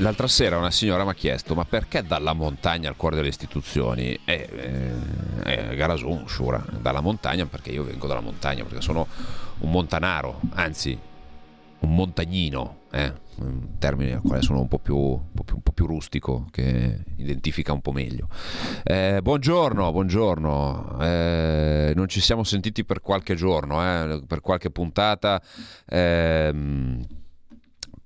L'altra 0.00 0.28
sera 0.28 0.58
una 0.58 0.70
signora 0.70 1.02
mi 1.02 1.10
ha 1.10 1.14
chiesto 1.14 1.56
ma 1.56 1.64
perché 1.64 2.04
dalla 2.04 2.32
montagna 2.32 2.88
al 2.88 2.94
cuore 2.94 3.16
delle 3.16 3.28
istituzioni? 3.28 4.16
E, 4.24 4.48
eh, 4.54 4.92
eh, 5.44 5.74
Garasun, 5.74 6.28
Shura, 6.28 6.64
dalla 6.80 7.00
montagna 7.00 7.46
perché 7.46 7.70
io 7.70 7.82
vengo 7.82 8.06
dalla 8.06 8.20
montagna, 8.20 8.62
perché 8.62 8.80
sono 8.80 9.08
un 9.58 9.70
montanaro, 9.72 10.40
anzi 10.54 10.96
un 11.80 11.94
montagnino, 11.94 12.82
eh, 12.92 13.12
un 13.38 13.76
termine 13.78 14.14
al 14.14 14.22
quale 14.22 14.42
sono 14.42 14.60
un 14.60 14.68
po' 14.68 14.78
più, 14.78 14.96
un 14.96 15.32
po' 15.34 15.42
più, 15.42 15.56
un 15.56 15.62
po' 15.62 15.72
più 15.72 15.86
rustico, 15.86 16.46
che 16.52 17.00
identifica 17.16 17.72
un 17.72 17.80
po' 17.80 17.90
meglio. 17.92 18.28
Eh, 18.84 19.18
buongiorno, 19.20 19.90
buongiorno, 19.90 20.98
Eh, 21.00 21.92
non 21.96 22.06
ci 22.06 22.20
siamo 22.20 22.44
sentiti 22.44 22.84
per 22.84 23.00
qualche 23.00 23.34
giorno, 23.34 23.82
eh, 23.82 24.22
per 24.26 24.40
qualche 24.42 24.70
puntata. 24.70 25.42
ehm, 25.86 27.04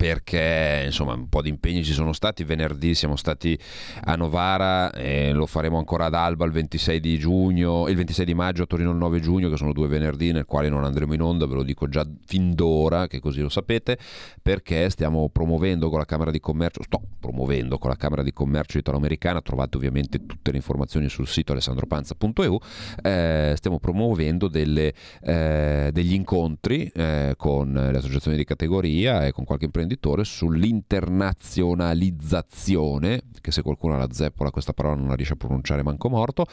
perché 0.02 0.82
insomma 0.86 1.14
un 1.14 1.28
po' 1.28 1.42
di 1.42 1.48
impegni 1.48 1.84
ci 1.84 1.92
sono 1.92 2.12
stati. 2.12 2.42
Venerdì 2.42 2.92
siamo 2.92 3.14
stati 3.14 3.56
a 4.02 4.16
Novara 4.16 4.90
e 4.90 5.30
lo 5.30 5.46
faremo 5.46 5.78
ancora 5.78 6.06
ad 6.06 6.14
Alba 6.14 6.44
il 6.44 6.50
26 6.50 6.98
di 6.98 7.18
giugno, 7.20 7.86
il 7.86 7.94
26 7.94 8.24
di 8.24 8.34
maggio 8.34 8.64
a 8.64 8.66
Torino 8.66 8.90
il 8.90 8.96
9 8.96 9.20
giugno, 9.20 9.48
che 9.48 9.56
sono 9.56 9.72
due 9.72 9.86
venerdì 9.86 10.32
nel 10.32 10.44
quale 10.44 10.68
non 10.68 10.82
andremo 10.82 11.14
in 11.14 11.22
onda, 11.22 11.46
ve 11.46 11.54
lo 11.54 11.62
dico 11.62 11.88
già 11.88 12.04
fin 12.26 12.52
d'ora, 12.52 13.06
che 13.06 13.20
così 13.20 13.42
lo 13.42 13.48
sapete, 13.48 13.96
perché 14.42 14.90
stiamo 14.90 15.28
promuovendo 15.28 15.88
con 15.88 16.00
la 16.00 16.04
Camera 16.04 16.32
di 16.32 16.40
Commercio, 16.40 16.82
sto 16.82 17.00
promuovendo 17.20 17.78
con 17.78 17.88
la 17.88 17.96
Camera 17.96 18.24
di 18.24 18.32
Commercio 18.32 18.78
italo-americana, 18.78 19.40
trovate 19.40 19.76
ovviamente 19.76 20.26
tutte 20.26 20.50
le 20.50 20.56
informazioni 20.56 21.08
sul 21.08 21.28
sito 21.28 21.52
alessandropanza.eu, 21.52 22.58
eh, 23.04 23.52
stiamo 23.54 23.78
promuovendo 23.78 24.48
delle, 24.48 24.92
eh, 25.22 25.90
degli 25.92 26.12
incontri 26.12 26.90
eh, 26.92 27.34
con 27.36 27.72
le 27.72 27.98
associazioni 27.98 28.36
di 28.36 28.42
categoria 28.42 29.24
e 29.26 29.30
con 29.30 29.44
qualche 29.44 29.66
imprenditore 29.66 29.90
sull'internazionalizzazione, 30.24 33.22
che 33.40 33.50
se 33.50 33.62
qualcuno 33.62 33.96
la 33.96 34.08
zeppola 34.10 34.50
questa 34.50 34.72
parola 34.72 34.96
non 34.96 35.08
la 35.08 35.14
riesce 35.14 35.34
a 35.34 35.36
pronunciare 35.36 35.82
manco 35.82 36.08
morto, 36.08 36.46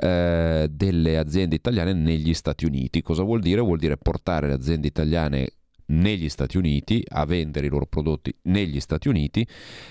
eh, 0.00 0.68
delle 0.70 1.18
aziende 1.18 1.56
italiane 1.56 1.92
negli 1.92 2.34
Stati 2.34 2.64
Uniti. 2.64 3.02
Cosa 3.02 3.22
vuol 3.22 3.40
dire? 3.40 3.60
Vuol 3.60 3.78
dire 3.78 3.96
portare 3.96 4.48
le 4.48 4.54
aziende 4.54 4.86
italiane 4.86 5.48
negli 5.86 6.28
Stati 6.28 6.56
Uniti 6.56 7.02
a 7.06 7.24
vendere 7.24 7.66
i 7.66 7.70
loro 7.70 7.86
prodotti 7.86 8.34
negli 8.42 8.80
Stati 8.80 9.08
Uniti 9.08 9.46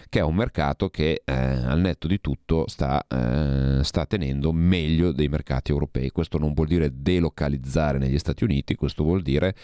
che 0.09 0.19
è 0.19 0.23
un 0.23 0.35
mercato 0.35 0.89
che 0.89 1.21
eh, 1.23 1.33
al 1.33 1.79
netto 1.79 2.07
di 2.07 2.19
tutto 2.21 2.67
sta, 2.67 3.05
eh, 3.07 3.83
sta 3.83 4.05
tenendo 4.05 4.51
meglio 4.51 5.11
dei 5.11 5.27
mercati 5.27 5.71
europei. 5.71 6.09
Questo 6.09 6.37
non 6.37 6.53
vuol 6.53 6.67
dire 6.67 6.91
delocalizzare 6.93 7.97
negli 7.97 8.17
Stati 8.17 8.43
Uniti 8.43 8.75
questo 8.75 9.03
vuol 9.03 9.21
dire 9.21 9.55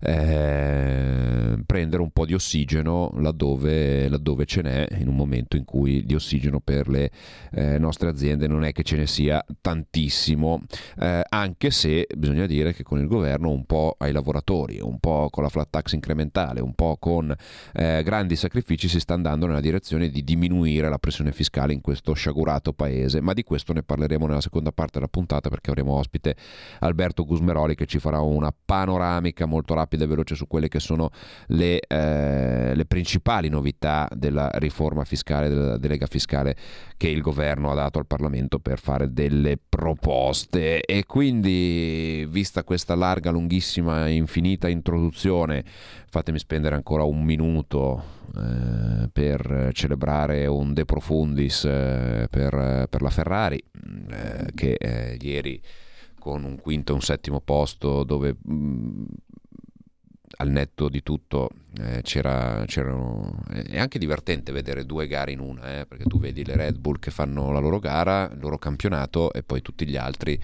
eh, 0.00 1.58
prendere 1.64 2.02
un 2.02 2.10
po' 2.10 2.26
di 2.26 2.34
ossigeno 2.34 3.12
laddove, 3.18 4.08
laddove 4.08 4.44
ce 4.44 4.62
n'è 4.62 4.86
in 4.98 5.08
un 5.08 5.16
momento 5.16 5.56
in 5.56 5.64
cui 5.64 6.04
di 6.04 6.14
ossigeno 6.14 6.60
per 6.60 6.88
le 6.88 7.10
eh, 7.52 7.78
nostre 7.78 8.08
aziende 8.08 8.46
non 8.46 8.64
è 8.64 8.72
che 8.72 8.82
ce 8.82 8.96
ne 8.96 9.06
sia 9.06 9.44
tantissimo. 9.60 10.62
Eh, 10.98 11.22
anche 11.28 11.70
se 11.70 12.06
bisogna 12.16 12.46
dire 12.46 12.72
che 12.72 12.82
con 12.82 12.98
il 12.98 13.06
governo 13.06 13.50
un 13.50 13.64
po' 13.64 13.94
ai 13.98 14.12
lavoratori 14.12 14.80
un 14.80 14.98
po' 14.98 15.28
con 15.30 15.42
la 15.42 15.48
flat 15.48 15.75
tax 15.76 15.92
incrementale, 15.92 16.60
un 16.60 16.74
po' 16.74 16.96
con 16.98 17.34
eh, 17.74 18.02
grandi 18.02 18.34
sacrifici 18.36 18.88
si 18.88 18.98
sta 18.98 19.12
andando 19.14 19.46
nella 19.46 19.60
direzione 19.60 20.08
di 20.08 20.24
diminuire 20.24 20.88
la 20.88 20.98
pressione 20.98 21.32
fiscale 21.32 21.74
in 21.74 21.82
questo 21.82 22.14
sciagurato 22.14 22.72
paese, 22.72 23.20
ma 23.20 23.34
di 23.34 23.42
questo 23.42 23.72
ne 23.72 23.82
parleremo 23.82 24.26
nella 24.26 24.40
seconda 24.40 24.72
parte 24.72 24.92
della 24.94 25.08
puntata 25.08 25.50
perché 25.50 25.70
avremo 25.70 25.92
ospite 25.92 26.34
Alberto 26.80 27.24
Gusmeroli 27.24 27.74
che 27.74 27.86
ci 27.86 27.98
farà 27.98 28.20
una 28.20 28.52
panoramica 28.52 29.44
molto 29.44 29.74
rapida 29.74 30.04
e 30.04 30.06
veloce 30.06 30.34
su 30.34 30.46
quelle 30.46 30.68
che 30.68 30.80
sono 30.80 31.10
le, 31.48 31.80
eh, 31.80 32.74
le 32.74 32.86
principali 32.86 33.48
novità 33.48 34.08
della 34.14 34.50
riforma 34.54 35.04
fiscale, 35.04 35.48
della 35.48 35.76
delega 35.76 36.06
fiscale 36.06 36.56
che 36.96 37.08
il 37.08 37.20
governo 37.20 37.70
ha 37.70 37.74
dato 37.74 37.98
al 37.98 38.06
Parlamento 38.06 38.58
per 38.58 38.78
fare 38.78 39.12
delle 39.12 39.58
proposte. 39.68 40.80
E 40.80 41.04
quindi 41.04 42.26
vista 42.30 42.64
questa 42.64 42.94
larga, 42.94 43.30
lunghissima, 43.30 44.08
infinita 44.08 44.68
introduzione 44.68 45.64
fatemi 46.08 46.38
spendere 46.38 46.74
ancora 46.74 47.04
un 47.04 47.22
minuto 47.22 48.02
eh, 48.36 49.08
per 49.12 49.70
celebrare 49.72 50.46
un 50.46 50.72
De 50.72 50.84
Profundis 50.84 51.64
eh, 51.64 52.26
per, 52.30 52.86
per, 52.88 53.02
la 53.02 53.10
Ferrari 53.10 53.62
eh, 54.10 54.50
che 54.54 55.18
ieri 55.20 55.60
con 56.18 56.44
un 56.44 56.56
quinto 56.56 56.92
e 56.92 56.94
un 56.96 57.02
settimo 57.02 57.40
posto 57.40 58.02
dove 58.02 58.36
mh, 58.40 59.04
al 60.38 60.50
netto 60.50 60.88
di 60.88 61.02
tutto 61.02 61.50
eh, 61.78 62.00
c'era, 62.02 62.64
è 62.64 63.78
anche 63.78 63.98
divertente 63.98 64.52
vedere 64.52 64.84
due 64.84 65.06
gare 65.06 65.32
in 65.32 65.40
una 65.40 65.80
eh, 65.80 65.86
perché 65.86 66.04
tu 66.04 66.18
vedi 66.18 66.44
le 66.44 66.56
Red 66.56 66.78
Bull 66.78 66.98
che 66.98 67.10
fanno 67.10 67.52
la 67.52 67.58
loro 67.58 67.78
gara 67.78 68.30
il 68.32 68.38
loro 68.40 68.58
campionato 68.58 69.32
e 69.32 69.42
poi 69.42 69.62
tutti 69.62 69.86
gli 69.86 69.96
altri 69.96 70.40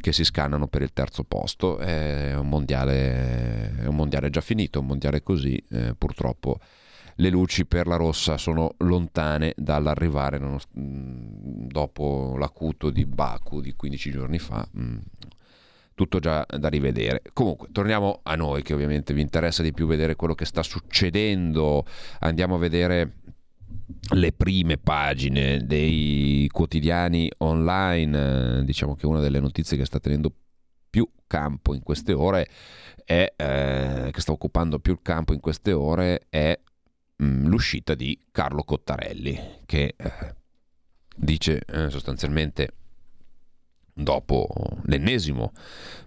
che 0.00 0.12
si 0.12 0.24
scannano 0.24 0.66
per 0.66 0.82
il 0.82 0.92
terzo 0.92 1.24
posto. 1.24 1.78
È 1.78 2.34
un 2.36 2.48
mondiale, 2.48 3.74
è 3.78 3.86
un 3.86 3.96
mondiale 3.96 4.28
già 4.28 4.42
finito 4.42 4.80
un 4.80 4.86
mondiale 4.86 5.22
così 5.22 5.62
eh, 5.70 5.94
purtroppo 5.96 6.58
le 7.16 7.30
luci 7.30 7.64
per 7.64 7.86
la 7.86 7.96
rossa 7.96 8.36
sono 8.36 8.74
lontane 8.78 9.54
dall'arrivare 9.56 10.40
dopo 10.72 12.36
l'acuto 12.36 12.90
di 12.90 13.06
Baku 13.06 13.60
di 13.60 13.72
15 13.74 14.10
giorni 14.10 14.38
fa 14.38 14.66
mm, 14.76 14.96
tutto 15.94 16.18
già 16.18 16.44
da 16.46 16.68
rivedere. 16.68 17.22
Comunque, 17.32 17.68
torniamo 17.72 18.20
a 18.22 18.34
noi 18.34 18.62
che 18.62 18.74
ovviamente 18.74 19.14
vi 19.14 19.20
interessa 19.20 19.62
di 19.62 19.72
più 19.72 19.86
vedere 19.86 20.16
quello 20.16 20.34
che 20.34 20.44
sta 20.44 20.62
succedendo. 20.62 21.86
Andiamo 22.20 22.56
a 22.56 22.58
vedere 22.58 23.18
le 24.14 24.32
prime 24.32 24.76
pagine 24.78 25.64
dei 25.64 26.48
quotidiani 26.50 27.30
online. 27.38 28.64
Diciamo 28.64 28.94
che 28.94 29.06
una 29.06 29.20
delle 29.20 29.40
notizie 29.40 29.76
che 29.76 29.84
sta 29.84 30.00
tenendo 30.00 30.32
più 30.90 31.08
campo 31.26 31.74
in 31.74 31.82
queste 31.82 32.12
ore 32.12 32.48
è 33.04 33.32
eh, 33.36 34.10
che 34.12 34.20
sta 34.20 34.32
occupando 34.32 34.78
più 34.78 34.92
il 34.92 35.00
campo 35.02 35.32
in 35.32 35.40
queste 35.40 35.72
ore 35.72 36.26
è 36.30 36.58
mh, 37.16 37.46
l'uscita 37.46 37.94
di 37.94 38.18
Carlo 38.30 38.62
Cottarelli 38.62 39.38
che 39.66 39.94
eh, 39.96 40.34
dice 41.16 41.60
eh, 41.66 41.90
sostanzialmente 41.90 42.68
dopo 43.94 44.48
l'ennesimo 44.86 45.52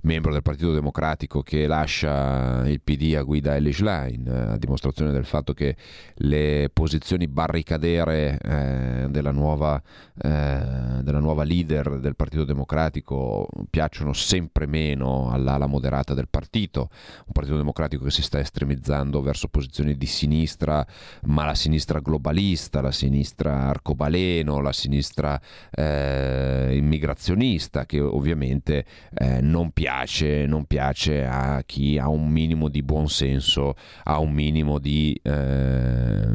membro 0.02 0.32
del 0.32 0.42
Partito 0.42 0.74
Democratico 0.74 1.42
che 1.42 1.68
lascia 1.68 2.68
il 2.68 2.82
PD 2.82 3.16
a 3.16 3.24
guida 3.24 3.56
Ellie 3.56 3.72
Schlein, 3.72 4.28
a 4.28 4.58
dimostrazione 4.58 5.12
del 5.12 5.26
fatto 5.26 5.54
che 5.54 5.76
le 6.16 6.70
posizioni 6.72 7.28
barricadere 7.28 8.38
eh, 8.42 9.08
della, 9.10 9.32
nuova, 9.32 9.82
eh, 10.22 11.00
della 11.02 11.20
nuova 11.20 11.44
leader 11.44 12.00
del 12.00 12.16
Partito 12.16 12.44
Democratico 12.46 13.48
piacciono 13.70 14.14
sempre 14.14 14.66
meno 14.66 15.30
all'ala 15.32 15.66
moderata 15.66 16.14
del 16.14 16.28
partito, 16.30 16.90
un 17.26 17.34
Partito 17.34 17.58
Democratico 17.58 18.06
che 18.06 18.12
si 18.12 18.22
sta 18.22 18.40
estremizzando 18.40 19.22
verso 19.22 19.48
posizioni 19.48 19.98
di 19.98 20.06
sinistra, 20.06 20.86
ma 21.24 21.46
la 21.46 21.56
sinistra 21.56 22.00
globalista, 22.00 22.82
la 22.82 22.92
sinistra 22.92 23.68
arcobaleno, 23.68 24.62
la 24.62 24.74
sinistra 24.74 25.40
eh, 25.72 26.76
immigrazionista, 26.76 27.77
che 27.86 28.00
ovviamente 28.00 28.86
eh, 29.14 29.42
non, 29.42 29.72
piace, 29.72 30.46
non 30.46 30.66
piace 30.66 31.26
a 31.26 31.64
chi 31.66 31.98
ha 31.98 32.10
un 32.10 32.30
minimo 32.30 32.70
di 32.70 32.84
buonsenso, 32.84 33.76
ha 34.04 34.20
un 34.20 34.32
minimo 34.32 34.80
di 34.80 35.20
eh, 35.22 36.28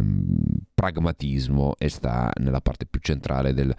pragmatismo 0.74 1.74
e 1.78 1.88
sta 1.88 2.30
nella 2.40 2.60
parte 2.60 2.86
più 2.86 3.00
centrale 3.00 3.54
del, 3.54 3.74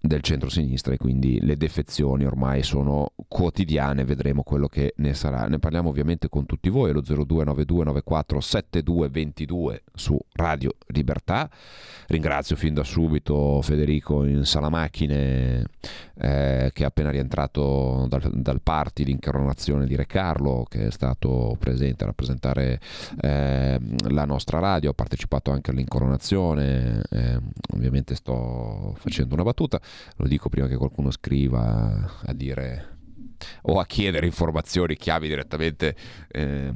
del 0.00 0.22
centro-sinistra 0.22 0.94
e 0.94 0.96
quindi 0.96 1.38
le 1.40 1.56
defezioni 1.56 2.24
ormai 2.24 2.62
sono 2.62 3.12
quotidiane, 3.26 4.04
vedremo 4.04 4.42
quello 4.42 4.68
che 4.68 4.92
ne 4.96 5.14
sarà. 5.14 5.48
Ne 5.48 5.58
parliamo 5.58 5.88
ovviamente 5.88 6.28
con 6.28 6.44
tutti 6.46 6.68
voi, 6.68 6.90
allo 6.90 7.02
0292947222 7.02 9.80
su 9.92 10.16
Radio 10.32 10.72
Libertà. 10.88 11.48
Ringrazio 12.06 12.56
fin 12.56 12.74
da 12.74 12.84
subito 12.84 13.60
Federico 13.62 14.24
in 14.24 14.44
sala 14.44 14.68
macchine 14.70 15.66
eh, 16.20 16.70
che 16.72 16.82
è 16.82 16.86
appena 16.86 17.10
rientrato 17.10 18.06
dal, 18.08 18.30
dal 18.34 18.60
party 18.60 19.04
l'incoronazione 19.04 19.86
di 19.86 19.96
Re 19.96 20.06
Carlo 20.06 20.64
che 20.68 20.86
è 20.86 20.90
stato 20.90 21.56
presente 21.58 22.04
a 22.04 22.06
rappresentare 22.06 22.80
eh, 23.20 23.78
la 24.08 24.24
nostra 24.24 24.58
radio, 24.58 24.90
ha 24.90 24.94
partecipato 24.94 25.50
anche 25.50 25.70
all'incoronazione, 25.70 27.02
eh, 27.10 27.40
ovviamente 27.74 28.14
sto 28.14 28.94
facendo 28.98 29.34
una 29.34 29.44
battuta 29.44 29.80
lo 30.16 30.26
dico 30.26 30.48
prima 30.48 30.66
che 30.66 30.76
qualcuno 30.76 31.10
scriva 31.10 32.10
a 32.24 32.32
dire 32.32 32.97
o 33.62 33.78
a 33.78 33.86
chiedere 33.86 34.26
informazioni, 34.26 34.96
chiavi 34.96 35.28
direttamente 35.28 35.94
eh, 36.28 36.72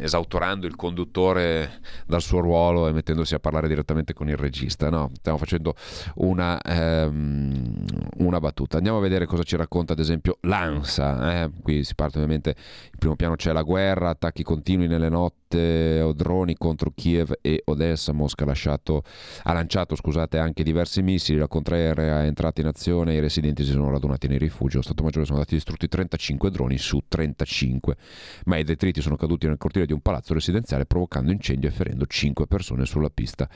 esautorando 0.00 0.66
il 0.66 0.76
conduttore 0.76 1.80
dal 2.06 2.22
suo 2.22 2.40
ruolo 2.40 2.88
e 2.88 2.92
mettendosi 2.92 3.34
a 3.34 3.38
parlare 3.38 3.68
direttamente 3.68 4.12
con 4.12 4.28
il 4.28 4.36
regista. 4.36 4.90
No, 4.90 5.10
stiamo 5.14 5.38
facendo 5.38 5.74
una, 6.16 6.60
ehm, 6.60 7.84
una 8.18 8.38
battuta. 8.40 8.76
Andiamo 8.76 8.98
a 8.98 9.00
vedere 9.00 9.26
cosa 9.26 9.42
ci 9.42 9.56
racconta 9.56 9.92
ad 9.92 9.98
esempio 9.98 10.38
l'ANSA. 10.42 11.42
eh. 11.42 11.50
Qui 11.62 11.84
si 11.84 11.94
parte 11.94 12.18
ovviamente, 12.18 12.54
in 12.92 12.98
primo 12.98 13.16
piano 13.16 13.36
c'è 13.36 13.52
la 13.52 13.62
guerra, 13.62 14.10
attacchi 14.10 14.42
continui 14.42 14.86
nelle 14.86 15.08
notte 15.08 16.00
o 16.02 16.12
droni 16.12 16.56
contro 16.56 16.92
Kiev 16.94 17.38
e 17.40 17.62
Odessa. 17.66 18.12
Mosca 18.12 18.44
ha, 18.44 18.46
lasciato, 18.46 19.02
ha 19.44 19.52
lanciato 19.52 19.94
scusate, 19.94 20.38
anche 20.38 20.62
diversi 20.62 21.02
missili, 21.02 21.38
la 21.38 21.48
contraerea 21.48 22.22
è 22.22 22.26
entrata 22.26 22.60
in 22.60 22.66
azione, 22.66 23.14
i 23.14 23.20
residenti 23.20 23.64
si 23.64 23.70
sono 23.70 23.90
radunati 23.90 24.28
nei 24.28 24.38
rifugi. 24.38 24.76
Lo 24.76 24.82
Stato 24.82 25.02
Maggiore 25.02 25.24
sono 25.24 25.38
stati 25.38 25.54
distrutti 25.54 25.88
35 25.98 26.50
droni 26.50 26.78
su 26.78 27.02
35, 27.08 27.96
ma 28.44 28.56
i 28.56 28.64
detriti 28.64 29.00
sono 29.00 29.16
caduti 29.16 29.46
nel 29.46 29.56
cortile 29.56 29.86
di 29.86 29.92
un 29.92 30.00
palazzo 30.00 30.32
residenziale 30.32 30.86
provocando 30.86 31.32
incendio 31.32 31.68
e 31.68 31.72
ferendo 31.72 32.06
5 32.06 32.46
persone 32.46 32.84
sulla 32.84 33.10
pista 33.10 33.48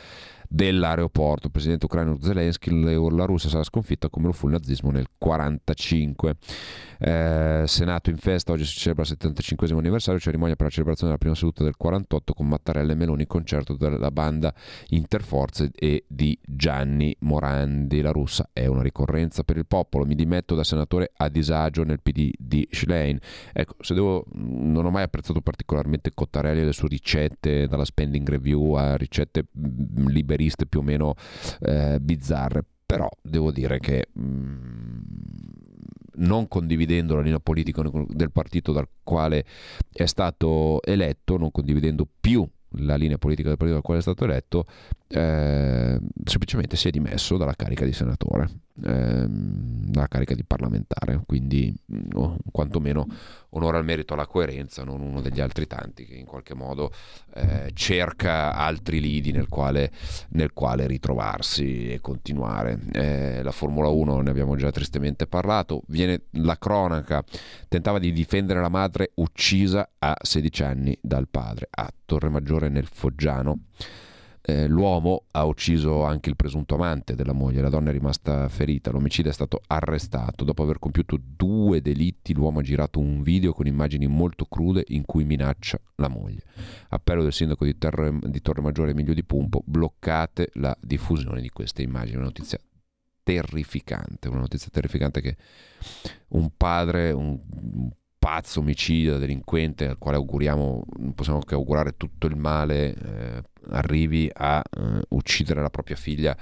dell'aeroporto. 0.53 1.47
Il 1.47 1.53
presidente 1.53 1.87
ucraino 1.87 2.19
Zelensky, 2.21 2.71
la 3.11 3.25
Russia 3.25 3.49
sarà 3.49 3.63
sconfitta 3.63 4.11
come 4.11 4.27
lo 4.27 4.33
fu 4.33 4.47
il 4.47 4.53
nazismo 4.53 4.91
nel 4.91 5.07
1945. 5.19 6.37
Eh, 6.99 7.65
Senato 7.67 8.11
in 8.11 8.19
festa, 8.19 8.53
oggi 8.53 8.65
si 8.65 8.79
celebra 8.79 9.03
il 9.03 9.09
75 9.09 9.69
anniversario, 9.71 10.21
cerimonia 10.21 10.55
per 10.55 10.67
la 10.67 10.73
celebrazione 10.73 11.13
della 11.13 11.19
prima 11.19 11.35
seduta 11.35 11.65
del 11.65 11.77
48 11.77 12.35
con 12.35 12.49
Mattarella 12.49 12.93
e 12.93 12.95
Meloni, 12.95 13.27
concerto 13.27 13.75
della 13.77 14.11
banda 14.11 14.55
Interforze 14.89 15.71
e 15.75 16.05
di 16.07 16.39
Gianni 16.45 17.17
Morandi. 17.21 18.03
La 18.03 18.11
russa 18.11 18.51
è 18.53 18.67
una 18.67 18.83
ricorrenza 18.83 19.43
per 19.45 19.57
il 19.57 19.67
popolo, 19.67 20.05
mi 20.05 20.15
dimetto 20.15 20.55
da 20.55 20.65
senatore 20.65 21.13
a 21.17 21.29
disagio 21.29 21.83
nel 21.83 22.01
PD 22.01 22.31
di 22.37 22.69
Schlein. 22.71 23.19
Ecco, 23.53 23.77
se 23.81 23.95
devo, 23.95 24.25
non 24.35 24.85
ho 24.85 24.91
mai 24.91 25.03
apprezzato 25.03 25.41
particolarmente 25.41 26.11
Cottarelli 26.13 26.61
e 26.61 26.65
le 26.67 26.73
sue 26.73 26.89
ricette, 26.89 27.67
dalla 27.67 27.85
spending 27.85 28.29
review 28.29 28.75
a 28.75 28.97
ricette 28.97 29.47
mm, 29.59 30.09
liberiste 30.43 30.67
più 30.67 30.81
o 30.81 30.83
meno 30.83 31.15
eh, 31.61 31.99
bizzarre, 32.01 32.65
però 32.85 33.09
devo 33.23 33.53
dire 33.53 33.79
che 33.79 34.09
mm, 34.19 35.01
non 36.15 36.49
condividendo 36.49 37.15
la 37.15 37.23
linea 37.23 37.41
politica 37.41 37.83
del 38.09 38.33
partito 38.33 38.73
dal 38.73 38.89
quale 39.03 39.45
è 39.93 40.07
stato 40.07 40.83
eletto, 40.83 41.39
non 41.39 41.51
condividendo 41.51 42.07
più 42.21 42.47
la 42.77 42.97
linea 42.97 43.19
politica 43.19 43.49
del 43.49 43.57
partito 43.57 43.79
dal 43.79 43.85
quale 43.85 44.01
è 44.01 44.03
stato 44.03 44.25
eletto, 44.25 44.67
eh, 45.09 45.99
semplicemente 46.25 46.77
si 46.77 46.89
è 46.89 46.91
dimesso 46.91 47.37
dalla 47.37 47.55
carica 47.55 47.85
di 47.85 47.93
senatore, 47.93 48.49
ehm, 48.83 49.91
dalla 49.91 50.09
carica 50.09 50.35
di 50.35 50.45
parlamentare, 50.45 51.23
quindi 51.27 51.75
no, 51.87 52.39
quantomeno 52.51 53.07
onora 53.51 53.79
il 53.79 53.85
merito 53.85 54.15
alla 54.15 54.27
coerenza, 54.27 54.85
non 54.85 55.01
uno 55.01 55.21
degli 55.21 55.41
altri 55.41 55.67
tanti 55.67 56.07
che 56.07 56.15
in 56.15 56.25
qualche 56.25 56.55
modo 56.55 56.91
eh, 57.35 57.71
cerca 57.75 58.55
altri 58.55 59.01
lidi 59.01 59.33
nel 59.33 59.49
quale, 59.49 59.91
nel 60.31 60.53
quale 60.53 60.87
ritrovarsi 60.87 61.93
e 61.93 62.01
continuare. 62.01 62.79
Eh, 62.93 63.43
la 63.43 63.51
Formula 63.51 63.89
1 63.89 64.21
ne 64.21 64.31
abbiamo 64.31 64.57
già 64.57 64.71
tristemente 64.71 65.27
parlato, 65.27 65.83
viene 65.89 66.23
la 66.33 66.57
cronaca, 66.57 67.23
tentava 67.69 67.99
di 67.99 68.13
difendere 68.13 68.61
la 68.61 68.69
madre 68.69 69.13
uccisa 69.17 69.91
a 69.99 70.17
16 70.21 70.63
anni 70.63 70.99
dal 71.01 71.29
padre 71.29 71.69
a 71.71 71.93
Torremaggiore 72.05 72.69
nel 72.69 72.87
Foggiano. 72.87 73.61
Eh, 74.45 74.67
l'uomo 74.67 75.27
ha 75.31 75.45
ucciso 75.45 76.03
anche 76.03 76.29
il 76.29 76.35
presunto 76.35 76.75
amante 76.75 77.15
della 77.15 77.33
moglie, 77.33 77.61
la 77.61 77.69
donna 77.69 77.91
è 77.91 77.93
rimasta 77.93 78.49
ferita, 78.49 78.91
l'omicida 78.91 79.31
è 79.31 79.33
stato 79.33 79.61
arrestato. 79.69 80.43
Dopo 80.43 80.65
aver 80.65 80.81
compiuto 80.81 81.17
due 81.21 81.81
delitti, 81.81 82.35
l'uomo 82.35 82.59
ha 82.59 82.63
girato 82.63 82.99
un 82.99 83.23
video 83.23 83.53
con 83.53 83.67
immagini 83.67 84.09
molto 84.09 84.47
crude 84.47 84.85
in 84.89 85.05
cui 85.05 85.25
minaccia 85.25 85.81
la 85.97 86.09
moglie. 86.09 86.43
Appello 86.89 87.23
del 87.23 87.33
sindaco 87.33 87.65
di, 87.65 87.79
Terre, 87.79 88.19
di 88.21 88.43
Torremaggiore 88.43 88.91
Emilio 88.91 89.15
Di 89.15 89.23
Pumpo, 89.23 89.63
bloccate 89.65 90.51
la 90.55 90.77
diffusione 90.81 91.41
di 91.41 91.51
queste 91.51 91.83
immagini. 91.83 92.17
Una 92.17 92.27
notizia 92.27 92.59
terrificante, 93.23 94.27
una 94.27 94.41
notizia 94.41 94.71
terrificante 94.73 95.21
che 95.21 95.37
un 96.31 96.51
padre, 96.57 97.13
un 97.13 97.39
pazzo 98.23 98.61
omicida, 98.61 99.19
delinquente, 99.19 99.89
al 99.89 99.99
quale 99.99 100.17
auguriamo, 100.17 100.85
non 100.99 101.13
possiamo 101.13 101.41
che 101.41 101.55
augurare 101.55 101.97
tutto 101.97 102.29
il 102.29 102.37
male, 102.37 102.95
eh, 102.95 103.43
arrivi 103.71 104.31
a 104.33 104.63
eh, 104.63 105.01
uccidere 105.09 105.61
la 105.61 105.71
propria 105.71 105.97
figlia 105.97 106.37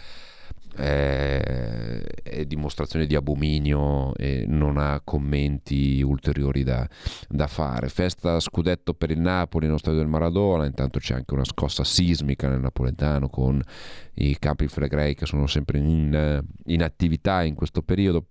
eh, 0.77 2.03
è 2.23 2.45
dimostrazione 2.45 3.07
di 3.07 3.15
abominio 3.15 4.15
e 4.15 4.45
non 4.47 4.77
ha 4.77 5.01
commenti 5.03 6.03
ulteriori 6.03 6.63
da, 6.63 6.89
da, 7.29 7.47
fare. 7.47 7.89
Festa 7.89 8.39
scudetto 8.41 8.95
per 8.95 9.11
il 9.11 9.19
Napoli 9.19 9.67
nello 9.67 9.79
stadio 9.79 9.99
del 9.99 10.09
Maradona, 10.09 10.67
intanto 10.67 10.99
c'è 10.99 11.15
anche 11.15 11.35
una 11.35 11.45
scossa 11.45 11.85
sismica 11.85 12.49
nel 12.49 12.61
napoletano 12.61 13.29
con 13.29 13.61
i 14.15 14.39
campi 14.39 14.69
flegrei 14.69 15.15
che 15.15 15.27
sono 15.27 15.47
sempre 15.47 15.79
in, 15.79 16.45
in 16.67 16.83
attività 16.83 17.43
in 17.43 17.55
questo 17.55 17.83
periodo. 17.83 18.25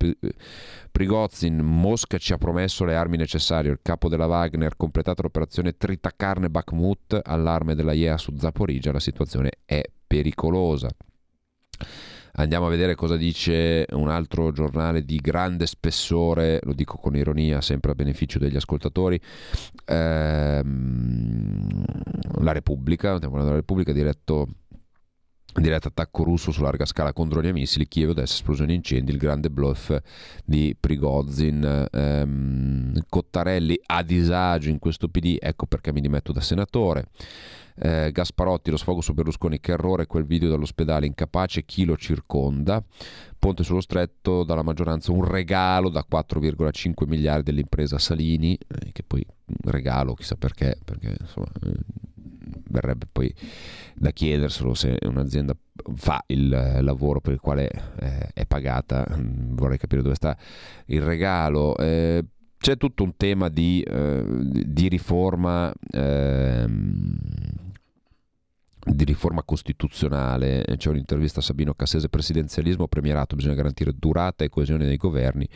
Prigozin, 0.90 1.58
Mosca 1.58 2.18
ci 2.18 2.32
ha 2.32 2.38
promesso 2.38 2.84
le 2.84 2.94
armi 2.94 3.16
necessarie, 3.16 3.70
il 3.70 3.80
capo 3.82 4.08
della 4.08 4.26
Wagner, 4.26 4.76
completata 4.76 5.22
l'operazione 5.22 5.76
Tritacarne 5.76 6.50
Bakhmut, 6.50 7.20
allarme 7.22 7.74
della 7.74 7.92
IEA 7.92 8.16
su 8.16 8.34
Zaporizia, 8.36 8.92
la 8.92 9.00
situazione 9.00 9.50
è 9.64 9.82
pericolosa. 10.06 10.88
Andiamo 12.34 12.66
a 12.66 12.70
vedere 12.70 12.94
cosa 12.94 13.16
dice 13.16 13.86
un 13.90 14.08
altro 14.08 14.52
giornale 14.52 15.04
di 15.04 15.16
grande 15.16 15.66
spessore, 15.66 16.60
lo 16.62 16.72
dico 16.72 16.96
con 16.96 17.16
ironia, 17.16 17.60
sempre 17.60 17.90
a 17.92 17.94
beneficio 17.94 18.38
degli 18.38 18.56
ascoltatori. 18.56 19.20
Ehm, 19.86 21.84
la 22.42 22.52
Repubblica, 22.52 23.18
la 23.18 23.52
Repubblica 23.52 23.92
diretto 23.92 24.46
diretto 25.54 25.88
attacco 25.88 26.22
russo 26.22 26.52
su 26.52 26.62
larga 26.62 26.84
scala 26.84 27.12
con 27.12 27.28
droni 27.28 27.48
e 27.48 27.52
missili, 27.52 27.88
Kiev 27.88 28.10
adesso 28.10 28.34
esplosioni 28.34 28.72
e 28.72 28.76
incendi, 28.76 29.10
il 29.10 29.18
grande 29.18 29.50
bluff 29.50 29.96
di 30.44 30.76
Prigozhin, 30.78 31.88
ehm, 31.90 33.00
Cottarelli 33.08 33.80
a 33.86 34.02
disagio 34.02 34.68
in 34.68 34.78
questo 34.78 35.08
PD, 35.08 35.36
ecco 35.40 35.66
perché 35.66 35.92
mi 35.92 36.00
dimetto 36.00 36.32
da 36.32 36.40
senatore. 36.40 37.06
Eh, 37.82 38.10
Gasparotti, 38.12 38.70
lo 38.70 38.76
sfogo 38.76 39.00
su 39.00 39.14
Berlusconi, 39.14 39.58
che 39.58 39.72
errore 39.72 40.06
quel 40.06 40.24
video 40.24 40.50
dall'ospedale, 40.50 41.06
incapace, 41.06 41.64
chi 41.64 41.84
lo 41.84 41.96
circonda. 41.96 42.82
Ponte 43.38 43.64
sullo 43.64 43.80
stretto 43.80 44.44
dalla 44.44 44.62
maggioranza, 44.62 45.12
un 45.12 45.24
regalo 45.24 45.88
da 45.88 46.04
4,5 46.06 47.06
miliardi 47.06 47.44
dell'impresa 47.44 47.98
Salini, 47.98 48.54
eh, 48.54 48.92
che 48.92 49.02
poi 49.02 49.24
regalo 49.64 50.14
chissà 50.14 50.36
perché, 50.36 50.78
perché 50.84 51.16
insomma, 51.18 51.48
eh, 51.62 51.72
verrebbe 52.68 53.06
poi 53.10 53.32
da 53.94 54.10
chiederselo 54.10 54.74
se 54.74 54.96
un'azienda 55.02 55.54
fa 55.94 56.22
il 56.26 56.78
lavoro 56.80 57.20
per 57.20 57.32
il 57.32 57.40
quale 57.40 57.70
eh, 58.00 58.28
è 58.32 58.46
pagata, 58.46 59.06
vorrei 59.18 59.78
capire 59.78 60.02
dove 60.02 60.14
sta 60.14 60.36
il 60.86 61.02
regalo. 61.02 61.76
Eh, 61.76 62.24
c'è 62.58 62.76
tutto 62.76 63.04
un 63.04 63.16
tema 63.16 63.48
di, 63.48 63.82
di 63.82 64.88
riforma 64.88 65.72
ehm, 65.92 67.16
di 68.82 69.04
riforma 69.04 69.42
costituzionale, 69.42 70.64
c'è 70.76 70.88
un'intervista 70.88 71.40
a 71.40 71.42
Sabino 71.42 71.74
Cassese, 71.74 72.08
presidenzialismo, 72.08 72.88
premierato, 72.88 73.36
bisogna 73.36 73.54
garantire 73.54 73.92
durata 73.94 74.44
e 74.44 74.48
coesione 74.48 74.86
dei 74.86 74.96
governi, 74.96 75.46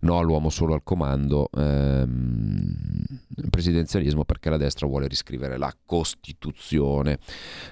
no 0.00 0.18
all'uomo 0.18 0.50
solo 0.50 0.74
al 0.74 0.82
comando, 0.82 1.48
ehm, 1.56 3.04
presidenzialismo 3.48 4.24
perché 4.24 4.50
la 4.50 4.58
destra 4.58 4.86
vuole 4.86 5.08
riscrivere 5.08 5.56
la 5.56 5.74
Costituzione. 5.84 7.18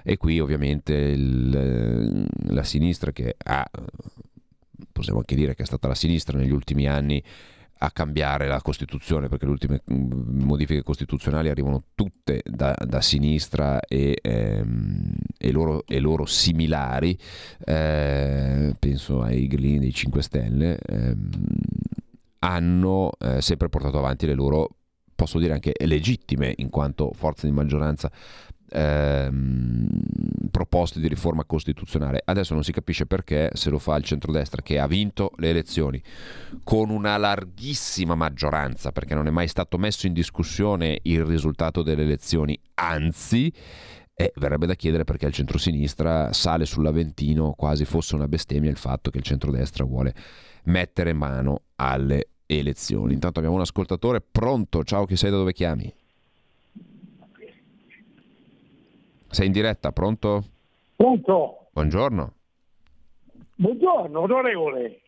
E 0.03 0.17
qui 0.17 0.41
ovviamente 0.41 0.95
il, 0.95 2.27
la 2.47 2.65
sinistra 2.65 3.13
che 3.13 3.37
ha, 3.45 3.69
possiamo 4.91 5.19
anche 5.19 5.35
dire 5.35 5.55
che 5.55 5.63
è 5.63 5.67
stata 5.67 5.87
la 5.87 5.95
sinistra 5.95 6.39
negli 6.39 6.51
ultimi 6.51 6.87
anni, 6.87 7.23
a 7.79 7.91
cambiare 7.91 8.47
la 8.47 8.61
Costituzione, 8.61 9.29
perché 9.29 9.45
le 9.45 9.51
ultime 9.53 9.83
mm, 9.93 10.43
modifiche 10.45 10.83
costituzionali 10.83 11.49
arrivano 11.49 11.85
tutte 11.95 12.43
da, 12.45 12.75
da 12.85 13.01
sinistra 13.01 13.81
e, 13.81 14.19
ehm, 14.21 15.15
e, 15.37 15.53
loro, 15.53 15.85
e, 15.87 16.01
loro, 16.01 16.27
similari, 16.27 17.17
eh, 17.65 18.75
penso 18.79 19.23
ai 19.23 19.47
grillini 19.47 19.79
dei 19.79 19.93
5 19.93 20.23
Stelle, 20.23 20.79
ehm, 20.79 21.31
hanno 22.41 23.11
eh, 23.19 23.41
sempre 23.41 23.69
portato 23.69 23.99
avanti 23.99 24.27
le 24.27 24.35
loro, 24.35 24.78
posso 25.19 25.41
dire 25.41 25.53
anche 25.53 25.73
legittime, 25.85 26.53
in 26.59 26.71
quanto 26.71 27.11
forza 27.13 27.45
di 27.45 27.53
maggioranza, 27.53 28.09
ehm, 28.71 29.89
proposte 30.49 31.01
di 31.01 31.09
riforma 31.09 31.45
costituzionale. 31.45 32.23
Adesso 32.25 32.55
non 32.55 32.63
si 32.63 32.71
capisce 32.71 33.05
perché 33.05 33.51
se 33.55 33.69
lo 33.69 33.81
fa 33.81 33.97
il 33.97 34.05
centrodestra 34.05 34.63
che 34.63 34.79
ha 34.79 34.87
vinto 34.87 35.33
le 35.39 35.51
elezioni 35.51 36.01
con 36.63 36.91
una 36.91 37.17
larghissima 37.17 38.15
maggioranza, 38.15 38.93
perché 38.93 39.17
non 39.17 39.27
è 39.27 39.31
mai 39.31 39.49
stato 39.49 39.77
messo 39.77 40.07
in 40.07 40.13
discussione 40.13 41.01
il 41.03 41.25
risultato 41.25 41.83
delle 41.83 42.03
elezioni, 42.03 42.57
anzi 42.75 43.53
e 44.15 44.33
verrebbe 44.37 44.67
da 44.67 44.77
chiedere 44.77 45.03
perché 45.03 45.27
il 45.27 45.33
centrosinistra 45.33 46.33
sale 46.33 46.65
sull'Aventino 46.65 47.55
quasi 47.57 47.85
fosse 47.85 48.15
una 48.15 48.29
bestemmia 48.29 48.71
il 48.71 48.77
fatto 48.77 49.11
che 49.11 49.19
il 49.19 49.25
centrodestra 49.25 49.85
vuole 49.85 50.15
mettere 50.67 51.13
mano 51.13 51.63
alle 51.75 52.29
elezioni. 52.57 53.13
Intanto 53.13 53.39
abbiamo 53.39 53.57
un 53.57 53.63
ascoltatore 53.63 54.21
pronto. 54.21 54.83
Ciao, 54.83 55.05
chi 55.05 55.17
sei 55.17 55.31
da 55.31 55.37
dove 55.37 55.53
chiami? 55.53 55.93
Sei 59.31 59.47
in 59.47 59.53
diretta, 59.53 59.93
pronto? 59.93 60.45
Pronto? 60.97 61.69
Buongiorno. 61.73 62.33
Buongiorno, 63.57 64.21
onorevole. 64.21 65.01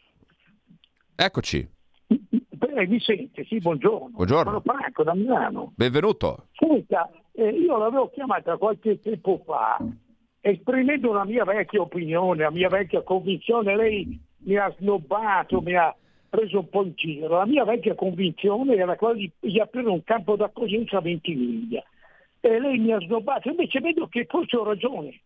Eccoci, 1.16 1.68
Beh, 2.06 2.86
mi 2.86 3.00
sente? 3.00 3.44
Sì, 3.44 3.58
buongiorno. 3.58 4.10
Buongiorno. 4.10 4.50
Sono 4.50 4.60
Franco 4.60 5.02
da 5.02 5.14
Milano. 5.14 5.72
benvenuto. 5.76 6.48
Senta, 6.52 7.08
eh, 7.32 7.48
io 7.48 7.78
l'avevo 7.78 8.10
chiamata 8.10 8.56
qualche 8.58 9.00
tempo 9.00 9.42
fa 9.46 9.78
esprimendo 10.42 11.10
una 11.10 11.24
mia 11.24 11.44
vecchia 11.44 11.80
opinione, 11.80 12.42
la 12.42 12.50
mia 12.50 12.68
vecchia 12.68 13.02
convinzione. 13.02 13.76
Lei 13.76 14.20
mi 14.38 14.56
ha 14.56 14.74
snobbato, 14.78 15.60
mi 15.62 15.74
ha 15.76 15.94
preso 16.30 16.60
un 16.60 16.68
po' 16.68 16.84
in 16.84 16.92
giro. 16.94 17.36
La 17.36 17.44
mia 17.44 17.64
vecchia 17.64 17.94
convinzione 17.94 18.76
era 18.76 18.96
quella 18.96 19.14
di, 19.14 19.30
di 19.38 19.60
aprire 19.60 19.90
un 19.90 20.02
campo 20.04 20.36
d'accoglienza 20.36 20.98
a 20.98 21.02
Ventimiglia. 21.02 21.84
E 22.40 22.58
lei 22.58 22.78
mi 22.78 22.92
ha 22.92 23.00
snobbato. 23.00 23.50
Invece 23.50 23.80
vedo 23.80 24.06
che 24.06 24.24
forse 24.26 24.56
ho 24.56 24.64
ragione. 24.64 25.20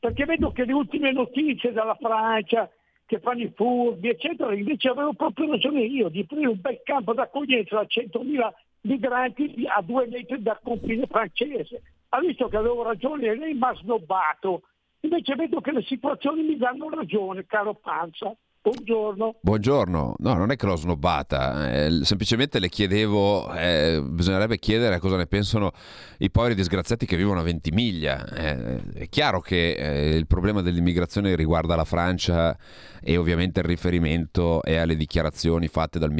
Perché 0.00 0.24
vedo 0.24 0.50
che 0.50 0.64
le 0.64 0.72
ultime 0.72 1.12
notizie 1.12 1.72
dalla 1.72 1.96
Francia, 2.00 2.68
che 3.04 3.20
fanno 3.20 3.42
i 3.42 3.52
furbi, 3.54 4.08
eccetera, 4.08 4.54
invece 4.54 4.88
avevo 4.88 5.12
proprio 5.12 5.50
ragione 5.50 5.82
io 5.82 6.08
di 6.08 6.20
aprire 6.20 6.48
un 6.48 6.60
bel 6.60 6.80
campo 6.82 7.12
d'accoglienza 7.14 7.76
da 7.76 7.86
100.000 7.88 8.52
migranti 8.82 9.64
a 9.66 9.82
due 9.82 10.06
metri 10.06 10.40
dal 10.42 10.58
confine 10.62 11.06
francese. 11.06 11.82
Ha 12.10 12.20
visto 12.20 12.48
che 12.48 12.56
avevo 12.56 12.82
ragione 12.82 13.26
e 13.26 13.36
lei 13.36 13.54
mi 13.54 13.62
ha 13.62 13.74
snobbato. 13.74 14.62
Invece 15.00 15.34
vedo 15.34 15.60
che 15.60 15.72
le 15.72 15.82
situazioni 15.82 16.42
mi 16.42 16.56
danno 16.56 16.88
ragione, 16.90 17.46
caro 17.46 17.74
Panza. 17.74 18.34
Buongiorno. 18.68 19.36
Buongiorno, 19.40 20.14
no, 20.18 20.34
non 20.34 20.50
è 20.50 20.56
che 20.56 20.66
l'ho 20.66 20.76
snobbata, 20.76 21.72
eh, 21.72 22.00
semplicemente 22.02 22.58
le 22.58 22.68
chiedevo, 22.68 23.50
eh, 23.54 24.02
bisognerebbe 24.04 24.58
chiedere 24.58 24.98
cosa 24.98 25.16
ne 25.16 25.26
pensano 25.26 25.72
i 26.18 26.30
poveri 26.30 26.54
disgraziati 26.54 27.06
che 27.06 27.16
vivono 27.16 27.40
a 27.40 27.44
Ventimiglia. 27.44 28.26
Eh, 28.28 28.82
è 28.92 29.08
chiaro 29.08 29.40
che 29.40 29.72
eh, 29.72 30.16
il 30.16 30.26
problema 30.26 30.60
dell'immigrazione 30.60 31.34
riguarda 31.34 31.76
la 31.76 31.84
Francia 31.84 32.56
e 33.00 33.16
ovviamente 33.16 33.60
il 33.60 33.66
riferimento 33.66 34.62
è 34.62 34.76
alle 34.76 34.96
dichiarazioni 34.96 35.68
fatte 35.68 35.98
dal, 35.98 36.12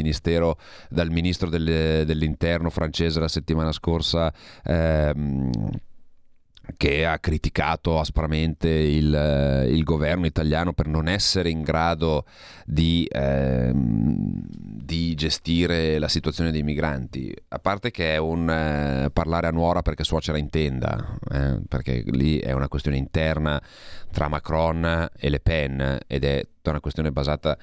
dal 0.88 1.10
ministro 1.10 1.50
delle- 1.50 2.04
dell'interno 2.06 2.70
francese 2.70 3.20
la 3.20 3.28
settimana 3.28 3.72
scorsa. 3.72 4.32
ehm, 4.64 5.50
che 6.76 7.06
ha 7.06 7.18
criticato 7.18 7.98
aspramente 7.98 8.68
il, 8.68 9.14
eh, 9.14 9.68
il 9.68 9.82
governo 9.84 10.26
italiano 10.26 10.72
per 10.72 10.86
non 10.86 11.08
essere 11.08 11.50
in 11.50 11.62
grado 11.62 12.26
di, 12.64 13.08
ehm, 13.10 14.42
di 14.50 15.14
gestire 15.14 15.98
la 15.98 16.08
situazione 16.08 16.50
dei 16.50 16.62
migranti. 16.62 17.34
A 17.48 17.58
parte 17.58 17.90
che 17.90 18.14
è 18.14 18.16
un 18.18 18.48
eh, 18.50 19.10
parlare 19.12 19.46
a 19.46 19.52
nuora 19.52 19.82
perché 19.82 20.04
suocera 20.04 20.38
in 20.38 20.50
tenda, 20.50 21.18
eh, 21.30 21.60
perché 21.66 22.02
lì 22.06 22.38
è 22.38 22.52
una 22.52 22.68
questione 22.68 22.96
interna 22.96 23.60
tra 24.10 24.28
Macron 24.28 25.08
e 25.16 25.28
Le 25.28 25.40
Pen 25.40 25.98
ed 26.06 26.24
è 26.24 26.46
tutta 26.68 26.70
una 26.70 26.80
questione 26.80 27.12
basata 27.12 27.56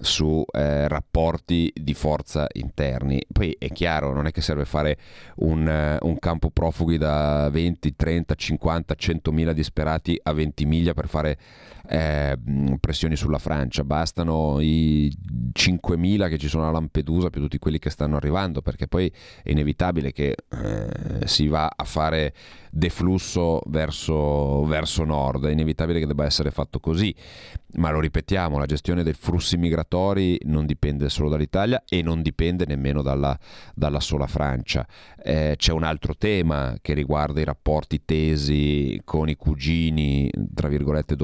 su 0.00 0.44
eh, 0.52 0.88
rapporti 0.88 1.72
di 1.74 1.94
forza 1.94 2.46
interni. 2.52 3.20
Poi 3.30 3.56
è 3.58 3.68
chiaro, 3.68 4.12
non 4.12 4.26
è 4.26 4.30
che 4.30 4.40
serve 4.40 4.64
fare 4.64 4.96
un, 5.36 5.68
eh, 5.68 5.98
un 6.00 6.18
campo 6.18 6.50
profughi 6.50 6.98
da 6.98 7.48
20, 7.50 7.96
30, 7.96 8.34
50, 8.34 8.94
100 8.94 9.32
mila 9.32 9.52
disperati 9.52 10.18
a 10.22 10.32
20 10.32 10.64
miglia 10.64 10.94
per 10.94 11.08
fare 11.08 11.38
eh, 11.92 12.38
pressioni 12.80 13.16
sulla 13.16 13.38
Francia, 13.38 13.84
bastano 13.84 14.60
i 14.60 15.14
5.000 15.52 16.30
che 16.30 16.38
ci 16.38 16.48
sono 16.48 16.66
a 16.66 16.70
Lampedusa 16.70 17.28
più 17.28 17.42
tutti 17.42 17.58
quelli 17.58 17.78
che 17.78 17.90
stanno 17.90 18.16
arrivando, 18.16 18.62
perché 18.62 18.88
poi 18.88 19.12
è 19.42 19.50
inevitabile 19.50 20.10
che 20.10 20.34
eh, 20.48 21.26
si 21.26 21.48
va 21.48 21.70
a 21.74 21.84
fare 21.84 22.32
deflusso 22.70 23.60
verso, 23.66 24.64
verso 24.64 25.04
nord, 25.04 25.44
è 25.44 25.50
inevitabile 25.50 25.98
che 25.98 26.06
debba 26.06 26.24
essere 26.24 26.50
fatto 26.50 26.80
così, 26.80 27.14
ma 27.74 27.90
lo 27.90 28.00
ripetiamo, 28.00 28.58
la 28.58 28.64
gestione 28.64 29.02
dei 29.02 29.12
flussi 29.12 29.58
migratori 29.58 30.38
non 30.44 30.64
dipende 30.64 31.10
solo 31.10 31.28
dall'Italia 31.28 31.84
e 31.86 32.00
non 32.00 32.22
dipende 32.22 32.64
nemmeno 32.66 33.02
dalla, 33.02 33.38
dalla 33.74 34.00
sola 34.00 34.26
Francia. 34.26 34.86
Eh, 35.22 35.54
c'è 35.58 35.72
un 35.72 35.82
altro 35.82 36.16
tema 36.16 36.76
che 36.80 36.94
riguarda 36.94 37.40
i 37.40 37.44
rapporti 37.44 38.02
tesi 38.06 38.98
con 39.04 39.28
i 39.28 39.36
cugini, 39.36 40.30
tra 40.54 40.68
virgolette, 40.68 41.14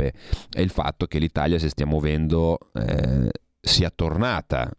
d'Oltralpe, 0.00 0.12
è 0.50 0.60
il 0.60 0.70
fatto 0.70 1.06
che 1.06 1.18
l'Italia 1.18 1.58
si 1.58 1.68
stia 1.68 1.86
muovendo, 1.86 2.58
eh, 2.74 3.30
sia 3.60 3.90
tornata 3.94 4.70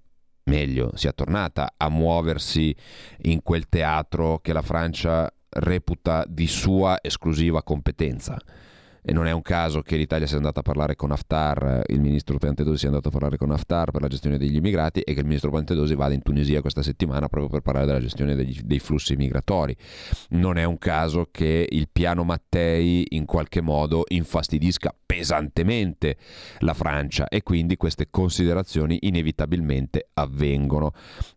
meglio, 0.45 0.91
sia 0.95 1.11
tornata 1.11 1.73
a 1.77 1.89
muoversi 1.89 2.75
in 3.23 3.41
quel 3.43 3.69
teatro 3.69 4.39
che 4.39 4.53
la 4.53 4.63
Francia 4.63 5.31
reputa 5.49 6.25
di 6.27 6.47
sua 6.47 6.97
esclusiva 7.01 7.61
competenza. 7.61 8.41
E 9.03 9.13
non 9.13 9.25
è 9.25 9.31
un 9.31 9.41
caso 9.41 9.81
che 9.81 9.97
l'Italia 9.97 10.27
sia 10.27 10.37
andata 10.37 10.59
a 10.59 10.63
parlare 10.63 10.95
con 10.95 11.11
Haftar, 11.11 11.81
il 11.87 11.99
ministro 11.99 12.37
Piantedosi 12.37 12.77
sia 12.77 12.89
andato 12.89 13.07
a 13.07 13.11
parlare 13.11 13.35
con 13.35 13.49
Haftar 13.49 13.89
per 13.89 14.01
la 14.01 14.07
gestione 14.07 14.37
degli 14.37 14.55
immigrati 14.55 15.01
e 15.01 15.13
che 15.13 15.21
il 15.21 15.25
ministro 15.25 15.49
Piantedosi 15.49 15.95
vada 15.95 16.13
in 16.13 16.21
Tunisia 16.21 16.61
questa 16.61 16.83
settimana 16.83 17.27
proprio 17.27 17.49
per 17.49 17.61
parlare 17.61 17.87
della 17.87 17.99
gestione 17.99 18.35
degli- 18.35 18.61
dei 18.61 18.77
flussi 18.79 19.15
migratori. 19.15 19.75
Non 20.29 20.57
è 20.57 20.63
un 20.63 20.77
caso 20.77 21.29
che 21.31 21.67
il 21.67 21.89
piano 21.91 22.23
Mattei 22.23 23.03
in 23.09 23.25
qualche 23.25 23.61
modo 23.61 24.03
infastidisca 24.07 24.93
pesantemente 25.03 26.17
la 26.59 26.73
Francia 26.75 27.27
e 27.27 27.41
quindi 27.41 27.77
queste 27.77 28.07
considerazioni 28.11 28.99
inevitabilmente 29.01 30.09
avvengono. 30.13 30.93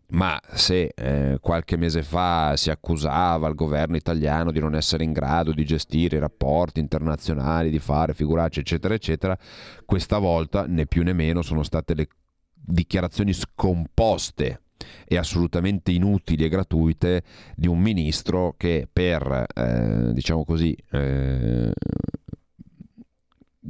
Ma 0.07 0.39
se 0.53 0.91
eh, 0.95 1.37
qualche 1.41 1.77
mese 1.77 2.03
fa 2.03 2.55
si 2.55 2.69
accusava 2.69 3.47
il 3.47 3.55
governo 3.55 3.95
italiano 3.95 4.51
di 4.51 4.59
non 4.59 4.75
essere 4.75 5.03
in 5.03 5.11
grado 5.11 5.51
di 5.51 5.65
gestire 5.65 6.17
i 6.17 6.19
rapporti 6.19 6.79
internazionali, 6.79 7.71
di 7.71 7.79
fare 7.79 8.13
figuracce, 8.13 8.59
eccetera, 8.59 8.93
eccetera, 8.93 9.37
questa 9.83 10.19
volta 10.19 10.65
né 10.67 10.85
più 10.85 11.03
né 11.03 11.13
meno 11.13 11.41
sono 11.41 11.63
state 11.63 11.95
le 11.95 12.07
dichiarazioni 12.53 13.33
scomposte 13.33 14.61
e 15.07 15.17
assolutamente 15.17 15.91
inutili 15.91 16.45
e 16.45 16.49
gratuite 16.49 17.23
di 17.55 17.67
un 17.67 17.79
ministro 17.79 18.53
che 18.57 18.87
per, 18.91 19.45
eh, 19.53 20.11
diciamo 20.13 20.45
così, 20.45 20.75
eh, 20.91 21.71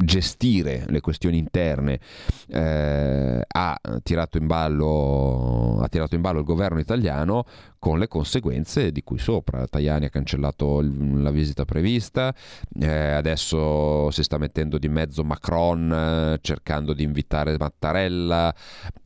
gestire 0.06 0.86
le 0.88 1.02
questioni 1.02 1.38
interne 1.38 2.00
eh, 2.48 3.44
ha, 3.46 3.80
tirato 4.04 4.38
in 4.38 4.48
ballo, 4.48 5.80
ha 5.82 5.88
tirato 5.90 6.16
in 6.16 6.22
ballo 6.22 6.40
il 6.40 6.46
governo 6.46 6.80
italiano 6.80 7.46
con 7.80 8.00
le 8.00 8.08
conseguenze 8.08 8.92
di 8.92 9.04
cui 9.04 9.18
sopra. 9.20 9.68
Tajani 9.68 10.06
ha 10.06 10.10
cancellato 10.10 10.82
la 10.82 11.32
visita 11.32 11.66
prevista, 11.66 12.34
eh, 12.80 12.88
adesso 12.88 14.10
si 14.12 14.24
sta 14.24 14.38
mettendo 14.38 14.78
di 14.78 14.88
mezzo 14.88 15.24
Macron 15.24 15.92
eh, 15.92 16.40
cercando 16.42 16.94
di 16.94 17.04
invitare 17.04 17.58
Mattarella, 17.58 18.56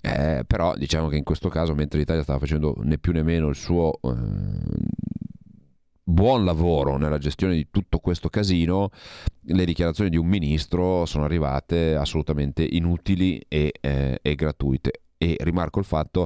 eh, 0.02 0.44
però 0.46 0.76
diciamo 0.76 1.08
che 1.08 1.18
in 1.18 1.24
questo 1.24 1.50
caso 1.50 1.74
mentre 1.74 2.00
l'Italia 2.00 2.24
stava 2.24 2.40
facendo 2.40 2.76
né 2.84 2.98
più 2.98 3.12
né 3.12 3.24
meno 3.24 3.48
il 3.50 3.56
suo... 3.56 4.00
eh, 4.04 5.18
Buon 6.10 6.44
lavoro 6.44 6.98
nella 6.98 7.20
gestione 7.20 7.54
di 7.54 7.68
tutto 7.70 8.00
questo 8.00 8.30
casino, 8.30 8.90
le 9.42 9.64
dichiarazioni 9.64 10.10
di 10.10 10.18
un 10.18 10.26
ministro 10.26 11.06
sono 11.06 11.24
arrivate 11.24 11.96
assolutamente 11.96 12.64
inutili 12.64 13.40
e, 13.48 13.72
eh, 13.80 14.18
e 14.20 14.34
gratuite. 14.34 15.02
E 15.20 15.38
rimarco 15.40 15.78
il 15.78 15.86
fatto 15.86 16.26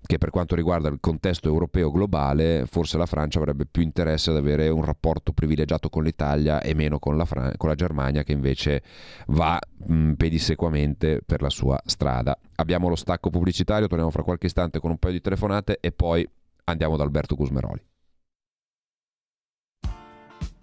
che 0.00 0.18
per 0.18 0.30
quanto 0.30 0.54
riguarda 0.54 0.88
il 0.88 0.98
contesto 1.00 1.48
europeo 1.48 1.90
globale, 1.90 2.66
forse 2.66 2.98
la 2.98 3.06
Francia 3.06 3.40
avrebbe 3.40 3.66
più 3.66 3.82
interesse 3.82 4.30
ad 4.30 4.36
avere 4.36 4.68
un 4.68 4.84
rapporto 4.84 5.32
privilegiato 5.32 5.88
con 5.88 6.04
l'Italia 6.04 6.62
e 6.62 6.74
meno 6.74 7.00
con 7.00 7.16
la, 7.16 7.24
Fran- 7.24 7.54
con 7.56 7.68
la 7.68 7.74
Germania, 7.74 8.22
che 8.22 8.32
invece 8.32 8.80
va 9.26 9.58
mh, 9.88 10.12
pedissequamente 10.12 11.20
per 11.26 11.42
la 11.42 11.50
sua 11.50 11.80
strada. 11.84 12.38
Abbiamo 12.54 12.88
lo 12.88 12.94
stacco 12.94 13.30
pubblicitario, 13.30 13.88
torniamo 13.88 14.12
fra 14.12 14.22
qualche 14.22 14.46
istante 14.46 14.78
con 14.78 14.90
un 14.90 14.98
paio 14.98 15.14
di 15.14 15.20
telefonate 15.20 15.78
e 15.80 15.90
poi 15.90 16.24
andiamo 16.66 16.96
da 16.96 17.02
Alberto 17.02 17.34
Gusmeroli. 17.34 17.82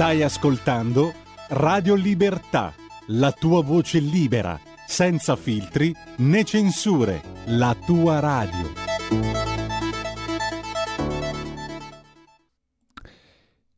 Stai 0.00 0.22
ascoltando 0.22 1.12
Radio 1.50 1.94
Libertà, 1.94 2.72
la 3.08 3.32
tua 3.32 3.62
voce 3.62 3.98
libera, 3.98 4.58
senza 4.86 5.36
filtri 5.36 5.92
né 6.20 6.42
censure, 6.42 7.20
la 7.48 7.76
tua 7.84 8.18
radio. 8.18 8.66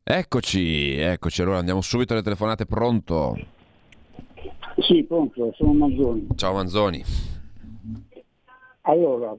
Eccoci, 0.05 0.95
eccoci, 0.95 1.43
allora 1.43 1.59
andiamo 1.59 1.81
subito 1.81 2.13
alle 2.13 2.23
telefonate, 2.23 2.67
pronto? 2.67 3.37
Sì, 4.77 5.03
pronto, 5.03 5.53
sono 5.57 5.73
Manzoni. 5.73 6.29
Ciao 6.37 6.53
Manzoni. 6.53 7.03
Allora, 8.83 9.37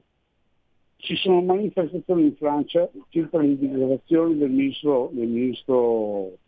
ci 0.96 1.16
sono 1.16 1.40
manifestazioni 1.40 2.24
in 2.24 2.36
Francia 2.36 2.86
circa 3.08 3.38
le 3.38 3.56
dichiarazioni 3.56 4.36
del 4.36 4.50
ministro, 4.50 5.08
del 5.14 5.28
ministro 5.28 6.42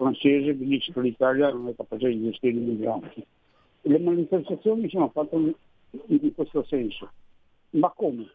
francese 0.00 0.56
che 0.56 0.66
dice 0.66 0.92
che 0.92 1.00
l'Italia 1.02 1.50
non 1.50 1.68
è 1.68 1.74
capace 1.74 2.08
di 2.08 2.22
gestire 2.22 2.56
i 2.56 2.60
migranti. 2.60 3.26
Le 3.82 3.98
manifestazioni 3.98 4.88
sono 4.88 5.10
fatte 5.10 5.36
in, 6.06 6.34
questo 6.34 6.64
senso. 6.64 7.10
Ma 7.70 7.92
come? 7.94 8.30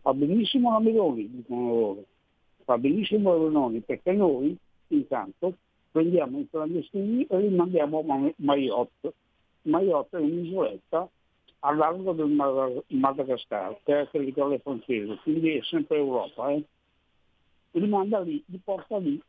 Fa 0.00 0.12
benissimo 0.12 0.72
la 0.72 0.80
Meloni, 0.80 1.30
dicono 1.30 1.68
loro. 1.68 2.04
Fa 2.64 2.78
benissimo 2.78 3.32
la 3.32 3.44
Meloni, 3.44 3.80
perché 3.80 4.12
noi 4.12 4.56
intanto 4.88 5.54
prendiamo 5.92 6.40
i 6.40 6.48
clandestini 6.50 7.26
e 7.26 7.38
li 7.38 7.54
mandiamo 7.54 8.00
a 8.00 8.02
Ma- 8.02 8.32
Mayotte. 8.36 9.14
Mayotte 9.62 10.18
è 10.18 10.20
un'isoletta 10.20 11.08
a 11.60 11.74
largo 11.74 12.12
del 12.12 12.82
Madagascar, 12.88 13.78
che 13.84 14.00
è 14.00 14.08
territorio 14.10 14.58
francese, 14.58 15.16
quindi 15.22 15.58
è 15.58 15.62
sempre 15.62 15.98
Europa. 15.98 16.50
Eh? 16.50 16.64
Li 17.70 17.86
manda 17.86 18.18
lì, 18.18 18.42
li 18.46 18.60
porta 18.62 18.98
lì, 18.98 19.20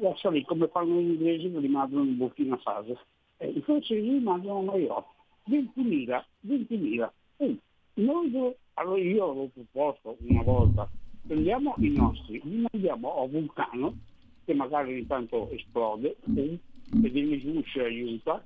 lascia 0.00 0.30
lì 0.30 0.44
come 0.44 0.68
fanno 0.68 1.00
gli 1.00 1.10
inglesi 1.10 1.50
che 1.50 1.58
li 1.58 1.68
mandano 1.68 2.04
in 2.04 2.16
Burkina 2.16 2.56
Faso. 2.58 2.98
Eh, 3.38 3.48
I 3.48 3.60
francesi 3.62 4.02
li 4.02 4.20
mandano 4.20 4.58
a 4.58 4.62
Mayotte. 4.62 5.16
20.000, 5.48 6.24
20.000. 6.40 7.12
Eh, 7.38 7.56
noi 7.94 8.30
dove- 8.30 8.58
allora 8.74 9.00
io 9.00 9.30
avevo 9.30 9.50
proposto 9.52 10.16
una 10.20 10.42
volta, 10.42 10.88
prendiamo 11.26 11.74
i 11.78 11.88
nostri, 11.90 12.40
li 12.44 12.66
mandiamo 12.70 13.22
a 13.22 13.26
Vulcano, 13.26 13.96
che 14.44 14.54
magari 14.54 14.92
ogni 14.92 15.06
tanto 15.06 15.50
esplode, 15.50 16.16
eh, 16.36 16.58
e 17.02 17.08
viene 17.08 17.38
giù 17.38 17.60
ci 17.62 17.80
aiuta. 17.80 18.44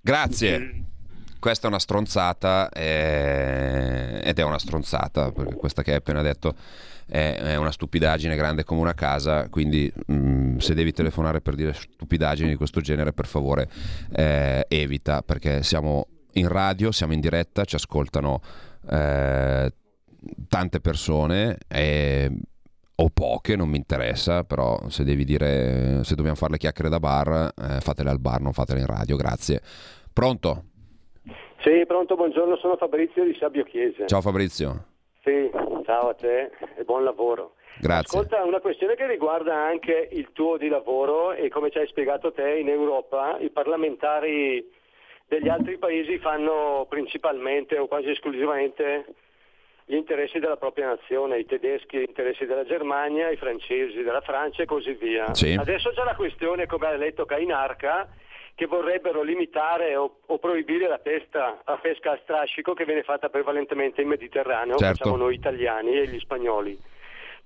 Grazie. 0.00 0.84
Questa 1.40 1.66
è 1.66 1.70
una 1.70 1.78
stronzata 1.78 2.68
eh, 2.68 4.20
ed 4.22 4.38
è 4.38 4.42
una 4.42 4.58
stronzata, 4.58 5.32
perché 5.32 5.54
questa 5.54 5.82
che 5.82 5.92
hai 5.92 5.96
appena 5.96 6.20
detto 6.20 6.54
è, 7.06 7.38
è 7.40 7.56
una 7.56 7.72
stupidaggine 7.72 8.36
grande 8.36 8.62
come 8.62 8.82
una 8.82 8.92
casa, 8.92 9.48
quindi 9.48 9.90
mm, 10.12 10.58
se 10.58 10.74
devi 10.74 10.92
telefonare 10.92 11.40
per 11.40 11.54
dire 11.54 11.72
stupidaggini 11.72 12.50
di 12.50 12.56
questo 12.56 12.82
genere, 12.82 13.14
per 13.14 13.26
favore 13.26 13.70
eh, 14.12 14.66
evita, 14.68 15.22
perché 15.22 15.62
siamo 15.62 16.08
in 16.32 16.46
radio, 16.46 16.92
siamo 16.92 17.14
in 17.14 17.20
diretta, 17.20 17.64
ci 17.64 17.74
ascoltano 17.74 18.42
eh, 18.90 19.72
tante 20.46 20.80
persone 20.80 21.56
e 21.66 22.30
o 23.02 23.08
poche, 23.08 23.56
non 23.56 23.70
mi 23.70 23.78
interessa, 23.78 24.44
però 24.44 24.78
se 24.90 25.04
devi 25.04 25.24
dire 25.24 26.04
se 26.04 26.14
dobbiamo 26.14 26.36
fare 26.36 26.52
le 26.52 26.58
chiacchiere 26.58 26.90
da 26.90 27.00
bar, 27.00 27.54
eh, 27.56 27.80
fatele 27.80 28.10
al 28.10 28.20
bar, 28.20 28.42
non 28.42 28.52
fatele 28.52 28.80
in 28.80 28.86
radio, 28.86 29.16
grazie. 29.16 29.62
Pronto? 30.12 30.64
Sì, 31.62 31.84
pronto, 31.86 32.14
buongiorno, 32.16 32.56
sono 32.56 32.76
Fabrizio 32.76 33.22
di 33.22 33.34
Sabio 33.34 33.64
Chiese. 33.64 34.06
Ciao 34.06 34.22
Fabrizio. 34.22 34.84
Sì, 35.22 35.50
ciao 35.84 36.08
a 36.08 36.14
te 36.14 36.50
e 36.76 36.84
buon 36.84 37.04
lavoro. 37.04 37.56
Grazie. 37.78 38.18
Ascolta, 38.18 38.42
una 38.44 38.60
questione 38.60 38.94
che 38.94 39.06
riguarda 39.06 39.54
anche 39.54 40.08
il 40.10 40.30
tuo 40.32 40.56
di 40.56 40.68
lavoro 40.68 41.32
e 41.32 41.50
come 41.50 41.70
ci 41.70 41.76
hai 41.76 41.86
spiegato 41.86 42.32
te 42.32 42.58
in 42.58 42.68
Europa, 42.68 43.38
i 43.40 43.50
parlamentari 43.50 44.66
degli 45.26 45.48
altri 45.48 45.76
paesi 45.76 46.18
fanno 46.18 46.86
principalmente 46.88 47.76
o 47.76 47.86
quasi 47.86 48.08
esclusivamente 48.08 49.04
gli 49.84 49.96
interessi 49.96 50.38
della 50.38 50.56
propria 50.56 50.86
nazione, 50.86 51.40
i 51.40 51.46
tedeschi 51.46 51.98
gli 51.98 52.06
interessi 52.08 52.46
della 52.46 52.64
Germania, 52.64 53.28
i 53.28 53.36
francesi 53.36 54.02
della 54.02 54.22
Francia 54.22 54.62
e 54.62 54.66
così 54.66 54.92
via. 54.92 55.34
Sì. 55.34 55.56
Adesso 55.58 55.90
c'è 55.90 56.04
la 56.04 56.14
questione, 56.14 56.66
come 56.66 56.86
ha 56.86 56.96
letto 56.96 57.26
Cainarca, 57.26 58.08
che 58.60 58.66
vorrebbero 58.66 59.22
limitare 59.22 59.96
o, 59.96 60.18
o 60.26 60.38
proibire 60.38 60.86
la, 60.86 60.98
pesca, 60.98 61.62
la 61.64 61.78
pesca 61.78 62.10
a 62.10 62.18
strascico 62.22 62.74
che 62.74 62.84
viene 62.84 63.02
fatta 63.02 63.30
prevalentemente 63.30 64.02
in 64.02 64.08
Mediterraneo, 64.08 64.76
Certo. 64.76 64.96
facciamo 64.96 65.16
noi 65.16 65.32
italiani 65.32 65.98
e 65.98 66.06
gli 66.06 66.18
spagnoli. 66.18 66.78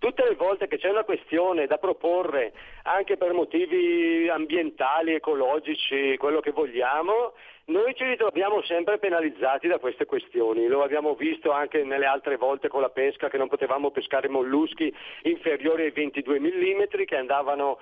Tutte 0.00 0.24
le 0.24 0.34
volte 0.34 0.66
che 0.66 0.76
c'è 0.76 0.90
una 0.90 1.04
questione 1.04 1.68
da 1.68 1.78
proporre 1.78 2.52
anche 2.82 3.16
per 3.16 3.32
motivi 3.32 4.28
ambientali, 4.28 5.14
ecologici, 5.14 6.16
quello 6.16 6.40
che 6.40 6.50
vogliamo, 6.50 7.34
noi 7.66 7.94
ci 7.94 8.02
ritroviamo 8.02 8.60
sempre 8.62 8.98
penalizzati 8.98 9.68
da 9.68 9.78
queste 9.78 10.06
questioni. 10.06 10.66
Lo 10.66 10.82
abbiamo 10.82 11.14
visto 11.14 11.52
anche 11.52 11.84
nelle 11.84 12.06
altre 12.06 12.36
volte 12.36 12.66
con 12.66 12.80
la 12.80 12.90
pesca 12.90 13.28
che 13.28 13.38
non 13.38 13.46
potevamo 13.46 13.92
pescare 13.92 14.28
molluschi 14.28 14.92
inferiori 15.22 15.84
ai 15.84 15.92
22 15.92 16.40
mm 16.40 16.82
che 17.06 17.16
andavano 17.16 17.78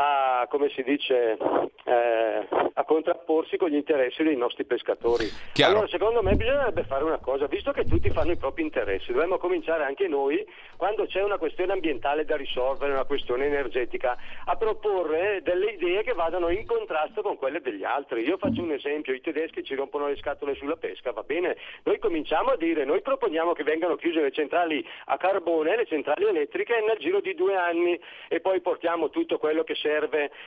a, 0.00 0.46
come 0.48 0.68
si 0.70 0.82
dice, 0.84 1.36
eh, 1.84 2.48
a 2.72 2.84
contrapporsi 2.84 3.56
con 3.56 3.68
gli 3.68 3.74
interessi 3.74 4.22
dei 4.22 4.36
nostri 4.36 4.64
pescatori. 4.64 5.26
Chiaro. 5.52 5.72
Allora, 5.72 5.88
secondo 5.88 6.22
me 6.22 6.36
bisognerebbe 6.36 6.84
fare 6.84 7.02
una 7.02 7.18
cosa, 7.18 7.46
visto 7.46 7.72
che 7.72 7.84
tutti 7.84 8.08
fanno 8.10 8.30
i 8.30 8.36
propri 8.36 8.62
interessi, 8.62 9.10
dovremmo 9.10 9.38
cominciare 9.38 9.82
anche 9.82 10.06
noi, 10.06 10.46
quando 10.76 11.06
c'è 11.06 11.20
una 11.20 11.36
questione 11.36 11.72
ambientale 11.72 12.24
da 12.24 12.36
risolvere, 12.36 12.92
una 12.92 13.06
questione 13.06 13.46
energetica, 13.46 14.16
a 14.44 14.54
proporre 14.54 15.40
delle 15.42 15.72
idee 15.72 16.04
che 16.04 16.12
vadano 16.12 16.48
in 16.50 16.64
contrasto 16.64 17.20
con 17.20 17.36
quelle 17.36 17.60
degli 17.60 17.82
altri. 17.82 18.22
Io 18.22 18.38
faccio 18.38 18.62
un 18.62 18.70
esempio, 18.70 19.12
i 19.12 19.20
tedeschi 19.20 19.64
ci 19.64 19.74
rompono 19.74 20.06
le 20.06 20.16
scatole 20.16 20.54
sulla 20.54 20.76
pesca, 20.76 21.10
va 21.10 21.24
bene? 21.24 21.56
Noi 21.82 21.98
cominciamo 21.98 22.50
a 22.50 22.56
dire, 22.56 22.84
noi 22.84 23.02
proponiamo 23.02 23.52
che 23.52 23.64
vengano 23.64 23.96
chiuse 23.96 24.20
le 24.20 24.30
centrali 24.30 24.86
a 25.06 25.16
carbone, 25.16 25.74
le 25.74 25.86
centrali 25.86 26.24
elettriche 26.24 26.84
nel 26.86 26.98
giro 26.98 27.20
di 27.20 27.34
due 27.34 27.56
anni 27.56 27.98
e 28.28 28.38
poi 28.38 28.60
portiamo 28.60 29.10
tutto 29.10 29.38
quello 29.38 29.64
che 29.64 29.74
serve, 29.74 29.87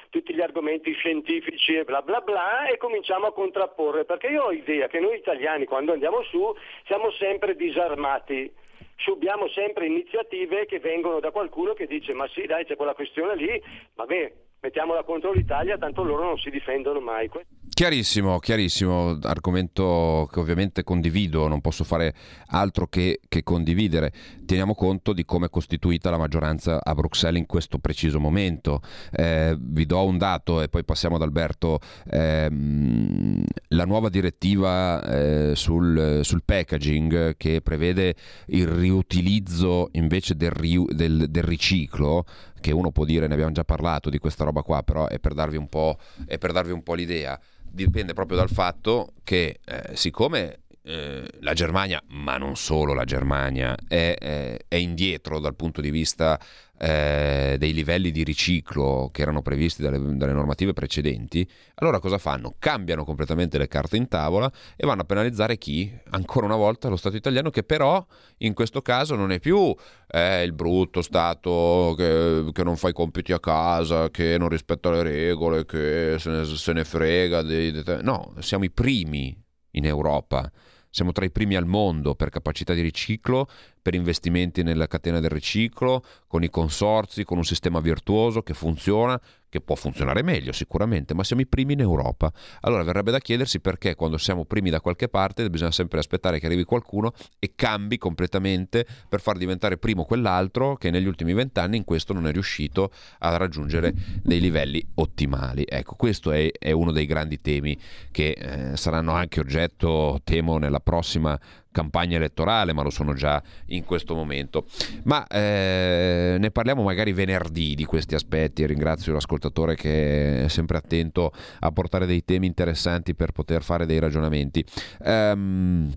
tutti 0.09 0.33
gli 0.33 0.41
argomenti 0.41 0.93
scientifici 0.93 1.75
e 1.75 1.83
bla 1.83 2.01
bla 2.01 2.21
bla 2.21 2.67
e 2.67 2.77
cominciamo 2.77 3.27
a 3.27 3.33
contrapporre, 3.33 4.05
perché 4.05 4.27
io 4.27 4.43
ho 4.43 4.51
idea 4.51 4.87
che 4.87 4.99
noi 4.99 5.17
italiani 5.17 5.65
quando 5.65 5.93
andiamo 5.93 6.23
su 6.23 6.53
siamo 6.85 7.11
sempre 7.11 7.55
disarmati. 7.55 8.53
Subiamo 8.97 9.47
sempre 9.49 9.87
iniziative 9.87 10.67
che 10.67 10.79
vengono 10.79 11.19
da 11.19 11.31
qualcuno 11.31 11.73
che 11.73 11.87
dice 11.87 12.13
ma 12.13 12.27
sì 12.27 12.45
dai 12.45 12.65
c'è 12.65 12.75
quella 12.75 12.93
questione 12.93 13.35
lì, 13.35 13.63
vabbè 13.95 14.31
mettiamola 14.61 15.03
contro 15.03 15.33
l'Italia 15.33 15.77
tanto 15.77 16.03
loro 16.03 16.23
non 16.23 16.37
si 16.37 16.49
difendono 16.49 16.99
mai. 16.99 17.29
Chiarissimo, 17.73 18.37
chiarissimo, 18.37 19.17
argomento 19.23 20.29
che 20.31 20.39
ovviamente 20.39 20.83
condivido, 20.83 21.47
non 21.47 21.61
posso 21.61 21.83
fare 21.83 22.13
altro 22.47 22.85
che, 22.85 23.21
che 23.27 23.41
condividere. 23.43 24.11
Teniamo 24.45 24.75
conto 24.75 25.13
di 25.13 25.25
come 25.25 25.47
è 25.47 25.49
costituita 25.49 26.11
la 26.11 26.17
maggioranza 26.17 26.79
a 26.83 26.93
Bruxelles 26.93 27.39
in 27.39 27.47
questo 27.47 27.79
preciso 27.79 28.19
momento. 28.19 28.81
Eh, 29.11 29.55
vi 29.57 29.85
do 29.85 30.03
un 30.03 30.17
dato 30.17 30.61
e 30.61 30.67
poi 30.67 30.83
passiamo 30.83 31.15
ad 31.15 31.23
Alberto. 31.23 31.79
Ehm, 32.11 33.43
la 33.69 33.85
nuova 33.85 34.09
direttiva 34.09 35.01
eh, 35.03 35.55
sul, 35.55 36.19
sul 36.23 36.43
packaging 36.43 37.35
che 37.37 37.61
prevede 37.61 38.13
il 38.47 38.67
riutilizzo 38.67 39.89
invece 39.93 40.35
del, 40.35 40.51
riu- 40.51 40.91
del- 40.91 41.27
del 41.29 41.43
riciclo, 41.43 42.25
che 42.61 42.71
uno 42.71 42.91
può 42.91 43.03
dire, 43.03 43.27
ne 43.27 43.33
abbiamo 43.33 43.51
già 43.51 43.65
parlato 43.65 44.09
di 44.09 44.19
questa 44.19 44.45
roba 44.45 44.61
qua, 44.61 44.83
però 44.83 45.07
è 45.07 45.19
per 45.19 45.33
darvi 45.33 45.57
un 45.57 45.67
po', 45.67 45.97
è 46.25 46.37
per 46.37 46.53
darvi 46.53 46.71
un 46.71 46.83
po' 46.83 46.93
l'idea. 46.93 47.37
Dipende 47.63 48.13
proprio 48.13 48.37
dal 48.37 48.49
fatto 48.49 49.13
che 49.23 49.59
eh, 49.65 49.95
siccome 49.95 50.60
eh, 50.83 51.27
la 51.41 51.53
Germania, 51.53 52.01
ma 52.09 52.37
non 52.37 52.55
solo 52.55 52.93
la 52.93 53.03
Germania, 53.05 53.75
è, 53.87 54.15
è- 54.17 54.57
è 54.67 54.75
indietro 54.75 55.39
dal 55.39 55.55
punto 55.55 55.81
di 55.81 55.91
vista 55.91 56.39
eh, 56.83 57.55
dei 57.59 57.73
livelli 57.73 58.09
di 58.09 58.23
riciclo 58.23 59.09
che 59.11 59.21
erano 59.21 59.43
previsti 59.43 59.83
dalle, 59.83 59.99
dalle 60.17 60.33
normative 60.33 60.73
precedenti, 60.73 61.47
allora 61.75 61.99
cosa 61.99 62.17
fanno? 62.17 62.55
Cambiano 62.57 63.03
completamente 63.05 63.59
le 63.59 63.67
carte 63.67 63.97
in 63.97 64.07
tavola 64.07 64.51
e 64.75 64.85
vanno 64.87 65.01
a 65.01 65.05
penalizzare 65.05 65.57
chi? 65.59 65.91
Ancora 66.09 66.47
una 66.47 66.55
volta 66.55 66.87
lo 66.89 66.95
Stato 66.95 67.15
italiano 67.15 67.51
che 67.51 67.61
però 67.63 68.03
in 68.39 68.53
questo 68.55 68.81
caso 68.81 69.15
non 69.15 69.31
è 69.31 69.39
più 69.39 69.75
eh, 70.07 70.43
il 70.43 70.53
brutto 70.53 71.01
Stato 71.03 71.93
che, 71.95 72.49
che 72.51 72.63
non 72.63 72.75
fa 72.77 72.89
i 72.89 72.93
compiti 72.93 73.31
a 73.31 73.39
casa, 73.39 74.09
che 74.09 74.37
non 74.39 74.49
rispetta 74.49 74.89
le 74.89 75.03
regole, 75.03 75.65
che 75.65 76.15
se 76.17 76.29
ne, 76.31 76.45
se 76.45 76.73
ne 76.73 76.83
frega. 76.83 77.41
dei- 77.43 77.71
dei- 77.71 77.99
no, 78.01 78.33
siamo 78.39 78.63
i 78.63 78.71
primi 78.71 79.37
in 79.71 79.85
Europa. 79.85 80.49
Siamo 80.91 81.13
tra 81.13 81.23
i 81.23 81.31
primi 81.31 81.55
al 81.55 81.65
mondo 81.65 82.15
per 82.15 82.29
capacità 82.29 82.73
di 82.73 82.81
riciclo, 82.81 83.47
per 83.81 83.95
investimenti 83.95 84.63
nella 84.63 84.87
catena 84.87 85.19
del 85.19 85.29
riciclo, 85.29 86.03
con 86.27 86.43
i 86.43 86.49
consorzi, 86.49 87.23
con 87.23 87.37
un 87.37 87.43
sistema 87.43 87.79
virtuoso 87.79 88.41
che 88.41 88.53
funziona, 88.53 89.19
che 89.51 89.59
può 89.59 89.75
funzionare 89.75 90.23
meglio 90.23 90.53
sicuramente, 90.53 91.13
ma 91.13 91.25
siamo 91.25 91.41
i 91.41 91.45
primi 91.45 91.73
in 91.73 91.81
Europa. 91.81 92.31
Allora 92.61 92.83
verrebbe 92.83 93.11
da 93.11 93.19
chiedersi 93.19 93.59
perché 93.59 93.95
quando 93.95 94.17
siamo 94.17 94.45
primi 94.45 94.69
da 94.69 94.79
qualche 94.79 95.09
parte 95.09 95.49
bisogna 95.49 95.71
sempre 95.71 95.99
aspettare 95.99 96.39
che 96.39 96.45
arrivi 96.45 96.63
qualcuno 96.63 97.11
e 97.37 97.51
cambi 97.53 97.97
completamente 97.97 98.85
per 99.09 99.19
far 99.19 99.37
diventare 99.37 99.77
primo 99.77 100.05
quell'altro 100.05 100.77
che 100.77 100.89
negli 100.89 101.05
ultimi 101.05 101.33
vent'anni 101.33 101.75
in 101.75 101.83
questo 101.83 102.13
non 102.13 102.27
è 102.27 102.31
riuscito 102.31 102.91
a 103.19 103.35
raggiungere 103.35 103.93
dei 104.23 104.39
livelli 104.39 104.81
ottimali. 104.95 105.65
Ecco, 105.67 105.95
questo 105.95 106.31
è, 106.31 106.49
è 106.57 106.71
uno 106.71 106.93
dei 106.93 107.05
grandi 107.05 107.41
temi 107.41 107.77
che 108.09 108.29
eh, 108.29 108.77
saranno 108.77 109.11
anche 109.11 109.41
oggetto, 109.41 110.21
temo, 110.23 110.59
nella 110.59 110.79
prossima 110.79 111.37
campagna 111.71 112.17
elettorale, 112.17 112.73
ma 112.73 112.83
lo 112.83 112.89
sono 112.89 113.13
già 113.13 113.41
in 113.67 113.83
questo 113.83 114.13
momento. 114.13 114.65
Ma 115.03 115.25
eh, 115.27 116.37
ne 116.39 116.51
parliamo 116.51 116.83
magari 116.83 117.13
venerdì 117.13 117.75
di 117.75 117.85
questi 117.85 118.15
aspetti. 118.15 118.65
Ringrazio 118.65 119.13
l'ascoltatore 119.13 119.75
che 119.75 120.43
è 120.43 120.47
sempre 120.47 120.77
attento 120.77 121.31
a 121.59 121.71
portare 121.71 122.05
dei 122.05 122.23
temi 122.23 122.47
interessanti 122.47 123.15
per 123.15 123.31
poter 123.31 123.63
fare 123.63 123.85
dei 123.85 123.99
ragionamenti. 123.99 124.63
Ehm, 125.03 125.91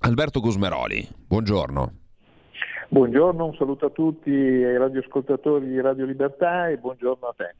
Alberto 0.00 0.40
Gusmeroli, 0.40 1.06
buongiorno. 1.26 2.00
Buongiorno, 2.88 3.46
un 3.46 3.54
saluto 3.54 3.86
a 3.86 3.90
tutti 3.90 4.30
ai 4.30 4.76
radioascoltatori 4.76 5.66
di 5.66 5.80
Radio 5.80 6.04
Libertà 6.04 6.68
e 6.68 6.76
buongiorno 6.76 7.26
a 7.26 7.34
te. 7.34 7.54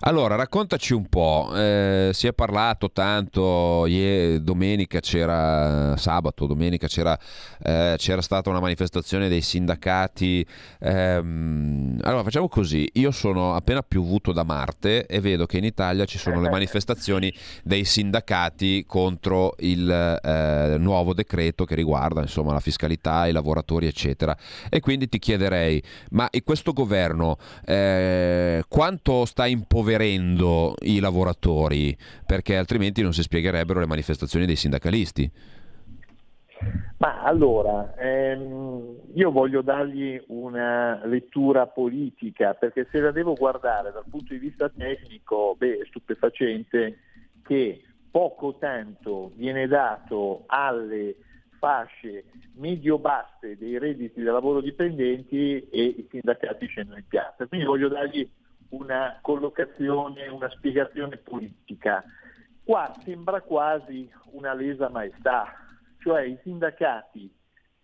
Allora, 0.00 0.36
raccontaci 0.36 0.92
un 0.94 1.08
po', 1.08 1.50
eh, 1.54 2.10
si 2.12 2.26
è 2.26 2.32
parlato 2.32 2.90
tanto, 2.90 3.86
ie- 3.86 4.40
domenica 4.42 5.00
c'era, 5.00 5.96
sabato, 5.96 6.46
domenica 6.46 6.86
c'era, 6.86 7.18
eh, 7.62 7.94
c'era 7.98 8.22
stata 8.22 8.50
una 8.50 8.60
manifestazione 8.60 9.28
dei 9.28 9.40
sindacati. 9.40 10.46
ehm, 10.78 11.98
allora, 12.02 12.22
facciamo 12.22 12.48
così, 12.48 12.88
io 12.94 13.10
sono 13.10 13.54
appena 13.54 13.82
piovuto 13.82 14.32
da 14.32 14.44
Marte 14.44 15.06
e 15.06 15.20
vedo 15.20 15.46
che 15.46 15.58
in 15.58 15.64
Italia 15.64 16.04
ci 16.04 16.18
sono 16.18 16.40
le 16.40 16.50
manifestazioni 16.50 17.32
dei 17.62 17.84
sindacati 17.84 18.84
contro 18.86 19.54
il 19.58 19.90
eh, 19.90 20.76
nuovo 20.78 21.14
decreto 21.14 21.64
che 21.64 21.74
riguarda 21.74 22.20
insomma, 22.20 22.52
la 22.52 22.60
fiscalità, 22.60 23.26
i 23.26 23.32
lavoratori, 23.32 23.86
eccetera. 23.86 24.36
E 24.68 24.80
quindi 24.80 25.08
ti 25.08 25.18
chiederei, 25.18 25.82
ma 26.10 26.28
questo 26.44 26.72
governo 26.72 27.38
eh, 27.64 28.62
quanto 28.68 29.24
sta 29.24 29.46
impoverendo 29.74 30.76
i 30.82 31.00
lavoratori? 31.00 31.96
Perché 32.24 32.56
altrimenti 32.56 33.02
non 33.02 33.12
si 33.12 33.22
spiegherebbero 33.22 33.80
le 33.80 33.86
manifestazioni 33.86 34.46
dei 34.46 34.54
sindacalisti. 34.54 35.30
Ma 36.98 37.22
allora, 37.22 37.94
ehm, 37.96 39.00
io 39.14 39.30
voglio 39.32 39.60
dargli 39.62 40.22
una 40.28 41.04
lettura 41.04 41.66
politica, 41.66 42.54
perché 42.54 42.86
se 42.90 43.00
la 43.00 43.10
devo 43.10 43.34
guardare 43.34 43.90
dal 43.90 44.04
punto 44.08 44.32
di 44.32 44.38
vista 44.38 44.68
tecnico, 44.70 45.56
beh, 45.58 45.80
è 45.80 45.86
stupefacente 45.86 46.98
che 47.42 47.82
poco 48.10 48.56
tanto 48.58 49.32
viene 49.34 49.66
dato 49.66 50.44
alle 50.46 51.16
fasce 51.58 52.24
medio-basse 52.54 53.56
dei 53.58 53.78
redditi 53.78 54.22
da 54.22 54.32
lavoro 54.32 54.60
dipendenti 54.60 55.68
e 55.68 55.82
i 55.82 56.06
sindacati 56.08 56.66
scendono 56.66 56.98
in 56.98 57.08
piazza. 57.08 57.46
Quindi 57.46 57.66
voglio 57.66 57.88
dargli 57.88 58.26
una 58.74 59.18
collocazione, 59.20 60.28
una 60.28 60.50
spiegazione 60.50 61.16
politica. 61.16 62.02
Qua 62.62 62.92
sembra 63.04 63.40
quasi 63.42 64.10
una 64.32 64.54
lesa 64.54 64.88
maestà, 64.88 65.52
cioè 65.98 66.22
i 66.22 66.38
sindacati 66.42 67.32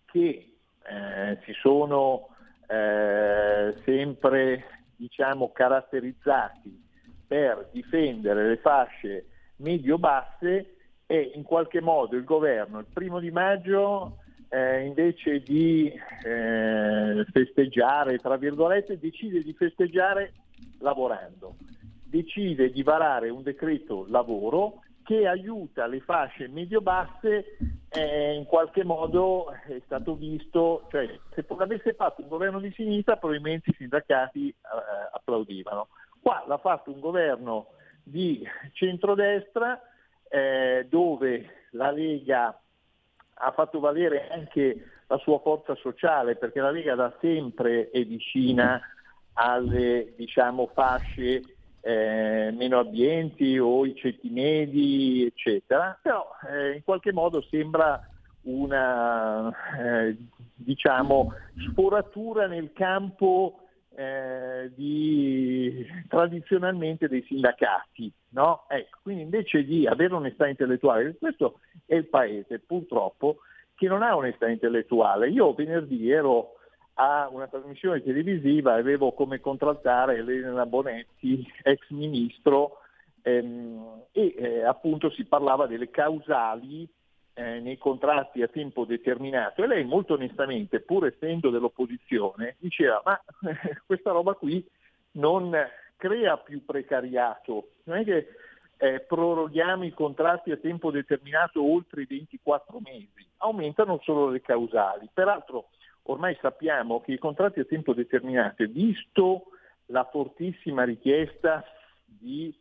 che 0.06 0.54
eh, 0.82 1.38
si 1.44 1.52
sono 1.52 2.28
eh, 2.66 3.74
sempre 3.84 4.64
diciamo, 4.96 5.52
caratterizzati 5.52 6.88
per 7.26 7.68
difendere 7.72 8.48
le 8.48 8.56
fasce 8.56 9.26
medio-basse 9.56 10.76
e 11.06 11.32
in 11.34 11.42
qualche 11.42 11.80
modo 11.80 12.16
il 12.16 12.24
governo 12.24 12.78
il 12.78 12.86
primo 12.92 13.20
di 13.20 13.30
maggio 13.30 14.18
eh, 14.48 14.84
invece 14.84 15.40
di 15.40 15.92
eh, 16.24 17.24
festeggiare, 17.32 18.18
tra 18.18 18.36
virgolette, 18.36 18.98
decide 18.98 19.42
di 19.42 19.52
festeggiare 19.52 20.32
lavorando, 20.78 21.56
decide 22.04 22.70
di 22.70 22.82
varare 22.82 23.28
un 23.28 23.42
decreto 23.42 24.06
lavoro 24.08 24.82
che 25.02 25.26
aiuta 25.26 25.86
le 25.86 26.00
fasce 26.00 26.48
medio-basse, 26.48 27.56
eh, 27.88 28.34
in 28.34 28.44
qualche 28.44 28.84
modo 28.84 29.50
è 29.50 29.80
stato 29.84 30.14
visto, 30.14 30.86
cioè 30.90 31.18
se 31.34 31.44
l'avesse 31.58 31.94
fatto 31.94 32.22
un 32.22 32.28
governo 32.28 32.60
di 32.60 32.70
sinistra 32.72 33.16
probabilmente 33.16 33.70
i 33.70 33.74
sindacati 33.74 34.48
eh, 34.48 34.54
applaudivano. 35.12 35.88
Qua 36.20 36.44
l'ha 36.46 36.58
fatto 36.58 36.92
un 36.92 37.00
governo 37.00 37.70
di 38.02 38.46
centrodestra 38.72 39.80
eh, 40.28 40.86
dove 40.88 41.66
la 41.70 41.90
Lega 41.90 42.60
ha 43.34 43.52
fatto 43.52 43.80
valere 43.80 44.28
anche 44.28 44.84
la 45.08 45.18
sua 45.18 45.40
forza 45.40 45.74
sociale, 45.74 46.36
perché 46.36 46.60
la 46.60 46.70
Lega 46.70 46.94
da 46.94 47.12
sempre 47.20 47.90
è 47.90 48.04
vicina 48.04 48.80
alle 49.40 50.12
diciamo, 50.16 50.70
fasce 50.74 51.42
eh, 51.80 52.50
meno 52.54 52.78
abbienti 52.78 53.58
o 53.58 53.86
i 53.86 53.94
ceti 53.96 54.28
medi, 54.28 55.24
eccetera, 55.24 55.98
però 56.00 56.28
eh, 56.48 56.76
in 56.76 56.84
qualche 56.84 57.12
modo 57.12 57.40
sembra 57.42 58.00
una 58.42 59.50
eh, 59.78 60.16
diciamo, 60.54 61.32
sforatura 61.70 62.46
nel 62.46 62.72
campo 62.74 63.60
eh, 63.94 64.70
di, 64.74 65.86
tradizionalmente 66.08 67.08
dei 67.08 67.24
sindacati. 67.26 68.12
No? 68.30 68.66
Ecco, 68.68 68.98
quindi 69.02 69.22
invece 69.22 69.64
di 69.64 69.86
avere 69.86 70.14
onestà 70.14 70.48
intellettuale, 70.48 71.16
questo 71.18 71.60
è 71.86 71.94
il 71.94 72.06
paese 72.08 72.58
purtroppo 72.60 73.38
che 73.74 73.88
non 73.88 74.02
ha 74.02 74.14
onestà 74.14 74.48
intellettuale. 74.48 75.30
Io 75.30 75.54
venerdì 75.54 76.10
ero 76.10 76.56
a 76.94 77.28
una 77.30 77.46
trasmissione 77.46 78.02
televisiva 78.02 78.74
avevo 78.74 79.12
come 79.12 79.40
contraltare 79.40 80.18
Elena 80.18 80.66
Bonetti, 80.66 81.46
ex 81.62 81.88
ministro, 81.90 82.78
ehm, 83.22 84.04
e 84.12 84.34
eh, 84.36 84.64
appunto 84.64 85.10
si 85.10 85.24
parlava 85.24 85.66
delle 85.66 85.90
causali 85.90 86.88
eh, 87.34 87.60
nei 87.60 87.78
contratti 87.78 88.42
a 88.42 88.48
tempo 88.48 88.84
determinato. 88.84 89.62
E 89.62 89.66
lei 89.66 89.84
molto 89.84 90.14
onestamente, 90.14 90.80
pur 90.80 91.06
essendo 91.06 91.50
dell'opposizione, 91.50 92.56
diceva 92.58 93.00
ma 93.04 93.20
questa 93.86 94.10
roba 94.10 94.34
qui 94.34 94.64
non 95.12 95.56
crea 95.96 96.36
più 96.38 96.64
precariato, 96.64 97.70
non 97.84 97.98
è 97.98 98.04
che 98.04 98.28
eh, 98.78 99.00
proroghiamo 99.00 99.84
i 99.84 99.92
contratti 99.92 100.50
a 100.50 100.56
tempo 100.56 100.90
determinato 100.90 101.62
oltre 101.62 102.02
i 102.02 102.06
24 102.06 102.80
mesi, 102.82 103.26
aumentano 103.38 104.00
solo 104.02 104.30
le 104.30 104.40
causali. 104.40 105.08
Peraltro 105.12 105.68
ormai 106.10 106.36
sappiamo 106.40 107.00
che 107.00 107.12
i 107.12 107.18
contratti 107.18 107.60
a 107.60 107.64
tempo 107.64 107.94
determinato, 107.94 108.64
visto 108.66 109.44
la 109.86 110.04
fortissima 110.04 110.84
richiesta 110.84 111.64
di 112.04 112.54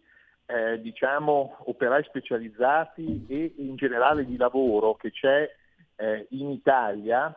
eh, 0.46 0.82
diciamo, 0.82 1.58
operai 1.66 2.04
specializzati 2.04 3.26
e 3.28 3.54
in 3.58 3.76
generale 3.76 4.26
di 4.26 4.36
lavoro 4.36 4.96
che 4.96 5.12
c'è 5.12 5.48
eh, 5.96 6.26
in 6.32 6.50
Italia, 6.50 7.36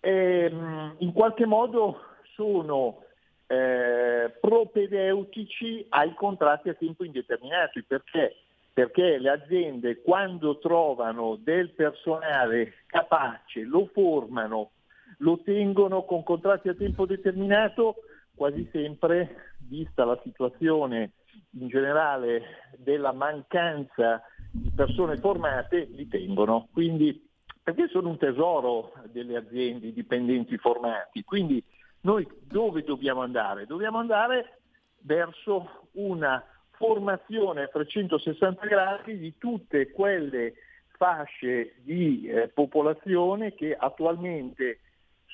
ehm, 0.00 0.96
in 0.98 1.12
qualche 1.12 1.44
modo 1.44 2.00
sono 2.34 3.02
eh, 3.46 4.32
propedeutici 4.40 5.84
ai 5.90 6.14
contratti 6.14 6.70
a 6.70 6.74
tempo 6.74 7.04
indeterminato. 7.04 7.80
Perché? 7.86 8.36
Perché 8.72 9.18
le 9.18 9.30
aziende 9.30 10.00
quando 10.00 10.58
trovano 10.58 11.36
del 11.36 11.70
personale 11.70 12.76
capace, 12.86 13.62
lo 13.62 13.88
formano, 13.92 14.70
lo 15.18 15.40
tengono 15.42 16.04
con 16.04 16.22
contratti 16.22 16.68
a 16.68 16.74
tempo 16.74 17.06
determinato, 17.06 17.96
quasi 18.34 18.68
sempre, 18.72 19.54
vista 19.68 20.04
la 20.04 20.18
situazione 20.22 21.12
in 21.58 21.68
generale 21.68 22.72
della 22.76 23.12
mancanza 23.12 24.22
di 24.50 24.70
persone 24.74 25.18
formate, 25.18 25.88
li 25.90 26.06
tengono. 26.08 26.68
Quindi, 26.72 27.28
perché 27.62 27.88
sono 27.88 28.10
un 28.10 28.18
tesoro 28.18 28.92
delle 29.10 29.36
aziende, 29.36 29.88
i 29.88 29.92
dipendenti 29.92 30.56
formati. 30.58 31.24
Quindi 31.24 31.62
noi 32.02 32.26
dove 32.42 32.82
dobbiamo 32.82 33.22
andare? 33.22 33.66
Dobbiamo 33.66 33.98
andare 33.98 34.60
verso 35.00 35.88
una 35.92 36.44
formazione 36.72 37.62
a 37.62 37.68
360 37.68 38.66
gradi 38.66 39.18
di 39.18 39.34
tutte 39.38 39.90
quelle 39.90 40.54
fasce 40.96 41.74
di 41.82 42.26
eh, 42.26 42.48
popolazione 42.48 43.54
che 43.54 43.74
attualmente 43.74 44.80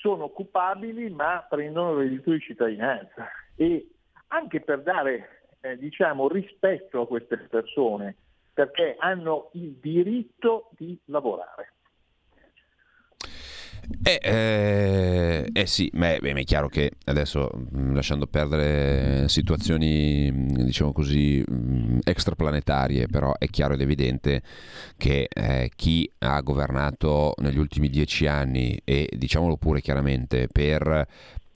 sono 0.01 0.25
occupabili 0.25 1.11
ma 1.11 1.47
prendono 1.49 2.01
il 2.01 2.09
reddito 2.09 2.31
di 2.31 2.41
cittadinanza 2.41 3.29
e 3.55 3.89
anche 4.29 4.61
per 4.61 4.83
dare 4.83 5.47
eh, 5.61 5.77
diciamo, 5.77 6.29
rispetto 6.29 7.03
a 7.03 7.07
queste 7.07 7.37
persone 7.37 8.17
perché 8.53 8.97
hanno 8.99 9.51
il 9.55 9.73
diritto 9.75 10.71
di 10.77 10.99
lavorare. 11.07 11.75
Eh, 14.03 14.21
eh, 14.23 15.51
eh 15.53 15.67
sì, 15.67 15.91
ma 15.95 16.13
è, 16.13 16.21
è 16.21 16.45
chiaro 16.45 16.69
che 16.69 16.93
adesso 17.05 17.51
lasciando 17.93 18.27
perdere 18.27 19.29
situazioni 19.29 20.31
diciamo 20.65 20.93
così 20.93 21.45
extraplanetarie, 22.05 23.09
però 23.09 23.35
è 23.37 23.47
chiaro 23.47 23.75
ed 23.75 23.81
evidente 23.81 24.43
che 24.97 25.29
eh, 25.29 25.71
chi 25.75 26.11
ha 26.19 26.41
governato 26.41 27.35
negli 27.39 27.59
ultimi 27.59 27.89
dieci 27.89 28.27
anni 28.27 28.81
e 28.85 29.09
diciamolo 29.13 29.57
pure 29.57 29.81
chiaramente 29.81 30.47
per 30.51 31.07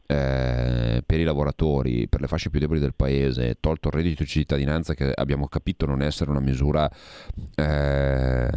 eh, 0.06 1.02
per 1.06 1.20
i 1.20 1.24
lavoratori, 1.24 2.08
per 2.08 2.20
le 2.20 2.26
fasce 2.26 2.50
più 2.50 2.60
deboli 2.60 2.80
del 2.80 2.94
paese, 2.94 3.56
tolto 3.60 3.88
il 3.88 3.94
reddito 3.94 4.22
di 4.22 4.28
cittadinanza 4.28 4.94
che 4.94 5.12
abbiamo 5.14 5.48
capito 5.48 5.86
non 5.86 6.02
essere 6.02 6.30
una 6.30 6.40
misura 6.40 6.90
eh, 7.54 8.48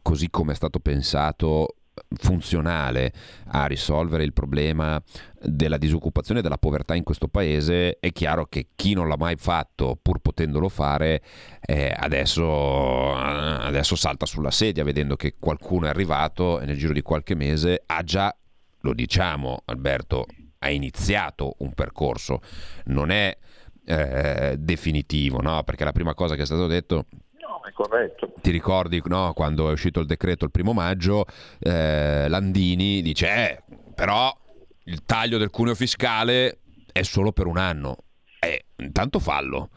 così 0.00 0.30
come 0.30 0.52
è 0.52 0.54
stato 0.54 0.78
pensato 0.78 1.74
funzionale 2.16 3.12
a 3.48 3.66
risolvere 3.66 4.24
il 4.24 4.32
problema 4.32 5.00
della 5.40 5.76
disoccupazione 5.76 6.40
e 6.40 6.42
della 6.42 6.58
povertà 6.58 6.94
in 6.94 7.02
questo 7.02 7.28
paese, 7.28 7.98
è 8.00 8.12
chiaro 8.12 8.46
che 8.46 8.68
chi 8.74 8.94
non 8.94 9.08
l'ha 9.08 9.16
mai 9.16 9.36
fatto, 9.36 9.98
pur 10.00 10.20
potendolo 10.20 10.68
fare, 10.68 11.22
eh, 11.60 11.94
adesso, 11.94 13.14
adesso 13.14 13.96
salta 13.96 14.26
sulla 14.26 14.50
sedia 14.50 14.84
vedendo 14.84 15.16
che 15.16 15.36
qualcuno 15.38 15.86
è 15.86 15.90
arrivato 15.90 16.60
e 16.60 16.66
nel 16.66 16.78
giro 16.78 16.92
di 16.92 17.02
qualche 17.02 17.34
mese 17.34 17.82
ha 17.86 18.02
già, 18.02 18.34
lo 18.80 18.94
diciamo 18.94 19.62
Alberto, 19.66 20.26
ha 20.58 20.70
iniziato 20.70 21.56
un 21.58 21.72
percorso, 21.74 22.40
non 22.86 23.10
è 23.10 23.36
eh, 23.84 24.56
definitivo, 24.58 25.40
no? 25.40 25.62
perché 25.62 25.84
la 25.84 25.92
prima 25.92 26.14
cosa 26.14 26.34
che 26.34 26.42
è 26.42 26.46
stato 26.46 26.66
detto 26.66 27.06
corretto. 27.94 28.32
ti 28.40 28.50
ricordi 28.50 29.02
no, 29.06 29.32
quando 29.34 29.68
è 29.68 29.72
uscito 29.72 30.00
il 30.00 30.06
decreto 30.06 30.44
il 30.44 30.50
primo 30.50 30.72
maggio, 30.72 31.24
eh, 31.60 32.28
Landini 32.28 33.02
dice, 33.02 33.26
eh, 33.28 33.62
però 33.94 34.32
il 34.84 35.04
taglio 35.04 35.38
del 35.38 35.50
cuneo 35.50 35.74
fiscale 35.74 36.58
è 36.92 37.02
solo 37.02 37.32
per 37.32 37.46
un 37.46 37.58
anno. 37.58 37.96
Eh, 38.40 38.66
intanto 38.76 39.18
fallo, 39.18 39.70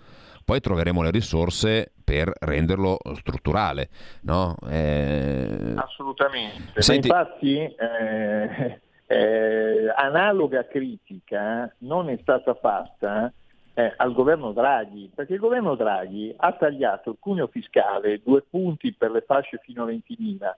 poi 0.44 0.60
troveremo 0.60 1.02
le 1.02 1.12
risorse 1.12 1.94
per 2.04 2.32
renderlo 2.40 2.98
strutturale. 3.16 3.90
No? 4.22 4.56
Eh, 4.70 5.74
Assolutamente. 5.76 6.82
Senti- 6.82 7.08
infatti 7.08 7.58
eh, 7.58 8.82
eh, 9.08 9.94
analoga 9.96 10.68
critica 10.68 11.74
non 11.80 12.10
è 12.10 12.18
stata 12.22 12.54
fatta 12.56 13.32
eh, 13.78 13.94
al 13.96 14.12
governo 14.12 14.54
Draghi, 14.54 15.12
perché 15.14 15.36
il 15.36 15.40
governo 15.40 15.76
Draghi 15.76 16.34
ha 16.36 16.52
tagliato 16.54 17.12
il 17.12 17.18
cuneo 17.20 17.46
fiscale 17.46 18.22
due 18.24 18.42
punti 18.42 18.92
per 18.92 19.12
le 19.12 19.22
fasce 19.22 19.60
fino 19.62 19.84
a 19.84 19.86
20.000 19.86 20.52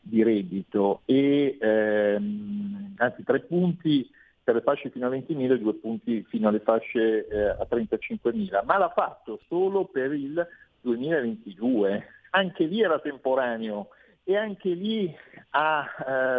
di 0.00 0.22
reddito 0.22 1.02
e 1.04 1.58
ehm, 1.60 2.94
anzi 2.96 3.24
tre 3.24 3.40
punti 3.40 4.10
per 4.42 4.54
le 4.54 4.62
fasce 4.62 4.88
fino 4.88 5.06
a 5.06 5.10
20.000 5.10 5.52
e 5.52 5.58
due 5.58 5.74
punti 5.74 6.22
fino 6.22 6.48
alle 6.48 6.60
fasce 6.60 7.26
eh, 7.28 7.40
a 7.42 7.66
35.000, 7.70 8.64
ma 8.64 8.78
l'ha 8.78 8.88
fatto 8.88 9.40
solo 9.48 9.84
per 9.84 10.14
il 10.14 10.42
2022. 10.80 12.06
Anche 12.30 12.64
lì 12.64 12.80
era 12.80 12.98
temporaneo 13.00 13.88
e 14.24 14.34
anche 14.34 14.70
lì 14.70 15.14
ha, 15.50 15.84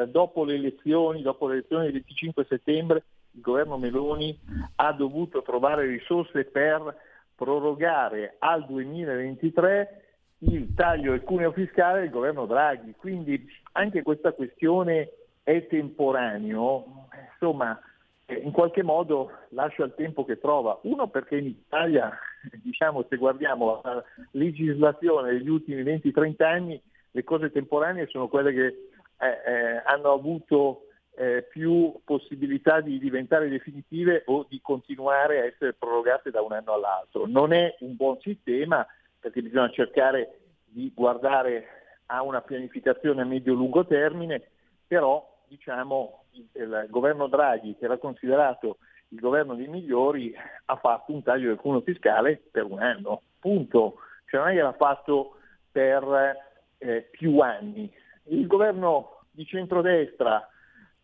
eh, 0.01 0.07
dopo 0.07 0.45
le 0.45 0.55
elezioni, 0.55 1.21
dopo 1.21 1.45
le 1.45 1.53
elezioni 1.53 1.83
del 1.83 1.93
25 1.93 2.45
settembre, 2.49 3.03
il 3.33 3.41
governo 3.41 3.77
Meloni 3.77 4.37
ha 4.75 4.91
dovuto 4.93 5.41
trovare 5.41 5.85
risorse 5.85 6.45
per 6.45 6.95
prorogare 7.35 8.35
al 8.39 8.65
2023 8.65 10.01
il 10.39 10.73
taglio 10.75 11.11
del 11.11 11.23
cuneo 11.23 11.51
fiscale 11.51 12.01
del 12.01 12.09
governo 12.09 12.45
Draghi. 12.45 12.93
Quindi 12.97 13.45
anche 13.73 14.03
questa 14.03 14.33
questione 14.33 15.09
è 15.43 15.65
temporaneo, 15.67 17.07
insomma, 17.33 17.79
eh, 18.25 18.35
in 18.35 18.51
qualche 18.51 18.83
modo 18.83 19.31
lascia 19.49 19.83
il 19.85 19.93
tempo 19.95 20.25
che 20.25 20.39
trova. 20.39 20.79
Uno 20.83 21.07
perché 21.07 21.37
in 21.37 21.47
Italia, 21.47 22.11
diciamo, 22.61 23.05
se 23.09 23.17
guardiamo 23.17 23.81
la 23.83 24.03
legislazione 24.31 25.31
degli 25.31 25.49
ultimi 25.49 25.81
20-30 25.83 26.43
anni, 26.43 26.81
le 27.11 27.23
cose 27.23 27.51
temporanee 27.51 28.07
sono 28.07 28.27
quelle 28.27 28.53
che 28.53 28.65
eh, 28.65 29.27
eh, 29.27 29.81
hanno 29.85 30.11
avuto 30.11 30.87
eh, 31.15 31.43
più 31.43 31.93
possibilità 32.03 32.81
di 32.81 32.97
diventare 32.97 33.49
definitive 33.49 34.23
o 34.27 34.45
di 34.49 34.59
continuare 34.61 35.39
a 35.39 35.45
essere 35.45 35.73
prorogate 35.73 36.31
da 36.31 36.41
un 36.41 36.53
anno 36.53 36.73
all'altro. 36.73 37.27
Non 37.27 37.53
è 37.53 37.75
un 37.79 37.95
buon 37.95 38.19
sistema 38.19 38.85
perché 39.19 39.41
bisogna 39.41 39.69
cercare 39.69 40.39
di 40.65 40.91
guardare 40.93 41.67
a 42.07 42.23
una 42.23 42.41
pianificazione 42.41 43.21
a 43.21 43.25
medio-lungo 43.25 43.85
termine, 43.85 44.41
però 44.87 45.41
diciamo, 45.47 46.25
il, 46.31 46.87
governo 46.89 47.27
Draghi, 47.27 47.75
che 47.77 47.85
era 47.85 47.97
considerato 47.97 48.77
il 49.09 49.19
governo 49.19 49.53
dei 49.55 49.67
migliori, 49.67 50.33
ha 50.65 50.75
fatto 50.77 51.13
un 51.13 51.21
taglio 51.21 51.49
del 51.49 51.57
cuneo 51.57 51.81
fiscale 51.81 52.41
per 52.51 52.63
un 52.63 52.81
anno, 52.81 53.21
punto. 53.39 53.97
Cioè 54.25 54.39
non 54.41 54.49
è 54.49 54.53
che 54.55 54.61
l'ha 54.61 54.73
fatto 54.73 55.37
per 55.71 56.35
eh, 56.79 57.07
più 57.11 57.39
anni. 57.39 57.91
Il 58.25 58.47
governo 58.47 59.19
di 59.29 59.45
centrodestra 59.45 60.47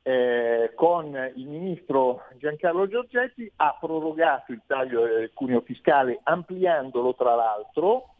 eh, 0.01 0.71
con 0.75 1.31
il 1.35 1.47
ministro 1.47 2.23
Giancarlo 2.37 2.87
Giorgetti 2.87 3.51
ha 3.57 3.77
prorogato 3.79 4.51
il 4.51 4.61
taglio 4.65 5.05
del 5.05 5.31
cuneo 5.33 5.61
fiscale 5.61 6.19
ampliandolo 6.23 7.15
tra 7.15 7.35
l'altro 7.35 8.15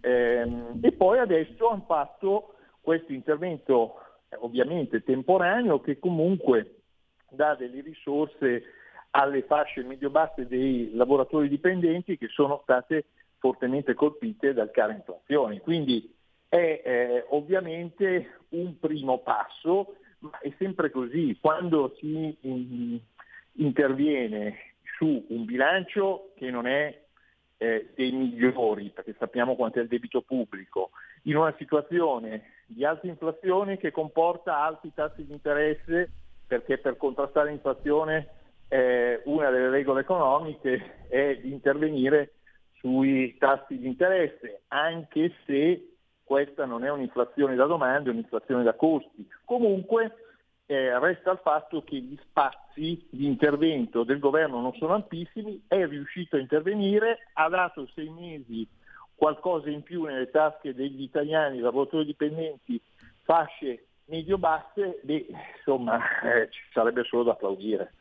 ehm, 0.00 0.78
e 0.82 0.92
poi 0.92 1.18
adesso 1.18 1.68
hanno 1.68 1.84
fatto 1.86 2.54
questo 2.80 3.12
intervento 3.12 4.00
eh, 4.28 4.36
ovviamente 4.40 5.02
temporaneo 5.02 5.80
che 5.80 5.98
comunque 5.98 6.82
dà 7.28 7.54
delle 7.54 7.80
risorse 7.80 8.62
alle 9.10 9.42
fasce 9.42 9.82
medio-basse 9.82 10.46
dei 10.46 10.94
lavoratori 10.94 11.48
dipendenti 11.48 12.18
che 12.18 12.28
sono 12.28 12.60
state 12.62 13.06
fortemente 13.38 13.94
colpite 13.94 14.52
dal 14.52 14.70
caro 14.70 14.92
inflazione. 14.92 15.60
Quindi 15.60 16.14
è 16.48 16.82
eh, 16.84 17.24
ovviamente 17.30 18.40
un 18.50 18.78
primo 18.78 19.18
passo, 19.18 19.96
ma 20.18 20.38
è 20.40 20.52
sempre 20.58 20.90
così, 20.90 21.36
quando 21.40 21.94
si 21.98 22.36
in- 22.40 22.98
interviene 23.52 24.74
su 24.96 25.24
un 25.28 25.44
bilancio 25.44 26.32
che 26.36 26.50
non 26.50 26.66
è 26.66 27.04
eh, 27.58 27.92
dei 27.94 28.12
migliori, 28.12 28.90
perché 28.90 29.14
sappiamo 29.18 29.56
quanto 29.56 29.78
è 29.78 29.82
il 29.82 29.88
debito 29.88 30.22
pubblico, 30.22 30.90
in 31.22 31.36
una 31.36 31.54
situazione 31.58 32.52
di 32.66 32.84
alta 32.84 33.06
inflazione 33.06 33.78
che 33.78 33.90
comporta 33.90 34.62
alti 34.62 34.92
tassi 34.94 35.24
di 35.24 35.32
interesse, 35.32 36.10
perché 36.46 36.78
per 36.78 36.96
contrastare 36.96 37.50
l'inflazione 37.50 38.28
eh, 38.68 39.20
una 39.24 39.50
delle 39.50 39.70
regole 39.70 40.00
economiche 40.00 41.06
è 41.08 41.36
di 41.36 41.52
intervenire 41.52 42.32
sui 42.78 43.36
tassi 43.38 43.78
di 43.78 43.86
interesse, 43.86 44.62
anche 44.68 45.32
se 45.44 45.95
questa 46.26 46.64
non 46.64 46.84
è 46.84 46.90
un'inflazione 46.90 47.54
da 47.54 47.66
domanda, 47.66 48.10
è 48.10 48.12
un'inflazione 48.12 48.64
da 48.64 48.74
costi. 48.74 49.24
Comunque 49.44 50.12
eh, 50.66 50.98
resta 50.98 51.30
il 51.30 51.38
fatto 51.40 51.84
che 51.84 51.96
gli 51.98 52.18
spazi 52.28 53.06
di 53.08 53.26
intervento 53.26 54.02
del 54.02 54.18
governo 54.18 54.60
non 54.60 54.74
sono 54.74 54.94
ampissimi, 54.94 55.62
è 55.68 55.86
riuscito 55.86 56.34
a 56.34 56.40
intervenire, 56.40 57.28
ha 57.34 57.48
dato 57.48 57.88
sei 57.94 58.08
mesi 58.08 58.66
qualcosa 59.14 59.70
in 59.70 59.84
più 59.84 60.02
nelle 60.02 60.28
tasche 60.28 60.74
degli 60.74 61.02
italiani, 61.02 61.60
lavoratori 61.60 62.04
dipendenti, 62.04 62.80
fasce 63.22 63.84
medio-basse, 64.06 65.00
beh, 65.04 65.26
insomma 65.58 65.98
eh, 66.22 66.48
ci 66.50 66.60
sarebbe 66.72 67.04
solo 67.04 67.22
da 67.22 67.32
applaudire. 67.32 67.92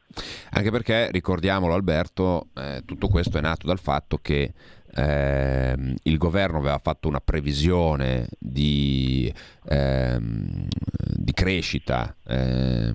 Anche 0.51 0.71
perché, 0.71 1.11
ricordiamolo 1.11 1.73
Alberto, 1.73 2.47
eh, 2.55 2.81
tutto 2.85 3.07
questo 3.07 3.37
è 3.37 3.41
nato 3.41 3.67
dal 3.67 3.79
fatto 3.79 4.17
che 4.17 4.53
ehm, 4.93 5.95
il 6.03 6.17
governo 6.17 6.57
aveva 6.59 6.79
fatto 6.81 7.07
una 7.07 7.19
previsione 7.19 8.27
di, 8.39 9.31
ehm, 9.69 10.67
di 11.15 11.33
crescita 11.33 12.15
ehm, 12.27 12.93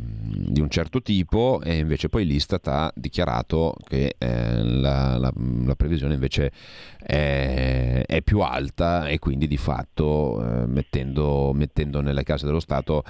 di 0.51 0.61
un 0.61 0.69
certo 0.71 1.03
tipo 1.03 1.61
e 1.63 1.79
invece 1.79 2.09
poi 2.09 2.25
l'Istat 2.25 2.67
ha 2.69 2.93
dichiarato 2.95 3.75
che 3.87 4.15
eh, 4.19 4.63
la, 4.63 5.17
la- 5.19 5.33
la 5.65 5.75
previsione 5.75 6.15
invece 6.15 6.51
è, 6.99 8.03
è 8.07 8.23
più 8.23 8.41
alta 8.41 9.09
e 9.09 9.19
quindi 9.19 9.47
di 9.47 9.57
fatto 9.57 10.43
eh, 10.63 10.67
mettendo, 10.67 11.53
mettendo 11.55 12.01
nelle 12.01 12.23
case 12.23 12.47
dello 12.47 12.61
Stato 12.61 13.03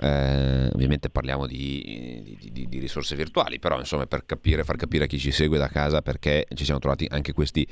eh, 0.00 0.68
ovviamente 0.72 1.10
parliamo 1.10 1.46
di- 1.46 2.36
di- 2.52 2.66
di 2.68 2.78
risorse 2.78 3.14
virtuali 3.16 3.58
però 3.58 3.78
insomma 3.78 4.06
per 4.06 4.24
capire, 4.26 4.64
far 4.64 4.76
capire 4.76 5.04
a 5.04 5.06
chi 5.06 5.18
ci 5.18 5.30
segue 5.32 5.58
da 5.58 5.68
casa 5.68 6.02
perché 6.02 6.46
ci 6.54 6.64
siamo 6.64 6.80
trovati 6.80 7.06
anche 7.10 7.32
questi 7.32 7.66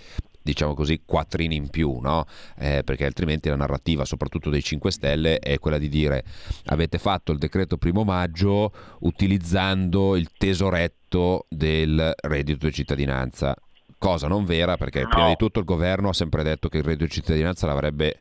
diciamo 0.56 0.72
così 0.72 1.02
quattrini 1.04 1.54
in 1.54 1.68
più 1.68 1.98
no? 2.00 2.24
Eh, 2.58 2.82
perché 2.82 3.04
altrimenti 3.04 3.50
la 3.50 3.56
narrativa 3.56 4.06
soprattutto 4.06 4.48
dei 4.48 4.62
5 4.62 4.90
Stelle 4.90 5.38
è 5.38 5.58
quella 5.58 5.76
di 5.76 5.90
dire 5.90 6.24
avete 6.66 6.96
fatto 6.98 7.30
il 7.30 7.38
decreto 7.38 7.76
primo 7.76 8.04
maggio 8.04 8.72
utilizzando 9.00 10.16
il 10.16 10.30
tesoretto 10.36 11.44
del 11.50 12.12
reddito 12.22 12.66
di 12.66 12.72
cittadinanza 12.72 13.54
cosa 13.98 14.28
non 14.28 14.46
vera 14.46 14.78
perché 14.78 15.02
No. 15.02 15.08
prima 15.08 15.28
di 15.28 15.36
tutto 15.36 15.58
il 15.58 15.66
governo 15.66 16.08
ha 16.08 16.14
sempre 16.14 16.42
detto 16.42 16.68
che 16.70 16.78
il 16.78 16.84
reddito 16.84 17.04
di 17.04 17.10
cittadinanza 17.10 17.66
l'avrebbe 17.66 18.18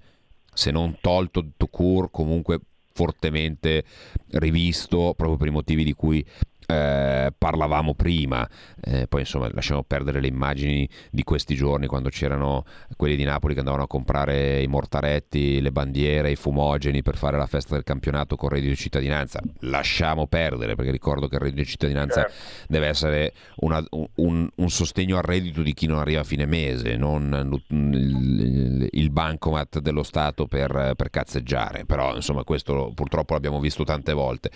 se 0.53 0.71
non 0.71 0.97
tolto 0.99 1.45
to 1.55 1.69
comunque 2.11 2.59
fortemente 2.91 3.83
rivisto 4.31 5.13
proprio 5.15 5.37
per 5.37 5.47
i 5.47 5.51
motivi 5.51 5.83
di 5.83 5.93
cui 5.93 6.25
eh, 6.67 7.33
parlavamo 7.37 7.93
prima, 7.95 8.47
eh, 8.83 9.07
poi 9.07 9.21
insomma 9.21 9.49
lasciamo 9.53 9.83
perdere 9.83 10.19
le 10.19 10.27
immagini 10.27 10.87
di 11.11 11.23
questi 11.23 11.55
giorni 11.55 11.87
quando 11.87 12.09
c'erano 12.09 12.65
quelli 12.95 13.15
di 13.15 13.23
Napoli 13.23 13.53
che 13.53 13.59
andavano 13.59 13.83
a 13.83 13.87
comprare 13.87 14.61
i 14.61 14.67
mortaretti, 14.67 15.61
le 15.61 15.71
bandiere, 15.71 16.31
i 16.31 16.35
fumogeni 16.35 17.01
per 17.01 17.17
fare 17.17 17.37
la 17.37 17.47
festa 17.47 17.75
del 17.75 17.83
campionato 17.83 18.35
con 18.35 18.49
il 18.49 18.55
reddito 18.55 18.73
di 18.73 18.79
cittadinanza, 18.79 19.39
lasciamo 19.61 20.27
perdere 20.27 20.75
perché 20.75 20.91
ricordo 20.91 21.27
che 21.27 21.35
il 21.35 21.41
reddito 21.41 21.61
di 21.61 21.67
cittadinanza 21.67 22.27
deve 22.67 22.87
essere 22.87 23.33
una- 23.57 23.83
un, 24.15 24.49
un 24.55 24.69
sostegno 24.69 25.17
al 25.17 25.23
reddito 25.23 25.61
di 25.61 25.73
chi 25.73 25.87
non 25.87 25.99
arriva 25.99 26.21
a 26.21 26.23
fine 26.23 26.45
mese, 26.45 26.95
non 26.95 27.59
il, 27.69 28.87
il 28.91 29.09
bancomat 29.09 29.79
dello 29.79 30.03
Stato 30.03 30.47
per, 30.47 30.93
per 30.95 31.09
cazzeggiare, 31.09 31.85
però 31.85 32.15
insomma 32.15 32.43
questo 32.43 32.91
purtroppo 32.93 33.33
l'abbiamo 33.33 33.59
visto 33.59 33.83
tante 33.83 34.13
volte, 34.13 34.51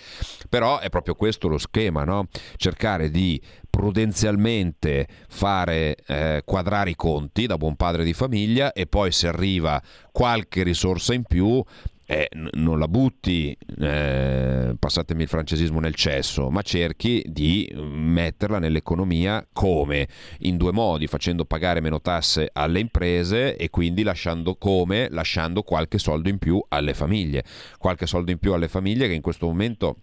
però 0.48 0.78
è 0.78 0.88
proprio 0.88 1.14
questo 1.14 1.48
lo 1.48 1.58
schema, 1.58 1.99
no? 2.04 2.28
cercare 2.56 3.10
di 3.10 3.40
prudenzialmente 3.68 5.06
fare 5.28 5.96
eh, 6.06 6.42
quadrare 6.44 6.90
i 6.90 6.96
conti 6.96 7.46
da 7.46 7.56
buon 7.56 7.76
padre 7.76 8.04
di 8.04 8.12
famiglia 8.12 8.72
e 8.72 8.86
poi 8.86 9.12
se 9.12 9.28
arriva 9.28 9.80
qualche 10.10 10.62
risorsa 10.62 11.14
in 11.14 11.22
più 11.22 11.62
eh, 12.10 12.28
non 12.54 12.80
la 12.80 12.88
butti, 12.88 13.56
eh, 13.78 14.74
passatemi 14.76 15.22
il 15.22 15.28
francesismo, 15.28 15.78
nel 15.78 15.94
cesso, 15.94 16.50
ma 16.50 16.60
cerchi 16.60 17.22
di 17.24 17.72
metterla 17.76 18.58
nell'economia 18.58 19.46
come? 19.52 20.08
In 20.40 20.56
due 20.56 20.72
modi, 20.72 21.06
facendo 21.06 21.44
pagare 21.44 21.80
meno 21.80 22.00
tasse 22.00 22.50
alle 22.52 22.80
imprese 22.80 23.54
e 23.56 23.70
quindi 23.70 24.02
lasciando 24.02 24.56
come? 24.56 25.06
Lasciando 25.08 25.62
qualche 25.62 25.98
soldo 25.98 26.28
in 26.28 26.38
più 26.38 26.60
alle 26.70 26.94
famiglie. 26.94 27.44
Qualche 27.78 28.06
soldo 28.06 28.32
in 28.32 28.38
più 28.38 28.54
alle 28.54 28.66
famiglie 28.66 29.06
che 29.06 29.14
in 29.14 29.22
questo 29.22 29.46
momento 29.46 29.98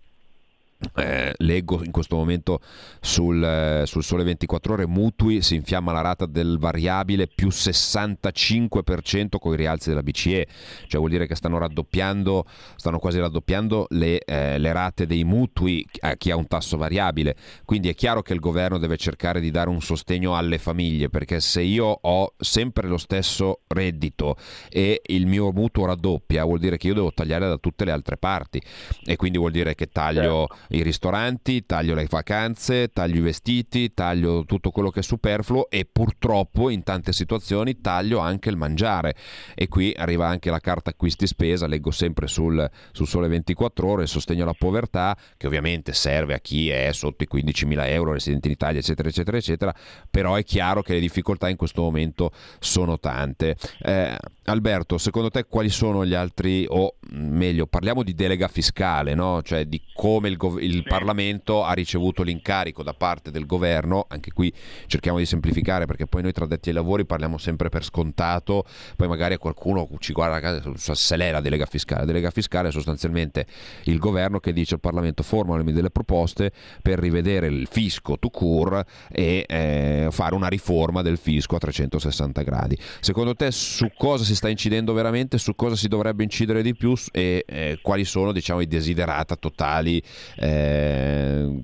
eh, 0.96 1.34
leggo 1.38 1.84
in 1.84 1.92
questo 1.92 2.16
momento 2.16 2.60
sul, 3.02 3.44
eh, 3.44 3.84
sul 3.86 4.04
Sole 4.04 4.24
24 4.24 4.74
Ore 4.74 4.88
mutui 4.88 5.42
si 5.42 5.56
infiamma 5.56 5.92
la 5.92 6.02
rata 6.02 6.26
del 6.26 6.58
variabile 6.60 7.28
più 7.28 7.48
65% 7.48 9.38
con 9.40 9.54
i 9.54 9.58
rialzi 9.58 9.90
della 9.90 10.04
BCE 10.04 10.48
cioè 10.88 11.00
vuol 11.00 11.12
dire 11.12 11.28
che 11.28 11.36
stanno 11.36 11.58
raddoppiando 11.58 12.46
stanno 12.76 13.00
quasi 13.00 13.20
raddoppiando 13.20 13.88
le, 13.90 14.20
eh, 14.20 14.58
le 14.58 14.72
rate 14.72 15.06
dei 15.06 15.24
mutui 15.24 15.86
a 16.02 16.16
chi 16.16 16.32
ha 16.32 16.36
un 16.36 16.48
tasso 16.48 16.78
variabile. 16.78 17.36
Quindi 17.66 17.90
è 17.90 17.96
chiaro 17.96 18.22
che 18.22 18.34
il 18.34 18.40
governo 18.40 18.78
deve 18.78 18.98
cercare 18.98 19.40
di 19.40 19.52
dare 19.52 19.70
un 19.70 19.82
sostegno 19.82 20.36
alle 20.36 20.58
famiglie 20.58 21.10
perché 21.10 21.40
se 21.40 21.62
io 21.62 21.86
ho 21.86 22.34
sempre 22.38 22.88
lo 22.88 22.98
stesso 22.98 23.62
reddito 23.68 24.38
e 24.70 25.02
il 25.06 25.28
mio 25.28 25.52
mutuo 25.52 25.86
raddoppia 25.86 26.44
vuol 26.44 26.60
dire 26.60 26.78
che 26.78 26.88
io 26.88 26.94
devo 26.94 27.12
tagliare 27.13 27.48
da 27.48 27.58
tutte 27.58 27.86
le 27.86 27.92
altre 27.92 28.18
parti. 28.18 28.62
E 29.06 29.16
quindi 29.16 29.38
vuol 29.38 29.52
dire 29.52 29.76
che 29.76 29.88
taglio 29.88 30.48
i 30.69 30.84
ristoranti, 30.84 31.65
taglio 31.65 31.95
le 31.95 32.08
vacanze, 32.10 32.89
taglio 32.89 33.17
i 33.17 33.21
vestiti, 33.21 33.93
taglio 33.93 34.45
tutto 34.45 34.71
quello 34.71 34.89
che 34.89 34.99
è 34.99 35.03
superfluo 35.03 35.69
e 35.69 35.86
purtroppo 35.86 36.69
in 36.69 36.84
tante 36.84 37.13
situazioni 37.13 37.80
taglio 37.82 38.19
anche 38.19 38.49
il 38.49 38.58
mangiare. 38.58 39.15
E 39.56 39.67
qui 39.67 39.93
arriva 39.95 40.27
anche 40.27 40.49
la 40.49 40.60
carta 40.60 40.91
acquisti 40.91 41.27
spesa, 41.27 41.67
leggo 41.67 41.91
sempre 41.91 42.27
sul, 42.27 42.69
sul 42.91 43.08
Sole 43.08 43.27
24 43.27 43.88
ore, 43.88 44.08
sostegno 44.08 44.43
alla 44.43 44.56
povertà, 44.58 45.17
che 45.38 45.47
ovviamente 45.47 45.93
serve 45.93 46.34
a 46.34 46.39
chi 46.39 46.69
è 46.69 46.91
sotto 46.91 47.23
i 47.23 47.27
15.000 47.32 47.88
euro, 47.88 48.13
residente 48.13 48.47
in 48.47 48.53
Italia, 48.53 48.80
eccetera, 48.80 49.10
eccetera, 49.10 49.38
eccetera, 49.38 49.75
però 50.10 50.36
è 50.36 50.43
chiaro 50.43 50.82
che 50.82 50.93
le 50.93 50.99
difficoltà 50.99 51.49
in 51.49 51.56
questo 51.56 51.82
momento 51.82 52.32
sono 52.60 52.99
tante. 52.99 53.56
Eh, 53.82 54.17
Alberto, 54.45 54.97
secondo 54.97 55.30
te 55.30 55.45
quali 55.45 55.69
sono 55.69 56.06
gli 56.06 56.13
altri, 56.13 56.65
o 56.69 56.95
meglio, 57.12 57.67
parliamo 57.67 58.01
di 58.03 58.13
delega 58.13 58.47
fiscale, 58.47 59.13
no? 59.13 59.41
cioè 59.41 59.65
di 59.65 59.82
come 59.93 60.30
il, 60.30 60.38
gov- 60.38 60.57
il 60.60 60.84
Parlamento 60.84 61.63
ha 61.63 61.74
ricevuto 61.74 62.24
l'incarico 62.24 62.84
da 62.84 62.93
parte 62.93 63.32
del 63.32 63.46
governo, 63.46 64.06
anche 64.10 64.32
qui 64.32 64.52
cerchiamo 64.88 65.17
di 65.17 65.26
semplificare 65.26 65.86
perché 65.86 66.06
poi 66.08 66.22
noi 66.22 66.32
tra 66.32 66.46
detti 66.46 66.70
ai 66.70 66.76
lavori 66.76 67.06
parliamo 67.06 67.38
sempre 67.38 67.70
per 67.70 67.84
scontato, 67.84 68.65
poi 68.96 69.08
magari 69.08 69.38
qualcuno 69.38 69.88
ci 70.00 70.13
guarda 70.13 70.62
se 70.76 71.17
l'è 71.17 71.32
la 71.32 71.41
delega 71.41 71.65
fiscale, 71.65 72.02
la 72.02 72.08
delega 72.08 72.30
fiscale 72.30 72.70
è 72.70 72.72
sostanzialmente 72.72 73.46
il 73.84 73.98
governo 73.98 74.39
che 74.39 74.54
dice 74.54 74.76
al 74.76 74.80
Parlamento 74.80 75.24
formulami 75.24 75.72
delle 75.72 75.89
proposte 75.89 76.52
per 76.82 77.00
rivedere 77.00 77.48
il 77.48 77.67
fisco 77.70 78.17
to 78.17 78.30
cure 78.30 78.86
e 79.12 79.46
eh, 79.48 80.08
fare 80.12 80.36
una 80.36 80.48
riforma 80.48 81.02
del 81.02 81.17
fisco 81.17 81.56
a 81.56 81.60
360 81.60 82.41
gradi. 82.41 82.78
Secondo 83.00 83.36
te 83.36 83.52
su 83.52 83.91
cosa 83.98 84.24
si 84.24 84.36
sta 84.36 84.50
incidendo 84.50 84.93
veramente, 84.93 85.38
su 85.38 85.56
cosa 85.56 85.76
si 85.76 85.88
dovrebbe 85.88 86.24
incidere 86.24 86.62
di 86.62 86.76
più? 86.76 86.93
E 87.12 87.43
eh, 87.48 87.80
quali 87.82 88.06
sono 88.06 88.32
diciamo, 88.32 88.62
i 88.62 88.67
desiderata 88.67 89.36
totali 89.36 90.02
eh, 90.38 90.47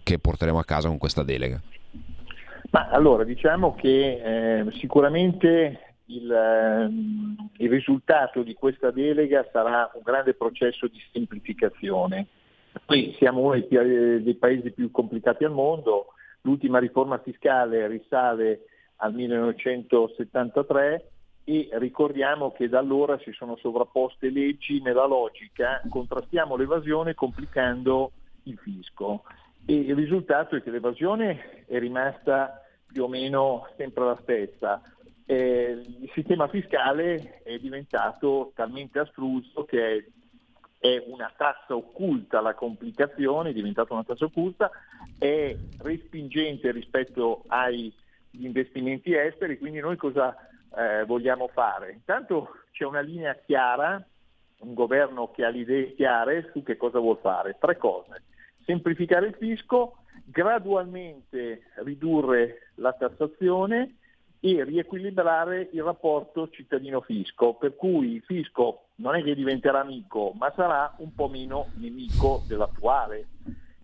che 0.03 0.19
porteremo 0.19 0.59
a 0.59 0.63
casa 0.63 0.87
con 0.87 0.97
questa 0.97 1.23
delega? 1.23 1.61
Ma 2.71 2.89
allora 2.89 3.23
diciamo 3.23 3.75
che 3.75 4.59
eh, 4.59 4.71
sicuramente 4.79 5.93
il, 6.07 6.31
ehm, 6.31 7.49
il 7.57 7.69
risultato 7.69 8.41
di 8.41 8.53
questa 8.53 8.91
delega 8.91 9.47
sarà 9.51 9.91
un 9.93 10.01
grande 10.03 10.33
processo 10.33 10.87
di 10.87 10.99
semplificazione. 11.11 12.27
Noi 12.87 13.13
siamo 13.17 13.41
uno 13.41 13.59
dei, 13.59 14.23
dei 14.23 14.35
paesi 14.35 14.71
più 14.71 14.89
complicati 14.91 15.43
al 15.43 15.51
mondo, 15.51 16.07
l'ultima 16.41 16.79
riforma 16.79 17.19
fiscale 17.19 17.87
risale 17.87 18.61
al 18.97 19.13
1973 19.13 21.07
e 21.45 21.69
ricordiamo 21.73 22.51
che 22.51 22.69
da 22.69 22.79
allora 22.79 23.19
si 23.19 23.31
sono 23.33 23.57
sovrapposte 23.57 24.29
leggi 24.29 24.81
nella 24.81 25.05
logica, 25.05 25.81
contrastiamo 25.89 26.55
l'evasione 26.55 27.13
complicando 27.13 28.11
il 28.43 28.57
fisco 28.57 29.23
e 29.65 29.75
il 29.75 29.95
risultato 29.95 30.55
è 30.55 30.61
che 30.61 30.71
l'evasione 30.71 31.63
è 31.65 31.79
rimasta 31.79 32.61
più 32.91 33.03
o 33.03 33.07
meno 33.07 33.67
sempre 33.77 34.03
la 34.05 34.19
stessa. 34.21 34.81
Eh, 35.25 35.81
il 36.01 36.11
sistema 36.13 36.47
fiscale 36.49 37.41
è 37.43 37.57
diventato 37.57 38.51
talmente 38.55 38.99
astruso 38.99 39.63
che 39.63 40.11
è, 40.77 41.03
una 41.07 41.31
tassa 41.35 41.75
occulta 41.75 42.39
alla 42.39 42.53
complicazione, 42.53 43.51
è 43.51 43.53
diventata 43.53 43.93
una 43.93 44.03
tassa 44.03 44.25
occulta, 44.25 44.69
è 45.17 45.55
respingente 45.79 46.71
rispetto 46.71 47.43
agli 47.47 47.91
investimenti 48.31 49.15
esteri, 49.15 49.57
quindi 49.57 49.79
noi 49.79 49.95
cosa 49.95 50.35
eh, 50.75 51.05
vogliamo 51.05 51.47
fare? 51.47 51.93
Intanto 51.93 52.49
c'è 52.71 52.83
una 52.83 52.99
linea 52.99 53.33
chiara, 53.45 54.05
un 54.59 54.73
governo 54.73 55.31
che 55.31 55.45
ha 55.45 55.49
le 55.49 55.59
idee 55.59 55.93
chiare 55.93 56.49
su 56.51 56.63
che 56.63 56.75
cosa 56.75 56.99
vuol 56.99 57.19
fare. 57.21 57.55
Tre 57.57 57.77
cose. 57.77 58.23
Semplificare 58.65 59.27
il 59.27 59.35
fisco, 59.35 59.97
gradualmente 60.25 61.63
ridurre 61.83 62.71
la 62.75 62.93
tassazione 62.93 63.97
e 64.39 64.63
riequilibrare 64.63 65.69
il 65.71 65.83
rapporto 65.83 66.49
cittadino-fisco, 66.49 67.53
per 67.53 67.75
cui 67.75 68.15
il 68.15 68.23
fisco 68.23 68.87
non 68.95 69.15
è 69.15 69.23
che 69.23 69.35
diventerà 69.35 69.79
amico, 69.79 70.33
ma 70.37 70.51
sarà 70.55 70.93
un 70.97 71.13
po' 71.13 71.29
meno 71.29 71.67
nemico 71.75 72.43
dell'attuale. 72.47 73.27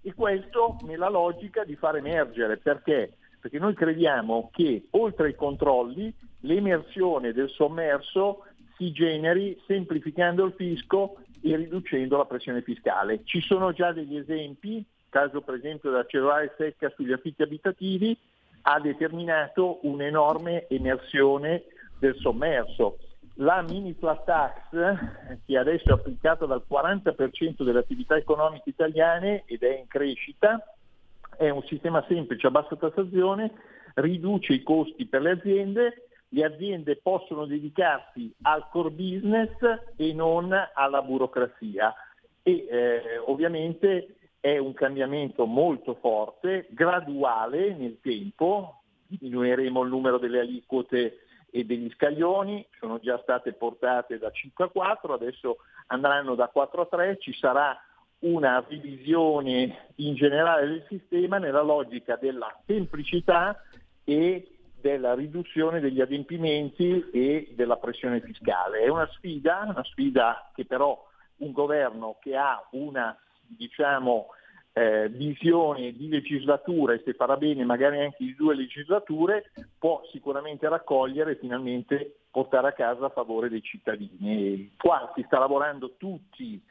E 0.01 0.13
questo 0.13 0.77
nella 0.85 1.09
logica 1.09 1.63
di 1.63 1.75
far 1.75 1.95
emergere, 1.95 2.57
perché? 2.57 3.13
Perché 3.39 3.57
noi 3.57 3.73
crediamo 3.73 4.49
che 4.51 4.87
oltre 4.91 5.27
ai 5.27 5.35
controlli 5.35 6.13
l'emersione 6.41 7.31
del 7.31 7.49
sommerso 7.49 8.43
si 8.75 8.91
generi 8.91 9.57
semplificando 9.65 10.45
il 10.45 10.53
fisco 10.53 11.17
e 11.41 11.55
riducendo 11.55 12.17
la 12.17 12.25
pressione 12.25 12.61
fiscale. 12.61 13.21
Ci 13.23 13.41
sono 13.41 13.71
già 13.71 13.91
degli 13.91 14.17
esempi, 14.17 14.83
caso 15.09 15.41
per 15.41 15.55
esempio 15.55 15.89
della 15.89 16.05
cellulare 16.05 16.53
secca 16.57 16.91
sugli 16.95 17.11
affitti 17.11 17.41
abitativi, 17.41 18.17
ha 18.63 18.79
determinato 18.79 19.79
un'enorme 19.83 20.67
emersione 20.67 21.63
del 21.97 22.15
sommerso. 22.15 22.97
La 23.35 23.61
mini 23.61 23.93
flat 23.93 24.25
tax, 24.25 25.39
che 25.45 25.57
adesso 25.57 25.89
è 25.89 25.93
applicata 25.93 26.45
dal 26.45 26.63
40% 26.69 27.63
delle 27.63 27.79
attività 27.79 28.17
economiche 28.17 28.69
italiane 28.69 29.43
ed 29.45 29.63
è 29.63 29.79
in 29.79 29.87
crescita, 29.87 30.61
è 31.37 31.49
un 31.49 31.63
sistema 31.63 32.03
semplice 32.07 32.47
a 32.47 32.51
bassa 32.51 32.75
tassazione, 32.75 33.51
riduce 33.95 34.53
i 34.53 34.61
costi 34.61 35.05
per 35.05 35.21
le 35.21 35.31
aziende, 35.31 36.08
le 36.29 36.45
aziende 36.45 36.97
possono 36.97 37.45
dedicarsi 37.45 38.33
al 38.43 38.67
core 38.69 38.91
business 38.91 39.51
e 39.95 40.13
non 40.13 40.53
alla 40.73 41.01
burocrazia. 41.01 41.93
E 42.43 42.67
eh, 42.69 43.17
ovviamente 43.25 44.15
è 44.39 44.57
un 44.57 44.73
cambiamento 44.73 45.45
molto 45.45 45.95
forte, 45.95 46.67
graduale 46.69 47.75
nel 47.75 47.99
tempo, 48.01 48.83
diminuiremo 49.07 49.81
il 49.81 49.89
numero 49.89 50.17
delle 50.17 50.39
aliquote 50.39 51.25
e 51.51 51.65
degli 51.65 51.89
scaglioni, 51.91 52.65
sono 52.79 52.99
già 52.99 53.19
state 53.23 53.53
portate 53.53 54.17
da 54.19 54.29
5 54.29 54.65
a 54.65 54.67
4, 54.69 55.13
adesso 55.13 55.57
andranno 55.87 56.35
da 56.35 56.47
4 56.47 56.81
a 56.81 56.85
3, 56.85 57.17
ci 57.19 57.33
sarà 57.33 57.75
una 58.19 58.63
revisione 58.67 59.91
in 59.95 60.15
generale 60.15 60.67
del 60.67 60.85
sistema 60.87 61.37
nella 61.37 61.61
logica 61.61 62.17
della 62.17 62.53
semplicità 62.65 63.61
e 64.03 64.58
della 64.81 65.13
riduzione 65.13 65.79
degli 65.79 66.01
adempimenti 66.01 67.09
e 67.11 67.53
della 67.55 67.77
pressione 67.77 68.21
fiscale. 68.21 68.79
È 68.79 68.87
una 68.87 69.07
sfida, 69.13 69.65
una 69.65 69.83
sfida 69.83 70.51
che 70.53 70.65
però 70.65 71.07
un 71.37 71.51
governo 71.51 72.17
che 72.19 72.35
ha 72.35 72.65
una 72.71 73.17
diciamo, 73.45 74.27
eh, 74.73 75.09
visione 75.09 75.93
di 75.93 76.07
legislatura 76.07 76.93
e 76.93 77.01
se 77.03 77.13
farà 77.13 77.35
bene 77.37 77.65
magari 77.65 77.99
anche 77.99 78.23
di 78.23 78.35
due 78.35 78.55
legislature 78.55 79.51
può 79.77 80.01
sicuramente 80.11 80.67
raccogliere 80.69 81.31
e 81.31 81.37
finalmente 81.37 82.19
portare 82.31 82.67
a 82.69 82.73
casa 82.73 83.07
a 83.07 83.09
favore 83.09 83.49
dei 83.49 83.61
cittadini. 83.61 84.53
E 84.53 84.71
qua 84.77 85.11
si 85.15 85.23
sta 85.25 85.39
lavorando 85.39 85.95
tutti 85.97 86.61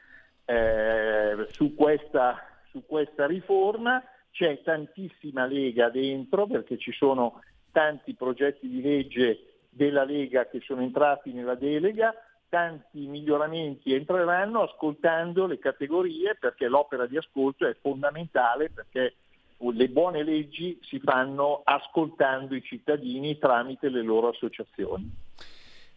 eh, 0.45 1.47
su, 1.49 1.75
questa, 1.75 2.43
su 2.71 2.83
questa 2.85 3.27
riforma, 3.27 4.01
c'è 4.31 4.61
tantissima 4.63 5.45
Lega 5.45 5.89
dentro 5.89 6.47
perché 6.47 6.77
ci 6.77 6.91
sono 6.91 7.41
tanti 7.71 8.13
progetti 8.13 8.67
di 8.67 8.81
legge 8.81 9.43
della 9.69 10.03
Lega 10.03 10.47
che 10.47 10.61
sono 10.65 10.81
entrati 10.81 11.31
nella 11.31 11.55
delega, 11.55 12.13
tanti 12.49 13.05
miglioramenti 13.05 13.93
entreranno 13.93 14.63
ascoltando 14.63 15.45
le 15.45 15.59
categorie 15.59 16.35
perché 16.39 16.67
l'opera 16.67 17.05
di 17.05 17.17
ascolto 17.17 17.67
è 17.67 17.75
fondamentale 17.79 18.69
perché 18.69 19.13
le 19.59 19.89
buone 19.89 20.23
leggi 20.23 20.79
si 20.81 20.99
fanno 20.99 21.61
ascoltando 21.63 22.55
i 22.55 22.63
cittadini 22.63 23.37
tramite 23.37 23.89
le 23.89 24.01
loro 24.01 24.29
associazioni. 24.29 25.27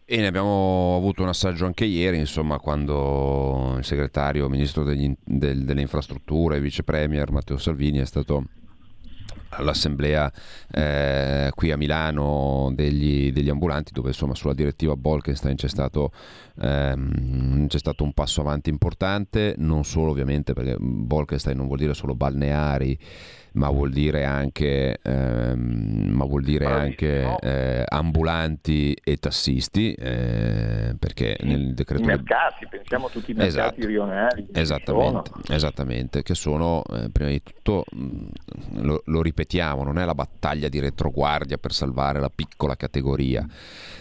E 0.05 0.17
ne 0.17 0.27
abbiamo 0.27 0.97
avuto 0.97 1.23
un 1.23 1.29
assaggio 1.29 1.65
anche 1.65 1.85
ieri, 1.85 2.19
insomma, 2.19 2.59
quando 2.59 3.77
il 3.79 3.85
segretario, 3.85 4.49
ministro 4.49 4.83
degli- 4.83 5.15
del- 5.25 5.65
delle 5.65 5.81
infrastrutture, 5.81 6.61
vice 6.61 6.83
premier 6.83 7.31
Matteo 7.31 7.57
Salvini 7.57 7.99
è 7.99 8.05
stato 8.05 8.45
all'assemblea 9.55 10.31
eh, 10.71 11.51
qui 11.55 11.71
a 11.71 11.77
Milano 11.77 12.71
degli, 12.75 13.33
degli 13.33 13.49
ambulanti 13.49 13.93
dove 13.93 14.09
insomma 14.09 14.35
sulla 14.35 14.55
direttiva 14.55 14.97
Bolkenstein 14.97 15.57
c'è 15.57 15.69
stato, 15.69 16.13
ehm, 16.61 17.67
c'è 17.67 17.79
stato 17.79 18.05
un 18.05 18.13
passo 18.13 18.41
avanti 18.41 18.71
importante 18.71 19.55
non 19.59 19.85
solo 19.85 20.11
ovviamente 20.11 20.53
perché 20.53 20.77
Bolkenstein 20.79 21.57
non 21.57 21.67
vuol 21.67 21.79
dire 21.79 21.95
solo 21.95 22.15
balneari 22.15 22.99
ma 23.55 23.69
vuol 23.69 23.91
dire 23.91 24.25
anche, 24.25 24.99
ehm, 25.03 26.07
ma 26.11 26.25
vuol 26.25 26.43
dire 26.43 26.65
anche 26.65 27.37
eh, 27.43 27.85
ambulanti 27.87 28.97
e 29.05 29.19
tassisti 29.19 29.93
eh, 29.93 30.95
perché 30.99 31.37
nel 31.43 31.75
decreto 31.75 32.03
I 32.03 32.07
mercati, 32.07 32.67
pensiamo 32.67 33.09
a 33.09 33.11
tutti 33.11 33.33
i 33.33 33.35
mercati 33.35 33.59
Esatto. 33.81 33.87
rionali. 33.87 34.47
che 34.51 34.59
Esattamente, 34.59 35.31
sono. 35.31 35.55
esattamente, 35.55 36.23
che 36.23 36.35
sono 36.35 36.83
eh, 36.93 37.11
prima 37.11 37.29
di 37.29 37.43
tutto, 37.43 37.85
mh, 37.93 38.27
lo, 38.81 39.03
lo 39.05 39.21
ripetiamo, 39.43 39.83
non 39.83 39.99
è 39.99 40.05
la 40.05 40.15
battaglia 40.15 40.69
di 40.69 40.79
retroguardia 40.79 41.59
per 41.59 41.73
salvare 41.73 42.21
la 42.21 42.31
piccola 42.35 42.77
categoria, 42.77 43.47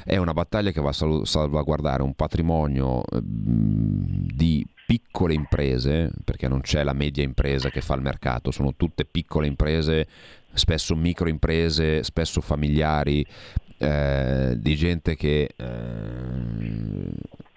è 0.04 0.18
una 0.18 0.34
battaglia 0.34 0.72
che 0.72 0.82
va 0.82 0.89
a 0.89 1.26
salvaguardare 1.26 2.04
un 2.04 2.14
patrimonio 2.14 3.04
di 3.22 4.66
piccole 4.86 5.34
imprese, 5.34 6.12
perché 6.24 6.48
non 6.48 6.62
c'è 6.62 6.84
la 6.84 6.94
media 6.94 7.24
impresa 7.24 7.70
che 7.70 7.82
fa 7.82 7.96
il 7.96 8.02
mercato, 8.02 8.52
sono 8.52 8.74
tutte 8.76 9.06
piccole 9.06 9.48
imprese, 9.48 10.08
spesso 10.54 10.96
micro 10.96 11.30
imprese, 11.30 12.04
spesso 12.04 12.42
familiari, 12.42 13.26
eh, 13.78 14.56
di 14.58 14.76
gente 14.76 15.16
che 15.16 15.50
eh, 15.56 15.66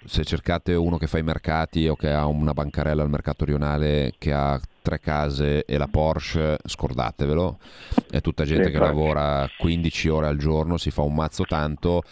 se 0.07 0.24
cercate 0.24 0.74
uno 0.74 0.97
che 0.97 1.07
fa 1.07 1.18
i 1.18 1.22
mercati 1.22 1.87
o 1.89 1.97
che 1.97 2.11
ha 2.11 2.24
una 2.24 2.55
bancarella 2.55 3.03
al 3.03 3.11
mercato 3.11 3.45
rionale 3.45 4.14
che 4.16 4.32
ha 4.32 4.59
tre 4.85 5.01
case 5.01 5.64
e 5.64 5.78
la 5.78 5.89
Porsche, 5.89 6.59
scordatevelo, 6.62 7.59
è 8.11 8.20
tutta 8.20 8.45
gente 8.45 8.70
che 8.70 8.78
lavora 8.78 9.49
15 9.57 10.09
ore 10.11 10.26
al 10.26 10.37
giorno, 10.37 10.76
si 10.76 10.91
fa 10.91 11.01
un 11.01 11.14
mazzo 11.14 11.45
tanto 11.45 12.03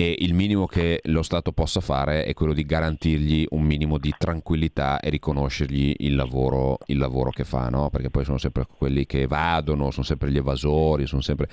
e 0.00 0.14
il 0.20 0.32
minimo 0.32 0.66
che 0.66 1.00
lo 1.06 1.24
Stato 1.24 1.50
possa 1.50 1.80
fare 1.80 2.22
è 2.22 2.32
quello 2.32 2.52
di 2.52 2.64
garantirgli 2.64 3.44
un 3.50 3.62
minimo 3.62 3.98
di 3.98 4.14
tranquillità 4.16 5.00
e 5.00 5.10
riconoscergli 5.10 5.92
il 5.98 6.14
lavoro, 6.14 6.78
il 6.86 6.98
lavoro 6.98 7.30
che 7.30 7.42
fa, 7.42 7.68
no? 7.68 7.90
perché 7.90 8.08
poi 8.08 8.24
sono 8.24 8.38
sempre 8.38 8.64
quelli 8.64 9.06
che 9.06 9.22
evadono, 9.22 9.90
sono 9.90 10.04
sempre 10.04 10.30
gli 10.30 10.36
evasori, 10.36 11.04
sono 11.06 11.20
sempre 11.20 11.48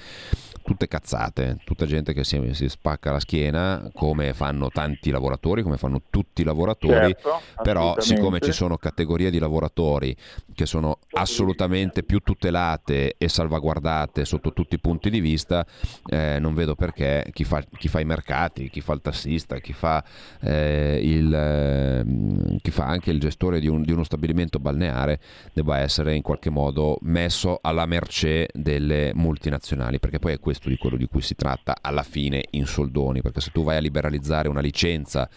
tutte 0.62 0.88
cazzate, 0.88 1.58
tutta 1.64 1.88
gente 1.88 2.14
che 2.14 2.24
si, 2.24 2.40
si 2.54 2.70
spacca 2.70 3.12
la 3.12 3.20
schiena 3.20 3.90
come 3.94 4.36
fanno 4.36 4.70
tanti 4.70 5.10
lavoratori, 5.10 5.64
come 5.64 5.78
fanno 5.78 6.04
tutti 6.12 6.42
i 6.42 6.46
lavoratori, 6.46 7.16
Certo, 7.16 7.42
però 7.64 8.00
siccome 8.00 8.40
ci 8.42 8.52
sono 8.52 8.78
categorie 8.78 9.32
di 9.32 9.40
lavoratori 9.40 10.16
che 10.54 10.68
sono 10.68 11.00
assolutamente 11.14 12.04
più 12.04 12.20
tutelate 12.20 13.16
e 13.18 13.28
salvaguardate 13.28 14.24
sotto 14.24 14.54
tutti 14.54 14.76
i 14.76 14.80
punti 14.80 15.10
di 15.10 15.20
vista, 15.20 15.66
eh, 16.06 16.38
non 16.40 16.54
vedo 16.54 16.76
perché 16.76 17.26
chi 17.32 17.44
fa, 17.44 17.64
chi 17.76 17.88
fa 17.88 18.00
i 18.00 18.06
mercati, 18.06 18.34
chi 18.70 18.82
fa 18.82 18.94
il 18.94 19.02
tassista, 19.02 19.60
chi 19.60 19.74
fa, 19.74 20.04
eh, 20.42 21.00
il, 21.02 21.34
ehm, 21.34 22.58
chi 22.62 22.72
fa 22.72 22.86
anche 22.86 23.12
il 23.12 23.20
gestore 23.20 23.60
di, 23.60 23.68
un- 23.68 23.84
di 23.84 23.92
uno 23.92 24.04
stabilimento 24.04 24.60
balneare 24.60 25.20
debba 25.54 25.80
essere 25.80 26.16
in 26.16 26.22
qualche 26.22 26.50
modo 26.50 26.98
messo 27.02 27.60
alla 27.62 27.86
mercé 27.86 28.48
delle 28.54 29.12
multinazionali, 29.14 30.00
perché 30.00 30.20
poi 30.20 30.34
è 30.34 30.40
questo 30.40 30.70
di 30.70 30.78
quello 30.78 30.98
di 30.98 31.08
cui 31.08 31.22
si 31.22 31.36
tratta 31.36 31.78
alla 31.82 32.04
fine 32.04 32.44
in 32.52 32.66
soldoni, 32.66 33.22
perché 33.22 33.42
se 33.42 33.52
tu 33.52 33.64
vai 33.64 33.78
a 33.78 33.80
liberalizzare 33.80 34.48
una 34.48 34.62
licenza 34.62 35.30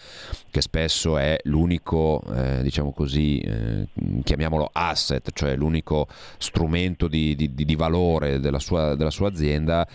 che 0.51 0.61
spesso 0.61 1.19
è 1.19 1.37
l'unico, 1.45 2.23
eh, 2.35 2.63
diciamo 2.63 2.93
così, 2.93 3.39
eh, 3.41 3.87
chiamiamolo 4.25 4.71
asset, 4.73 5.31
cioè 5.33 5.57
l'unico 5.57 6.07
strumento 6.39 7.09
di, 7.09 7.35
di- 7.35 7.55
di- 7.55 7.77
valore 7.79 8.41
della 8.41 8.59
sua, 8.59 8.97
della 8.97 9.11
sua 9.11 9.29
azienda, 9.29 9.87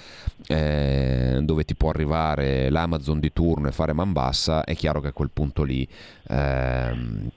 eh, 0.47 1.39
dove 1.41 1.63
ti 1.65 1.75
può 1.75 1.89
arrivare 1.89 2.69
l'Amazon 2.93 3.19
di 3.19 3.33
turno 3.33 3.67
e 3.67 3.71
fare 3.71 3.93
man 3.93 4.11
bassa, 4.11 4.63
è 4.63 4.75
chiaro 4.75 5.01
che 5.01 5.07
a 5.07 5.13
quel 5.13 5.31
punto 5.31 5.63
lì... 5.63 5.87
ehm, 6.27 7.29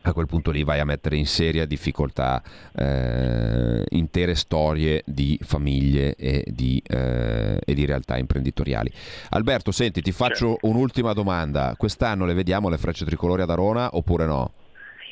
a 0.00 0.12
quel 0.14 0.26
punto 0.26 0.50
lì 0.50 0.64
vai 0.64 0.80
a 0.80 0.86
mettere 0.86 1.16
in 1.16 1.26
seria 1.26 1.66
difficoltà 1.66 2.40
eh, 2.74 3.84
intere 3.90 4.34
storie 4.36 5.02
di 5.04 5.38
famiglie 5.42 6.14
e 6.14 6.44
di, 6.46 6.82
eh, 6.88 7.58
e 7.62 7.74
di 7.74 7.84
realtà 7.84 8.16
imprenditoriali. 8.16 8.90
Alberto, 9.30 9.70
senti, 9.70 10.00
ti 10.00 10.12
faccio 10.12 10.56
un'ultima 10.62 11.12
domanda. 11.12 11.74
Quest'anno 11.76 12.24
le 12.24 12.32
vediamo 12.32 12.70
le 12.70 12.78
frecce 12.78 13.04
tricolori 13.04 13.42
ad 13.42 13.50
Arona 13.50 13.90
oppure 13.92 14.24
no? 14.24 14.52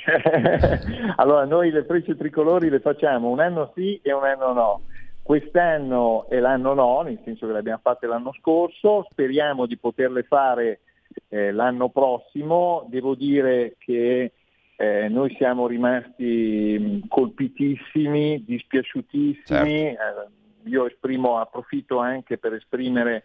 allora, 1.16 1.45
noi 1.45 1.70
le 1.70 1.84
frecce 1.84 2.16
tricolori 2.16 2.70
le 2.70 2.80
facciamo 2.80 3.28
un 3.28 3.41
anno 3.41 3.72
sì 3.74 4.01
e 4.03 4.12
un 4.14 4.24
anno 4.24 4.53
no. 4.55 4.80
Quest'anno 5.27 6.29
e 6.29 6.39
l'anno 6.39 6.72
no, 6.72 7.01
nel 7.03 7.18
senso 7.24 7.47
che 7.47 7.53
le 7.53 7.59
abbiamo 7.59 7.81
fatte 7.83 8.07
l'anno 8.07 8.33
scorso, 8.35 9.09
speriamo 9.11 9.66
di 9.66 9.77
poterle 9.77 10.22
fare 10.22 10.83
eh, 11.31 11.51
l'anno 11.51 11.89
prossimo. 11.89 12.87
Devo 12.89 13.16
dire 13.16 13.74
che 13.77 14.33
eh, 14.77 15.09
noi 15.09 15.35
siamo 15.35 15.66
rimasti 15.66 16.79
mh, 16.79 17.09
colpitissimi, 17.09 18.45
dispiaciutissimi. 18.45 19.87
Eh, 19.89 19.97
io 20.66 20.87
esprimo, 20.87 21.39
approfitto 21.39 21.99
anche 21.99 22.39
per 22.39 22.53
esprimere 22.55 23.24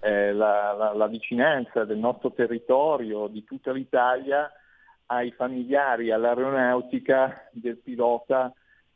eh, 0.00 0.32
la, 0.32 0.72
la- 0.72 0.94
la 0.94 1.06
vicinanza 1.06 1.84
del 1.84 1.98
nostro 1.98 2.32
territorio, 2.32 3.26
di 3.26 3.44
tutta 3.44 3.72
l'Italia, 3.72 4.50
ai 5.06 5.30
familiari, 5.32 6.10
all'aeronautica 6.12 7.46
del 7.52 7.76
pilota 7.76 8.50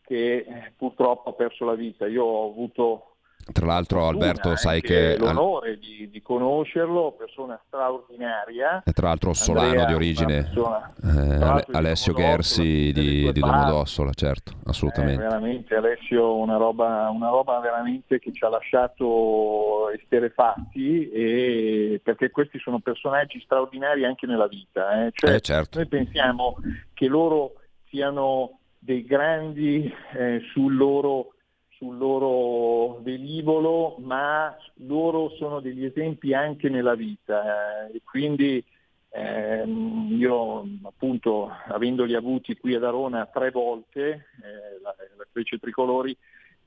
che 0.07 0.37
eh, 0.39 0.73
purtroppo 0.77 1.31
ha 1.31 1.33
perso 1.33 1.65
la 1.65 1.75
vita. 1.75 2.07
Io 2.07 2.25
ho 2.25 2.51
avuto 2.51 3.17
Tra 3.53 3.67
l'altro, 3.67 4.01
fortuna, 4.01 4.25
Alberto, 4.27 4.57
sai 4.57 4.75
anche 4.77 4.87
che 4.87 5.17
l'onore 5.19 5.79
di, 5.79 6.09
di 6.11 6.21
conoscerlo, 6.23 7.13
persona 7.17 7.61
straordinaria. 7.67 8.83
è 8.85 8.93
tra 8.93 9.09
l'altro 9.09 9.33
solano 9.35 9.67
Andrea, 9.69 9.87
di 9.87 9.95
origine, 9.95 10.43
persona- 10.43 10.93
eh, 11.03 11.65
di 11.69 11.75
Alessio 11.77 12.13
Domodossola, 12.13 12.35
Gersi 12.37 12.93
di, 12.93 13.33
di. 13.33 13.41
Domodossola, 13.41 14.13
certo, 14.15 14.53
Eh, 14.53 14.61
assolutamente. 14.71 15.23
veramente 15.23 15.75
Alessio 15.77 16.35
una 16.37 16.57
roba, 16.57 17.09
una 17.11 17.29
roba 17.29 17.59
veramente 17.61 18.19
che 18.19 18.33
ci 18.33 18.45
ha 18.45 18.49
lasciato 18.49 19.91
esterefatti 19.91 21.09
e 21.11 22.01
perché 22.03 22.31
questi 22.31 22.59
sono 22.59 22.81
personaggi 22.81 23.41
straordinari 23.41 24.05
anche 24.05 24.27
nella 24.27 24.49
vita. 24.49 25.07
eh. 25.07 25.11
Cioè, 25.15 25.35
Eh, 25.35 25.41
certo. 25.41 25.79
Noi 25.79 25.87
pensiamo 25.89 26.57
che 26.95 27.07
loro 27.07 27.53
siano 27.89 28.59
dei 28.87 29.05
grandi 29.05 29.93
eh, 30.15 30.41
sul 30.53 30.77
loro 30.77 31.33
sul 31.71 31.99
loro 31.99 33.01
velivolo, 33.03 33.97
ma 33.99 34.57
loro 34.77 35.29
sono 35.37 35.61
degli 35.61 35.85
esempi 35.85 36.33
anche 36.33 36.71
nella 36.71 36.95
vita 36.95 37.87
eh, 37.91 38.01
quindi 38.03 38.65
ehm, 39.11 40.17
io 40.19 40.67
appunto 40.85 41.51
avendoli 41.69 42.15
avuti 42.15 42.57
qui 42.57 42.75
ad 42.75 42.83
Arona 42.83 43.27
tre 43.27 43.51
volte, 43.51 44.09
eh, 44.09 44.81
la, 44.81 44.95
la 45.19 45.27
Frecce 45.31 45.59
Tricolori, 45.59 46.17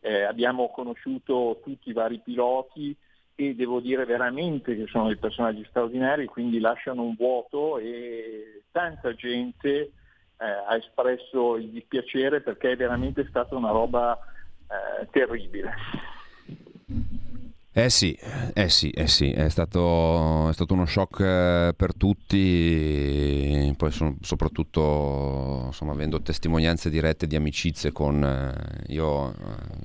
eh, 0.02 0.22
abbiamo 0.22 0.70
conosciuto 0.70 1.60
tutti 1.64 1.90
i 1.90 1.94
vari 1.94 2.20
piloti 2.24 2.96
e 3.34 3.56
devo 3.56 3.80
dire 3.80 4.06
veramente 4.06 4.76
che 4.76 4.86
sono 4.86 5.08
dei 5.08 5.18
personaggi 5.18 5.66
straordinari, 5.70 6.28
quindi 6.28 6.60
lasciano 6.60 7.02
un 7.02 7.16
vuoto 7.16 7.80
e 7.80 8.62
tanta 8.72 9.16
gente 9.16 9.70
eh, 9.80 9.92
ha 10.46 10.76
espresso 10.76 11.58
il 11.58 11.70
dispiacere 11.70 12.42
perché 12.42 12.72
è 12.72 12.76
veramente 12.76 13.26
stata 13.30 13.56
una 13.56 13.72
roba 13.72 14.18
eh, 14.68 15.08
terribile. 15.12 15.74
Eh 17.72 17.90
sì, 17.90 18.18
eh 18.56 18.68
sì, 18.68 18.90
eh 18.90 19.08
sì, 19.08 19.32
è 19.32 19.48
stato, 19.48 20.50
è 20.50 20.54
stato 20.54 20.74
uno 20.74 20.86
shock 20.86 21.20
eh, 21.20 21.74
per 21.78 21.96
tutti, 21.96 23.74
poi 23.78 23.92
sono- 23.92 24.18
soprattutto 24.22 25.64
insomma, 25.68 25.94
avendo 25.94 26.22
testimonianze 26.22 26.90
dirette 26.90 27.28
di 27.28 27.36
amicizie 27.36 27.92
con... 27.92 28.24
eh, 28.24 28.92
io 28.92 29.30
eh, 29.30 29.34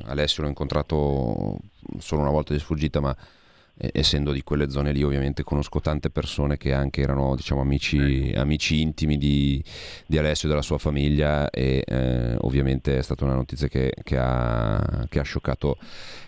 Alessio 0.07 0.43
l'ho 0.43 0.49
incontrato 0.49 1.59
solo 1.99 2.23
una 2.23 2.31
volta 2.31 2.53
di 2.53 2.59
sfuggita, 2.59 3.01
ma 3.01 3.15
eh, 3.15 3.44
essendo 3.77 4.31
di 4.31 4.43
quelle 4.43 4.71
zone 4.71 4.93
lì 4.93 5.03
ovviamente 5.03 5.43
conosco 5.43 5.81
tante 5.81 6.09
persone 6.09 6.57
che 6.57 6.73
anche 6.73 7.01
erano 7.01 7.35
diciamo, 7.35 7.61
amici, 7.61 8.33
amici 8.37 8.81
intimi 8.81 9.17
di, 9.19 9.63
di 10.07 10.17
Alessio 10.17 10.47
e 10.47 10.51
della 10.53 10.63
sua 10.63 10.79
famiglia 10.79 11.51
e 11.51 11.83
eh, 11.85 12.37
ovviamente 12.43 12.97
è 12.99 13.03
stata 13.03 13.25
una 13.25 13.35
notizia 13.35 13.67
che, 13.67 13.93
che 14.05 14.17
ha, 14.17 15.07
che 15.09 15.19
ha 15.19 15.23
scioccato 15.23 15.77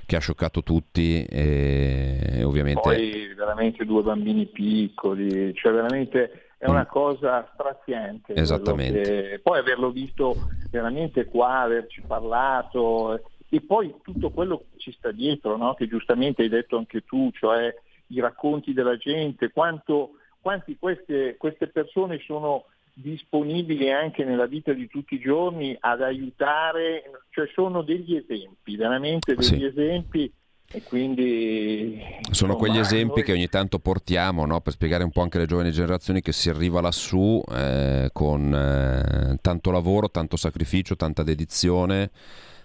che 0.07 0.15
ha 0.17 0.21
scioccato 0.21 0.63
tutti 0.63 1.25
e, 1.25 2.41
ovviamente 2.45 2.81
Poi 2.81 3.35
veramente 3.35 3.85
due 3.85 4.03
bambini 4.03 4.47
piccoli, 4.47 5.53
cioè 5.55 5.73
veramente 5.73 6.51
è 6.59 6.69
una 6.69 6.83
Mm. 6.83 6.91
cosa 6.91 7.51
straziante. 7.53 8.33
Esattamente. 8.35 9.01
che- 9.03 9.41
Poi 9.43 9.59
averlo 9.59 9.91
visto 9.91 10.49
veramente 10.71 11.25
qua, 11.27 11.61
averci 11.63 12.03
parlato 12.07 13.21
e 13.49 13.61
poi 13.61 13.95
tutto 14.03 14.31
quello 14.31 14.59
che 14.59 14.79
ci 14.79 14.93
sta 14.93 15.13
dietro, 15.13 15.57
no? 15.57 15.75
che 15.75 15.87
giustamente 15.89 16.43
hai 16.43 16.49
detto 16.49 16.77
anche 16.77 17.05
tu, 17.05 17.31
cioè 17.33 17.75
i 18.09 18.21
racconti 18.21 18.73
della 18.73 18.97
gente, 18.97 19.51
quanto, 19.51 20.13
quanti 20.41 20.77
queste, 20.79 21.37
queste 21.39 21.69
persone 21.69 22.21
sono 22.25 22.67
disponibili 22.93 23.91
anche 23.93 24.25
nella 24.25 24.47
vita 24.47 24.73
di 24.73 24.89
tutti 24.89 25.15
i 25.17 25.21
giorni 25.21 25.77
ad 25.79 26.01
aiutare, 26.03 27.03
cioè 27.31 27.47
sono 27.53 27.83
degli 27.83 28.17
esempi, 28.17 28.77
veramente 28.77 29.35
degli 29.35 29.45
Sì. 29.45 29.65
esempi 29.65 30.33
e 30.73 30.83
quindi 30.83 32.01
Sono 32.31 32.57
quegli 32.57 32.79
esempi 32.79 33.17
noi- 33.17 33.23
che 33.25 33.33
ogni 33.33 33.49
tanto 33.49 33.79
portiamo 33.79 34.47
no? 34.47 34.61
per 34.61 34.73
spiegare 34.73 35.05
un 35.05 35.11
po' 35.11 35.21
anche 35.21 35.37
alle 35.37 35.47
giovani 35.47 35.71
generazioni 35.71 36.21
che 36.21 36.33
si 36.33 36.49
arriva 36.49 36.81
lassù 36.81 37.41
eh, 37.53 38.09
con 38.13 38.53
eh, 38.55 39.39
tanto 39.43 39.71
lavoro, 39.71 40.11
tanto 40.11 40.37
sacrificio, 40.37 40.97
tanta 40.97 41.23
dedizione, 41.23 42.11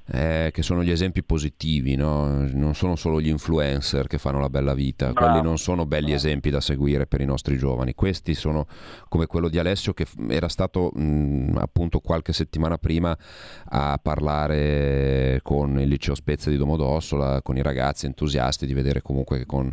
eh, 0.08 0.50
che 0.54 0.62
sono 0.62 0.84
gli 0.84 0.92
esempi 0.92 1.24
positivi, 1.24 1.96
no? 1.96 2.48
non 2.48 2.76
sono 2.76 2.96
solo 2.96 3.22
gli 3.22 3.28
influencer 3.28 4.08
che 4.08 4.18
fanno 4.18 4.40
la 4.40 4.50
bella 4.50 4.74
vita, 4.74 5.14
quelli 5.14 5.42
non 5.42 5.58
sono 5.58 5.86
belli 5.86 6.14
esempi 6.14 6.50
da 6.50 6.60
seguire 6.60 7.08
per 7.08 7.22
i 7.22 7.26
nostri 7.26 7.58
giovani, 7.58 7.94
questi 7.94 8.34
sono 8.34 8.68
come 9.08 9.28
quello 9.28 9.48
di 9.48 9.60
Alessio 9.60 9.94
che 9.94 10.06
era 10.30 10.50
stato 10.50 10.92
mh, 10.94 11.58
appunto 11.58 12.00
qualche 12.00 12.34
settimana 12.34 12.78
prima 12.78 13.18
a 13.66 14.00
parlare 14.02 15.40
con 15.44 15.80
il 15.80 15.88
liceo 15.88 16.16
Spezia 16.16 16.52
di 16.52 16.58
Domodossola, 16.58 17.42
con 17.42 17.58
i 17.58 17.62
ragazzi 17.62 18.06
entusiasti 18.06 18.66
di 18.66 18.74
vedere 18.74 19.02
comunque 19.02 19.40
che 19.40 19.46
con, 19.46 19.72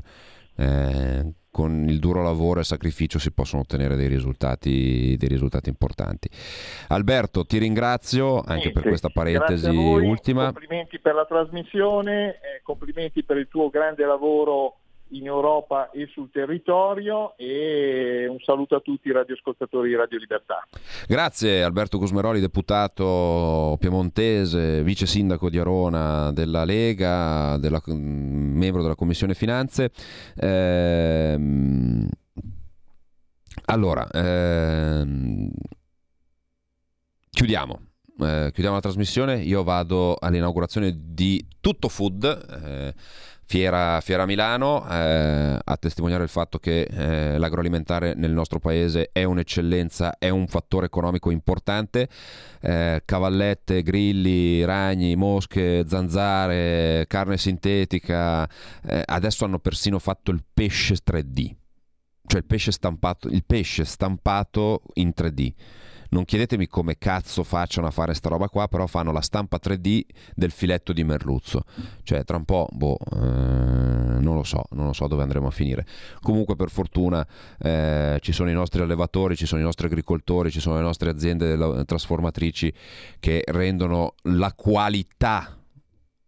eh, 0.56 1.32
con 1.58 1.88
il 1.88 1.98
duro 1.98 2.22
lavoro 2.22 2.60
e 2.60 2.62
sacrificio 2.62 3.18
si 3.18 3.32
possono 3.32 3.62
ottenere 3.62 3.96
dei 3.96 4.06
risultati, 4.06 5.16
dei 5.18 5.28
risultati 5.28 5.68
importanti. 5.68 6.30
Alberto, 6.86 7.44
ti 7.44 7.58
ringrazio 7.58 8.36
anche 8.36 8.70
per 8.70 8.84
Niente, 8.84 8.88
questa 8.88 9.08
parentesi 9.08 9.68
ultima. 9.68 10.52
Complimenti 10.52 11.00
per 11.00 11.16
la 11.16 11.24
trasmissione, 11.24 12.28
eh, 12.34 12.62
complimenti 12.62 13.24
per 13.24 13.38
il 13.38 13.48
tuo 13.48 13.70
grande 13.70 14.06
lavoro 14.06 14.76
in 15.10 15.26
Europa 15.26 15.90
e 15.90 16.08
sul 16.12 16.30
territorio 16.30 17.36
e 17.36 18.26
un 18.28 18.38
saluto 18.40 18.76
a 18.76 18.80
tutti 18.80 19.08
i 19.08 19.12
radioascoltatori 19.12 19.88
di 19.88 19.96
Radio 19.96 20.18
Libertà. 20.18 20.66
Grazie 21.06 21.62
Alberto 21.62 21.98
Cusmeroli, 21.98 22.40
deputato 22.40 23.76
piemontese, 23.78 24.82
vice 24.82 25.06
sindaco 25.06 25.48
di 25.48 25.58
Arona 25.58 26.32
della 26.32 26.64
Lega, 26.64 27.56
della- 27.58 27.82
membro 27.86 28.82
della 28.82 28.94
Commissione 28.94 29.34
Finanze. 29.34 29.90
Ehm, 30.36 32.08
allora, 33.66 34.06
ehm, 34.10 35.50
chiudiamo. 37.30 37.87
Eh, 38.20 38.50
chiudiamo 38.52 38.74
la 38.74 38.80
trasmissione. 38.80 39.36
Io 39.40 39.62
vado 39.62 40.16
all'inaugurazione 40.18 40.94
di 40.96 41.46
Tutto 41.60 41.88
Food. 41.88 42.24
eh, 42.64 42.94
Fiera, 43.50 43.98
Fiera 44.02 44.26
Milano 44.26 44.86
eh, 44.90 45.58
a 45.64 45.76
testimoniare 45.78 46.22
il 46.22 46.28
fatto 46.28 46.58
che 46.58 46.82
eh, 46.82 47.38
l'agroalimentare 47.38 48.12
nel 48.14 48.30
nostro 48.30 48.58
paese 48.58 49.08
è 49.10 49.24
un'eccellenza, 49.24 50.18
è 50.18 50.28
un 50.28 50.46
fattore 50.48 50.84
economico 50.84 51.30
importante. 51.30 52.10
Eh, 52.60 53.00
cavallette, 53.06 53.82
grilli, 53.82 54.62
ragni, 54.66 55.16
mosche, 55.16 55.86
zanzare, 55.88 57.06
carne 57.08 57.38
sintetica, 57.38 58.46
eh, 58.84 59.02
adesso 59.06 59.46
hanno 59.46 59.60
persino 59.60 59.98
fatto 59.98 60.30
il 60.30 60.44
pesce 60.52 60.96
3D, 60.96 61.50
cioè 62.26 62.40
il 62.40 62.46
pesce 62.46 62.70
stampato, 62.70 63.28
il 63.28 63.44
pesce 63.46 63.86
stampato 63.86 64.82
in 64.96 65.14
3D. 65.16 65.52
Non 66.10 66.24
chiedetemi 66.24 66.66
come 66.66 66.96
cazzo 66.98 67.42
facciano 67.42 67.86
a 67.86 67.90
fare 67.90 68.14
sta 68.14 68.28
roba 68.28 68.48
qua, 68.48 68.68
però 68.68 68.86
fanno 68.86 69.12
la 69.12 69.20
stampa 69.20 69.58
3D 69.62 70.02
del 70.34 70.50
filetto 70.50 70.92
di 70.92 71.04
merluzzo. 71.04 71.64
Cioè, 72.02 72.24
tra 72.24 72.36
un 72.36 72.44
po', 72.44 72.68
boh, 72.70 72.96
eh, 73.12 73.16
non 73.18 74.34
lo 74.34 74.44
so, 74.44 74.64
non 74.70 74.86
lo 74.86 74.92
so 74.92 75.06
dove 75.06 75.22
andremo 75.22 75.48
a 75.48 75.50
finire. 75.50 75.86
Comunque, 76.20 76.56
per 76.56 76.70
fortuna, 76.70 77.26
eh, 77.58 78.18
ci 78.20 78.32
sono 78.32 78.50
i 78.50 78.54
nostri 78.54 78.80
allevatori, 78.80 79.36
ci 79.36 79.46
sono 79.46 79.60
i 79.60 79.64
nostri 79.64 79.86
agricoltori, 79.86 80.50
ci 80.50 80.60
sono 80.60 80.76
le 80.76 80.82
nostre 80.82 81.10
aziende 81.10 81.84
trasformatrici 81.84 82.72
che 83.20 83.42
rendono 83.46 84.14
la 84.22 84.52
qualità 84.54 85.57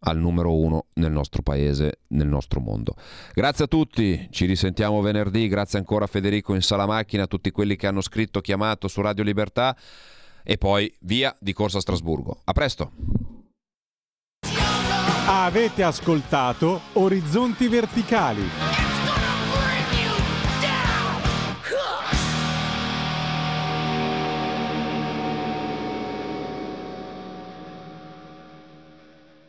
al 0.00 0.18
numero 0.18 0.54
uno 0.54 0.86
nel 0.94 1.12
nostro 1.12 1.42
paese, 1.42 2.00
nel 2.08 2.28
nostro 2.28 2.60
mondo. 2.60 2.94
Grazie 3.34 3.64
a 3.64 3.68
tutti, 3.68 4.28
ci 4.30 4.46
risentiamo 4.46 5.00
venerdì, 5.00 5.48
grazie 5.48 5.78
ancora 5.78 6.04
a 6.04 6.08
Federico 6.08 6.54
in 6.54 6.62
sala 6.62 6.86
macchina, 6.86 7.24
a 7.24 7.26
tutti 7.26 7.50
quelli 7.50 7.76
che 7.76 7.86
hanno 7.86 8.00
scritto, 8.00 8.40
chiamato 8.40 8.88
su 8.88 9.00
Radio 9.00 9.24
Libertà 9.24 9.76
e 10.42 10.56
poi 10.56 10.92
via 11.00 11.34
di 11.38 11.52
Corsa 11.52 11.78
a 11.78 11.80
Strasburgo. 11.80 12.40
A 12.44 12.52
presto! 12.52 12.92
Avete 15.26 15.82
ascoltato 15.82 16.80
Orizzonti 16.94 17.68
Verticali. 17.68 18.79